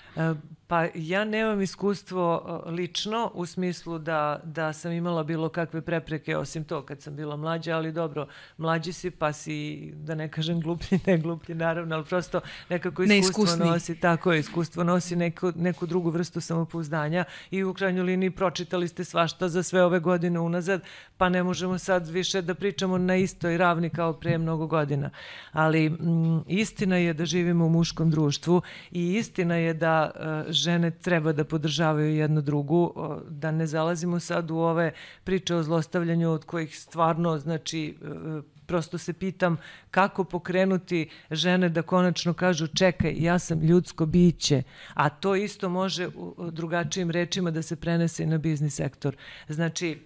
Pa 0.72 0.88
ja 0.95 1.26
nemam 1.26 1.61
iskustvo 1.61 2.61
lično 2.65 3.32
u 3.34 3.45
smislu 3.45 3.99
da, 3.99 4.41
da 4.43 4.74
sam 4.74 4.91
imala 4.91 5.24
bilo 5.24 5.49
kakve 5.49 5.82
prepreke 5.82 6.38
osim 6.38 6.63
to 6.63 6.86
kad 6.86 7.01
sam 7.01 7.15
bila 7.15 7.36
mlađa, 7.36 7.76
ali 7.76 7.91
dobro, 7.91 8.28
mlađi 8.57 8.93
si 8.93 9.11
pa 9.11 9.34
si, 9.34 9.91
da 9.95 10.15
ne 10.15 10.32
kažem 10.32 10.61
gluplji, 10.61 10.99
ne 11.07 11.17
gluplji 11.17 11.55
naravno, 11.55 11.95
ali 11.95 12.05
prosto 12.05 12.41
nekako 12.69 13.03
iskustvo 13.03 13.65
nosi, 13.65 13.99
tako 13.99 14.32
je, 14.32 14.39
iskustvo 14.39 14.84
nosi 14.84 15.15
neku, 15.15 15.51
neku 15.55 15.86
drugu 15.86 16.09
vrstu 16.09 16.41
samopouzdanja 16.41 17.24
i 17.51 17.63
u 17.63 17.74
krajnjoj 17.74 18.03
liniji 18.03 18.30
pročitali 18.30 18.88
ste 18.88 19.03
svašta 19.03 19.49
za 19.49 19.63
sve 19.63 19.84
ove 19.84 19.99
godine 19.99 20.39
unazad, 20.39 20.82
pa 21.17 21.30
ne 21.30 21.43
možemo 21.43 21.78
sad 21.78 22.07
više 22.07 22.41
da 22.41 22.55
pričamo 22.55 22.97
na 22.97 23.15
istoj 23.15 23.57
ravni 23.57 23.89
kao 23.89 24.13
pre 24.13 24.38
mnogo 24.38 24.67
godina. 24.67 25.09
Ali 25.51 25.86
m, 25.86 25.93
mm, 25.93 26.43
istina 26.47 26.97
je 26.97 27.13
da 27.13 27.26
živimo 27.26 27.65
u 27.65 27.69
muškom 27.69 28.11
društvu 28.11 28.61
i 28.91 29.13
istina 29.13 29.55
je 29.55 29.74
da 29.74 30.11
uh, 30.15 30.61
žene 30.62 30.91
treba 30.91 31.34
da 31.34 31.43
podržavaju 31.43 32.16
jednu 32.16 32.41
drugu, 32.41 32.93
da 33.30 33.51
ne 33.51 33.68
zalazimo 33.68 34.20
sad 34.20 34.51
u 34.51 34.57
ove 34.57 34.91
priče 35.24 35.55
o 35.55 35.64
zlostavljanju 35.64 36.32
od 36.32 36.45
kojih 36.45 36.80
stvarno, 36.80 37.38
znači, 37.38 37.97
e, 38.01 38.41
prosto 38.66 38.97
se 38.97 39.14
pitam 39.14 39.57
kako 39.91 40.24
pokrenuti 40.24 41.09
žene 41.32 41.70
da 41.70 41.82
konačno 41.82 42.34
kažu 42.34 42.68
čekaj, 42.68 43.16
ja 43.18 43.39
sam 43.39 43.62
ljudsko 43.62 44.05
biće, 44.05 44.64
a 44.93 45.09
to 45.09 45.36
isto 45.36 45.70
može 45.70 46.07
u 46.07 46.51
drugačijim 46.51 47.12
rečima 47.12 47.51
da 47.51 47.62
se 47.62 47.76
prenese 47.76 48.24
i 48.24 48.26
na 48.26 48.38
biznis 48.38 48.76
sektor. 48.76 49.16
Znači, 49.47 49.99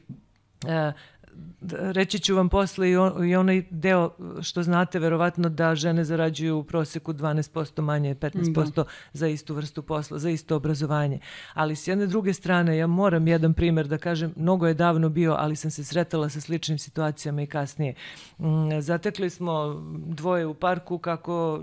e, 0.67 0.91
reći 1.71 2.19
ću 2.19 2.35
vam 2.35 2.49
posle 2.49 2.89
i, 2.89 2.97
on, 2.97 3.29
i 3.29 3.35
onaj 3.35 3.63
deo 3.69 4.09
što 4.41 4.63
znate 4.63 4.99
verovatno 4.99 5.49
da 5.49 5.75
žene 5.75 6.03
zarađuju 6.03 6.57
u 6.57 6.63
proseku 6.63 7.13
12% 7.13 7.81
manje, 7.81 8.15
15% 8.15 8.75
da. 8.75 8.83
za 9.13 9.27
istu 9.27 9.53
vrstu 9.53 9.81
posla, 9.81 10.19
za 10.19 10.29
isto 10.29 10.55
obrazovanje. 10.55 11.19
Ali 11.53 11.75
s 11.75 11.87
jedne 11.87 12.07
druge 12.07 12.33
strane, 12.33 12.77
ja 12.77 12.87
moram 12.87 13.27
jedan 13.27 13.53
primer 13.53 13.87
da 13.87 13.97
kažem, 13.97 14.33
mnogo 14.35 14.67
je 14.67 14.73
davno 14.73 15.09
bio, 15.09 15.35
ali 15.39 15.55
sam 15.55 15.71
se 15.71 15.83
sretala 15.83 16.29
sa 16.29 16.41
sličnim 16.41 16.77
situacijama 16.77 17.41
i 17.41 17.47
kasnije. 17.47 17.93
Mm, 18.39 18.79
zatekli 18.79 19.29
smo 19.29 19.83
dvoje 20.05 20.45
u 20.45 20.53
parku 20.53 20.97
kako 20.97 21.61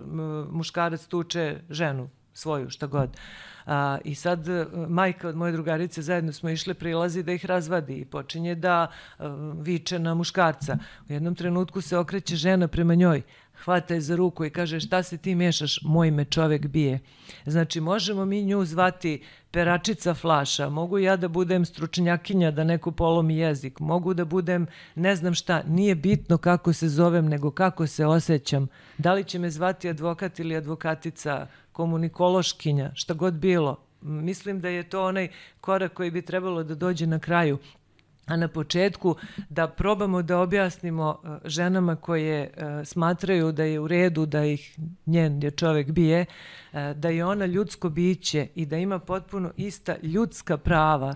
muškarac 0.50 1.06
tuče 1.06 1.60
ženu 1.70 2.08
svoju, 2.32 2.70
šta 2.70 2.86
god. 2.86 3.08
Uh, 3.08 3.51
A, 3.66 3.98
I 4.04 4.14
sad 4.14 4.48
e, 4.48 4.66
majka 4.88 5.28
od 5.28 5.36
moje 5.36 5.52
drugarice 5.52 6.02
zajedno 6.02 6.32
smo 6.32 6.50
išle 6.50 6.74
prilazi 6.74 7.22
da 7.22 7.32
ih 7.32 7.46
razvadi 7.46 7.94
i 7.94 8.04
počinje 8.04 8.54
da 8.54 8.90
a, 9.18 9.26
e, 9.26 9.28
viče 9.62 9.98
na 9.98 10.14
muškarca. 10.14 10.78
U 11.08 11.12
jednom 11.12 11.34
trenutku 11.34 11.80
se 11.80 11.98
okreće 11.98 12.36
žena 12.36 12.68
prema 12.68 12.94
njoj 12.94 13.22
hvata 13.64 13.94
je 13.94 14.00
za 14.00 14.16
ruku 14.16 14.44
i 14.44 14.50
kaže 14.50 14.80
šta 14.80 15.02
se 15.02 15.16
ti 15.16 15.34
mešaš, 15.34 15.82
moj 15.82 16.10
me 16.10 16.24
čovek 16.24 16.66
bije. 16.66 17.00
Znači 17.46 17.80
možemo 17.80 18.24
mi 18.24 18.42
nju 18.42 18.64
zvati 18.64 19.22
peračica 19.50 20.14
flaša, 20.14 20.68
mogu 20.68 20.98
ja 20.98 21.16
da 21.16 21.28
budem 21.28 21.64
stručnjakinja 21.64 22.50
da 22.50 22.64
neko 22.64 22.90
polomi 22.90 23.36
jezik, 23.36 23.80
mogu 23.80 24.14
da 24.14 24.24
budem 24.24 24.66
ne 24.94 25.16
znam 25.16 25.34
šta, 25.34 25.62
nije 25.68 25.94
bitno 25.94 26.38
kako 26.38 26.72
se 26.72 26.88
zovem 26.88 27.28
nego 27.28 27.50
kako 27.50 27.86
se 27.86 28.06
osjećam. 28.06 28.68
Da 28.98 29.12
li 29.12 29.24
će 29.24 29.38
me 29.38 29.50
zvati 29.50 29.88
advokat 29.88 30.38
ili 30.38 30.56
advokatica, 30.56 31.46
komunikološkinja, 31.72 32.90
šta 32.94 33.14
god 33.14 33.34
bilo. 33.34 33.76
Mislim 34.00 34.60
da 34.60 34.68
je 34.68 34.82
to 34.82 35.04
onaj 35.04 35.28
korak 35.60 35.94
koji 35.94 36.10
bi 36.10 36.22
trebalo 36.22 36.62
da 36.62 36.74
dođe 36.74 37.06
na 37.06 37.18
kraju 37.18 37.58
a 38.26 38.36
na 38.36 38.48
početku 38.48 39.16
da 39.48 39.68
probamo 39.68 40.22
da 40.22 40.38
objasnimo 40.38 41.20
uh, 41.22 41.36
ženama 41.44 41.96
koje 41.96 42.50
uh, 42.50 42.86
smatraju 42.86 43.52
da 43.52 43.64
je 43.64 43.80
u 43.80 43.88
redu 43.88 44.26
da 44.26 44.44
ih 44.44 44.78
njen 45.06 45.42
je 45.42 45.50
čovek 45.50 45.90
bije, 45.90 46.26
uh, 46.72 46.78
da 46.96 47.08
je 47.08 47.24
ona 47.24 47.46
ljudsko 47.46 47.88
biće 47.88 48.48
i 48.54 48.66
da 48.66 48.76
ima 48.76 48.98
potpuno 48.98 49.52
ista 49.56 49.96
ljudska 50.02 50.56
prava, 50.56 51.14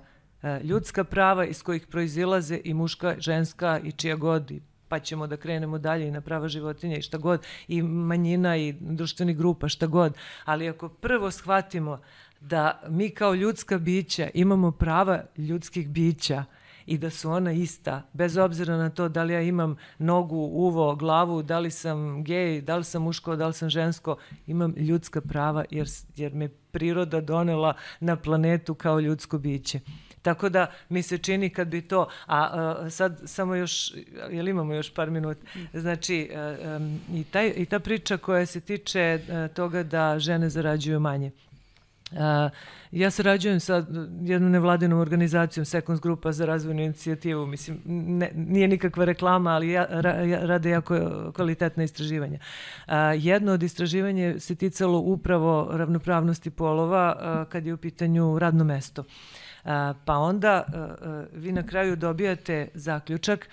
ljudska 0.63 1.05
prava 1.05 1.47
iz 1.47 1.63
kojih 1.63 1.87
proizilaze 1.87 2.61
i 2.65 2.75
muška, 2.75 3.15
ženska 3.19 3.81
i 3.85 3.93
čija 3.93 4.17
god 4.17 4.53
pa 4.89 4.99
ćemo 4.99 5.27
da 5.27 5.37
krenemo 5.37 5.79
dalje 5.79 6.09
i 6.09 6.11
na 6.11 6.21
prava 6.21 6.49
životinja 6.49 6.97
i 6.97 7.03
šta 7.03 7.19
god, 7.19 7.47
i 7.69 7.83
manjina 7.83 8.57
i 8.57 8.75
društveni 8.81 9.35
grupa, 9.35 9.69
šta 9.69 9.87
god. 9.87 10.15
Ali 10.45 10.69
ako 10.69 10.89
prvo 10.89 11.31
shvatimo 11.31 12.01
da 12.41 12.81
mi 12.89 13.11
kao 13.11 13.35
ljudska 13.35 13.79
bića 13.79 14.29
imamo 14.35 14.73
prava 14.73 15.23
ljudskih 15.37 15.89
bića, 15.89 16.45
i 16.87 16.99
da 16.99 17.11
su 17.11 17.31
ona 17.31 17.53
ista, 17.53 18.03
bez 18.13 18.37
obzira 18.37 18.77
na 18.77 18.91
to 18.91 19.09
da 19.09 19.23
li 19.23 19.35
ja 19.35 19.41
imam 19.41 19.77
nogu, 19.99 20.37
uvo, 20.37 20.97
glavu, 20.97 21.43
da 21.43 21.59
li 21.59 21.71
sam 21.71 22.25
gej, 22.25 22.61
da 22.61 22.77
li 22.77 22.85
sam 22.85 23.03
muško, 23.03 23.37
da 23.37 23.47
li 23.47 23.53
sam 23.53 23.71
žensko, 23.71 24.17
imam 24.47 24.75
ljudska 24.77 25.21
prava 25.21 25.65
jer, 25.71 25.89
jer 26.17 26.35
me 26.35 26.49
priroda 26.49 27.21
donela 27.21 27.75
na 28.01 28.17
planetu 28.17 28.75
kao 28.75 29.01
ljudsko 29.01 29.39
biće. 29.39 29.81
Tako 30.27 30.49
da 30.49 30.67
mi 30.89 31.03
se 31.03 31.19
čini 31.19 31.51
kad 31.51 31.69
bi 31.69 31.83
to, 31.83 32.09
a, 32.27 32.41
a 32.85 32.91
sad 32.91 33.23
samo 33.25 33.55
još, 33.55 33.93
jel 34.31 34.49
imamo 34.49 34.75
još 34.75 34.95
par 34.95 35.11
minuta, 35.11 35.41
znači 35.75 36.31
a, 36.35 36.39
a, 36.39 36.81
i, 37.15 37.25
taj, 37.25 37.53
i 37.57 37.67
ta 37.67 37.79
priča 37.79 38.17
koja 38.17 38.47
se 38.47 38.61
tiče 38.61 39.21
a, 39.31 39.49
toga 39.49 39.83
da 39.83 40.19
žene 40.19 40.51
zarađuju 40.51 41.01
manje. 41.01 41.31
Uh, 42.11 42.19
ja 42.91 43.11
sarađujem 43.11 43.61
sa 43.61 43.85
jednom 44.23 44.51
nevladinom 44.51 45.01
organizacijom 45.01 45.65
Seconds 45.65 46.01
Grupa 46.01 46.33
za 46.33 46.47
razvojnu 46.47 46.83
inicijativu. 46.83 47.47
Mislim, 47.47 47.81
ne, 47.85 48.31
nije 48.35 48.69
nikakva 48.69 49.05
reklama, 49.05 49.51
ali 49.51 49.71
ja, 49.71 49.87
ra, 49.91 50.11
ja, 50.11 50.41
rade 50.47 50.71
jako 50.71 50.99
kvalitetna 51.35 51.85
istraživanja. 51.85 52.39
Uh, 52.87 52.95
jedno 53.15 53.53
od 53.53 53.63
istraživanja 53.63 54.41
se 54.41 54.55
ticalo 54.55 54.99
upravo 54.99 55.69
ravnopravnosti 55.73 56.51
polova 56.51 57.17
uh, 57.17 57.53
kad 57.53 57.67
je 57.67 57.75
u 57.75 57.77
pitanju 57.77 58.39
radno 58.39 58.65
mesto. 58.65 59.01
Uh, 59.03 59.07
pa 60.05 60.19
onda 60.19 60.65
vi 61.33 61.53
na 61.53 61.67
kraju 61.67 61.97
dobijate 61.97 62.69
zaključak 62.75 63.49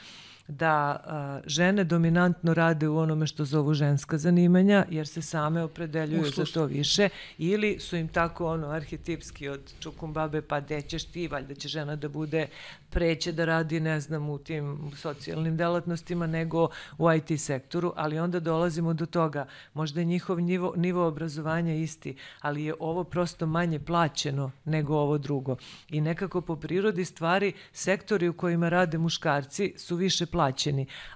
da 0.60 1.02
a, 1.06 1.40
žene 1.46 1.84
dominantno 1.84 2.54
rade 2.54 2.88
u 2.88 2.98
onome 2.98 3.28
što 3.28 3.46
zovu 3.46 3.74
ženska 3.74 4.18
zanimanja, 4.18 4.86
jer 4.90 5.08
se 5.08 5.22
same 5.22 5.64
opredeljuju 5.64 6.26
za 6.36 6.46
to 6.46 6.66
više, 6.66 7.10
ili 7.38 7.80
su 7.80 7.96
im 7.96 8.08
tako 8.08 8.48
ono 8.48 8.68
arhetipski 8.68 9.50
od 9.50 9.74
čukumbabe, 9.80 10.42
pa 10.42 10.60
gde 10.60 10.82
ćeš 10.82 11.04
ti, 11.04 11.28
valjda 11.28 11.56
će 11.56 11.68
žena 11.68 11.96
da 11.96 12.10
bude 12.10 12.48
preće 12.90 13.32
da 13.32 13.46
radi, 13.46 13.80
ne 13.80 14.00
znam, 14.00 14.30
u 14.30 14.38
tim 14.38 14.92
socijalnim 14.96 15.58
delatnostima 15.58 16.28
nego 16.28 16.70
u 16.98 17.12
IT 17.12 17.42
sektoru, 17.42 17.94
ali 17.96 18.20
onda 18.20 18.40
dolazimo 18.40 18.94
do 18.94 19.06
toga, 19.06 19.46
možda 19.74 20.00
je 20.00 20.06
njihov 20.06 20.40
nivo, 20.40 20.74
nivo 20.78 21.08
obrazovanja 21.08 21.74
isti, 21.74 22.16
ali 22.42 22.64
je 22.64 22.74
ovo 22.80 23.04
prosto 23.04 23.46
manje 23.46 23.80
plaćeno 23.80 24.52
nego 24.66 24.96
ovo 24.96 25.18
drugo. 25.18 25.56
I 25.90 26.02
nekako 26.02 26.42
po 26.42 26.56
prirodi 26.56 27.06
stvari 27.06 27.54
sektori 27.72 28.28
u 28.28 28.34
kojima 28.34 28.70
rade 28.70 28.98
muškarci 28.98 29.74
su 29.78 29.96
više 29.96 30.26
plaćeni, 30.26 30.43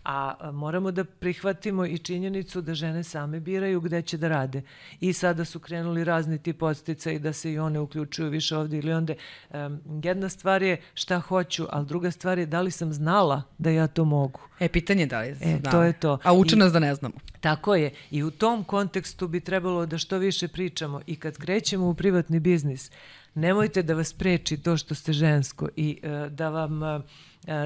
a 0.04 0.52
moramo 0.52 0.92
da 0.92 1.04
prihvatimo 1.04 1.86
i 1.86 1.98
činjenicu 1.98 2.62
da 2.62 2.74
žene 2.74 3.04
same 3.04 3.40
biraju 3.40 3.82
gde 3.82 4.02
će 4.02 4.18
da 4.18 4.28
rade. 4.28 4.62
I 5.00 5.14
sada 5.14 5.46
su 5.46 5.60
krenuli 5.60 6.04
razni 6.04 6.38
ti 6.38 6.54
podstica 6.54 7.12
i 7.12 7.20
da 7.20 7.34
se 7.34 7.52
i 7.52 7.60
one 7.60 7.80
uključuju 7.80 8.30
više 8.30 8.58
ovde 8.58 8.78
ili 8.78 8.94
onde. 8.94 9.16
Um, 9.50 9.82
jedna 10.04 10.30
stvar 10.30 10.64
je 10.64 10.78
šta 10.94 11.20
hoću, 11.20 11.66
ali 11.70 11.86
druga 11.86 12.12
stvar 12.12 12.38
je 12.38 12.46
da 12.46 12.62
li 12.62 12.72
sam 12.72 12.94
znala 12.94 13.44
da 13.58 13.70
ja 13.70 13.88
to 13.88 14.06
mogu. 14.06 14.40
E, 14.60 14.70
pitanje 14.70 15.02
je 15.02 15.08
da 15.08 15.20
li 15.20 15.28
e, 15.28 15.36
znala. 15.36 15.72
to 15.72 15.84
je 15.84 15.94
to. 15.94 16.18
A 16.24 16.34
uče 16.34 16.56
nas 16.56 16.74
da 16.74 16.80
ne 16.80 16.96
znamo. 16.96 17.16
Tako 17.42 17.76
je. 17.76 17.92
I 18.12 18.24
u 18.24 18.32
tom 18.32 18.64
kontekstu 18.64 19.28
bi 19.28 19.40
trebalo 19.40 19.86
da 19.86 19.98
što 19.98 20.18
više 20.18 20.48
pričamo. 20.48 21.02
I 21.08 21.16
kad 21.16 21.38
krećemo 21.38 21.90
u 21.90 21.94
privatni 21.94 22.40
biznis, 22.40 22.92
nemojte 23.34 23.84
da 23.84 23.94
vas 23.94 24.14
preči 24.14 24.58
to 24.58 24.78
što 24.78 24.96
ste 24.96 25.14
žensko 25.14 25.70
i 25.76 26.00
uh, 26.04 26.32
da 26.32 26.50
vam... 26.50 26.82
Uh, 26.84 27.02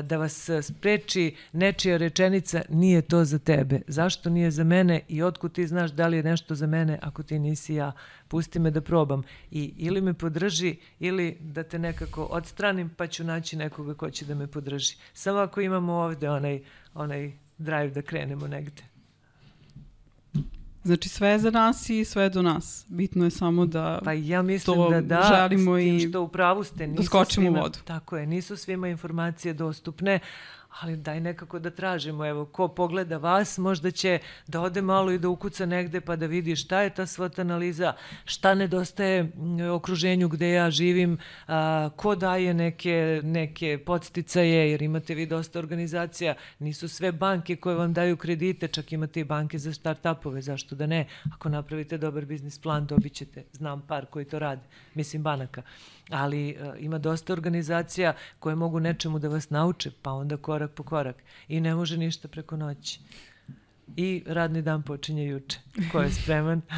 da 0.04 0.18
vas 0.18 0.50
spreči 0.62 1.36
nečija 1.54 1.98
rečenica 1.98 2.62
nije 2.70 3.02
to 3.02 3.26
za 3.26 3.40
tebe. 3.40 3.82
Zašto 3.88 4.30
nije 4.30 4.52
za 4.52 4.64
mene 4.64 5.02
i 5.08 5.24
otkud 5.24 5.54
ti 5.54 5.68
znaš 5.68 5.92
da 5.92 6.08
li 6.08 6.18
je 6.18 6.24
nešto 6.24 6.56
za 6.56 6.68
mene 6.68 7.00
ako 7.02 7.24
ti 7.24 7.40
nisi 7.40 7.76
ja. 7.76 7.92
Pusti 8.28 8.60
me 8.60 8.72
da 8.72 8.82
probam. 8.82 9.24
I 9.52 9.74
ili 9.78 10.02
me 10.02 10.14
podrži 10.14 10.76
ili 11.00 11.38
da 11.40 11.64
te 11.64 11.80
nekako 11.80 12.24
odstranim 12.24 12.90
pa 12.98 13.08
ću 13.08 13.24
naći 13.24 13.58
nekoga 13.58 13.94
ko 13.94 14.12
će 14.12 14.26
da 14.26 14.36
me 14.36 14.48
podrži. 14.48 14.98
Samo 15.14 15.40
ako 15.40 15.62
imamo 15.62 15.94
ovde 15.94 16.30
onaj, 16.30 16.62
onaj 16.94 17.32
drive 17.58 17.90
da 17.90 18.02
krenemo 18.02 18.48
negde. 18.48 18.91
Znači 20.84 21.10
sve 21.10 21.30
je 21.30 21.40
za 21.40 21.52
nas 21.52 21.90
i 21.90 22.06
sve 22.06 22.24
je 22.24 22.30
do 22.30 22.42
nas. 22.42 22.86
Bitno 22.90 23.26
je 23.26 23.32
samo 23.32 23.66
da 23.66 24.00
pa 24.04 24.14
ja 24.14 24.42
mislim 24.42 24.76
to 24.76 24.90
da 24.90 25.02
da, 25.02 25.36
želimo 25.38 25.78
i 25.78 26.00
što 26.10 26.22
u 26.22 26.28
pravu 26.28 26.64
ste, 26.64 26.88
da 26.88 27.04
skočimo 27.04 27.46
svima, 27.46 27.60
u 27.60 27.62
vodu. 27.62 27.80
Tako 27.84 28.18
je, 28.18 28.26
nisu 28.26 28.58
svima 28.58 28.88
informacije 28.88 29.54
dostupne, 29.54 30.20
ali 30.80 30.96
daj 30.96 31.20
nekako 31.20 31.60
da 31.60 31.70
tražimo, 31.70 32.26
evo, 32.26 32.46
ko 32.46 32.68
pogleda 32.68 33.18
vas, 33.18 33.58
možda 33.58 33.92
će 33.92 34.20
da 34.48 34.62
ode 34.62 34.82
malo 34.82 35.12
i 35.12 35.20
da 35.20 35.30
ukuca 35.30 35.66
negde 35.66 36.02
pa 36.02 36.16
da 36.16 36.26
vidi 36.26 36.56
šta 36.56 36.82
je 36.82 36.90
ta 36.90 37.06
SWOT 37.06 37.42
analiza, 37.42 37.94
šta 38.26 38.56
nedostaje 38.56 39.32
okruženju 39.74 40.28
gde 40.28 40.52
ja 40.52 40.72
živim, 40.72 41.18
a, 41.48 41.90
ko 41.96 42.16
daje 42.16 42.54
neke, 42.54 43.22
neke 43.24 43.78
podsticaje, 43.86 44.72
jer 44.72 44.82
imate 44.82 45.16
vi 45.16 45.26
dosta 45.26 45.60
organizacija, 45.60 46.36
nisu 46.60 46.88
sve 46.88 47.12
banke 47.12 47.56
koje 47.56 47.76
vam 47.76 47.94
daju 47.94 48.18
kredite, 48.18 48.68
čak 48.68 48.92
imate 48.92 49.20
i 49.20 49.24
banke 49.24 49.58
za 49.58 49.74
start-upove, 49.74 50.42
zašto 50.42 50.76
da 50.76 50.86
ne? 50.86 51.08
Ako 51.34 51.50
napravite 51.50 51.98
dobar 51.98 52.26
biznis 52.26 52.60
plan, 52.60 52.86
dobit 52.86 53.14
ćete, 53.14 53.44
znam 53.52 53.82
par 53.82 54.06
koji 54.06 54.26
to 54.26 54.40
rade, 54.40 54.62
mislim 54.94 55.24
banaka 55.24 55.62
ali 56.12 56.58
uh, 56.62 56.74
ima 56.80 56.98
dosta 56.98 57.34
organizacija 57.34 58.14
koje 58.40 58.56
mogu 58.56 58.80
nečemu 58.80 59.20
da 59.20 59.28
vas 59.28 59.50
nauče, 59.50 59.92
pa 60.02 60.12
onda 60.12 60.38
korak 60.38 60.61
po 60.68 60.84
korak. 60.84 61.24
I 61.48 61.60
ne 61.60 61.76
može 61.76 61.98
ništa 61.98 62.28
preko 62.28 62.58
noći. 62.58 63.00
I 63.96 64.24
radni 64.26 64.62
dan 64.62 64.84
počinje 64.84 65.26
juče. 65.26 65.60
Ko 65.92 66.02
je 66.02 66.12
spreman? 66.12 66.62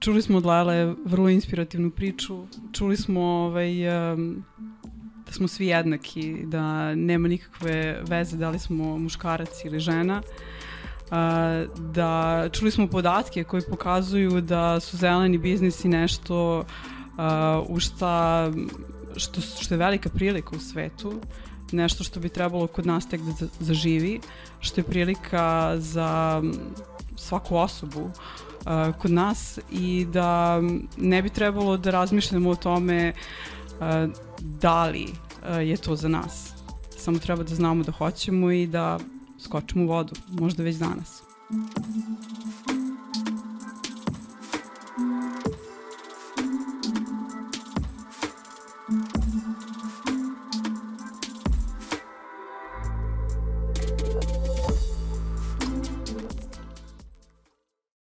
Čuli 0.00 0.22
smo 0.22 0.38
od 0.38 0.46
Lale 0.46 0.94
vrlo 1.04 1.28
inspirativnu 1.28 1.90
priču. 1.90 2.46
Čuli 2.72 2.96
smo 2.96 3.20
ovaj, 3.20 4.12
um, 4.12 4.44
da 5.26 5.32
smo 5.32 5.48
svi 5.48 5.66
jednaki, 5.66 6.36
da 6.44 6.94
nema 6.94 7.28
nikakve 7.28 8.02
veze 8.08 8.36
da 8.36 8.50
li 8.50 8.58
smo 8.58 8.98
muškarac 8.98 9.64
ili 9.64 9.80
žena. 9.80 10.22
Uh, 10.24 10.59
da 11.76 12.48
čuli 12.52 12.70
smo 12.70 12.86
podatke 12.86 13.44
koji 13.44 13.62
pokazuju 13.70 14.40
da 14.40 14.80
su 14.80 14.96
zeleni 14.96 15.38
biznisi 15.38 15.88
nešto 15.88 16.64
u 17.68 17.80
šta 17.80 18.50
što, 19.16 19.40
što 19.40 19.74
je 19.74 19.78
velika 19.78 20.08
prilika 20.08 20.56
u 20.56 20.60
svetu, 20.60 21.20
nešto 21.72 22.04
što 22.04 22.20
bi 22.20 22.28
trebalo 22.28 22.66
kod 22.66 22.86
nas 22.86 23.08
tek 23.08 23.20
da 23.20 23.46
zaživi, 23.60 24.20
što 24.60 24.80
je 24.80 24.84
prilika 24.84 25.74
za 25.78 26.42
svaku 27.16 27.56
osobu 27.56 28.00
uh, 28.00 28.94
kod 28.98 29.10
nas 29.10 29.58
i 29.70 30.06
da 30.12 30.60
ne 30.96 31.22
bi 31.22 31.28
trebalo 31.28 31.76
da 31.76 31.90
razmišljamo 31.90 32.50
o 32.50 32.54
tome 32.54 33.12
uh, 33.12 33.86
da 34.40 34.86
li 34.86 35.06
uh, 35.06 35.68
je 35.68 35.76
to 35.76 35.96
za 35.96 36.08
nas. 36.08 36.52
Samo 36.96 37.18
treba 37.18 37.42
da 37.42 37.54
znamo 37.54 37.84
da 37.84 37.92
hoćemo 37.92 38.50
i 38.50 38.66
da 38.66 38.98
skočim 39.42 39.82
u 39.82 39.86
vodu, 39.86 40.14
možda 40.28 40.62
već 40.62 40.76
danas. 40.76 41.22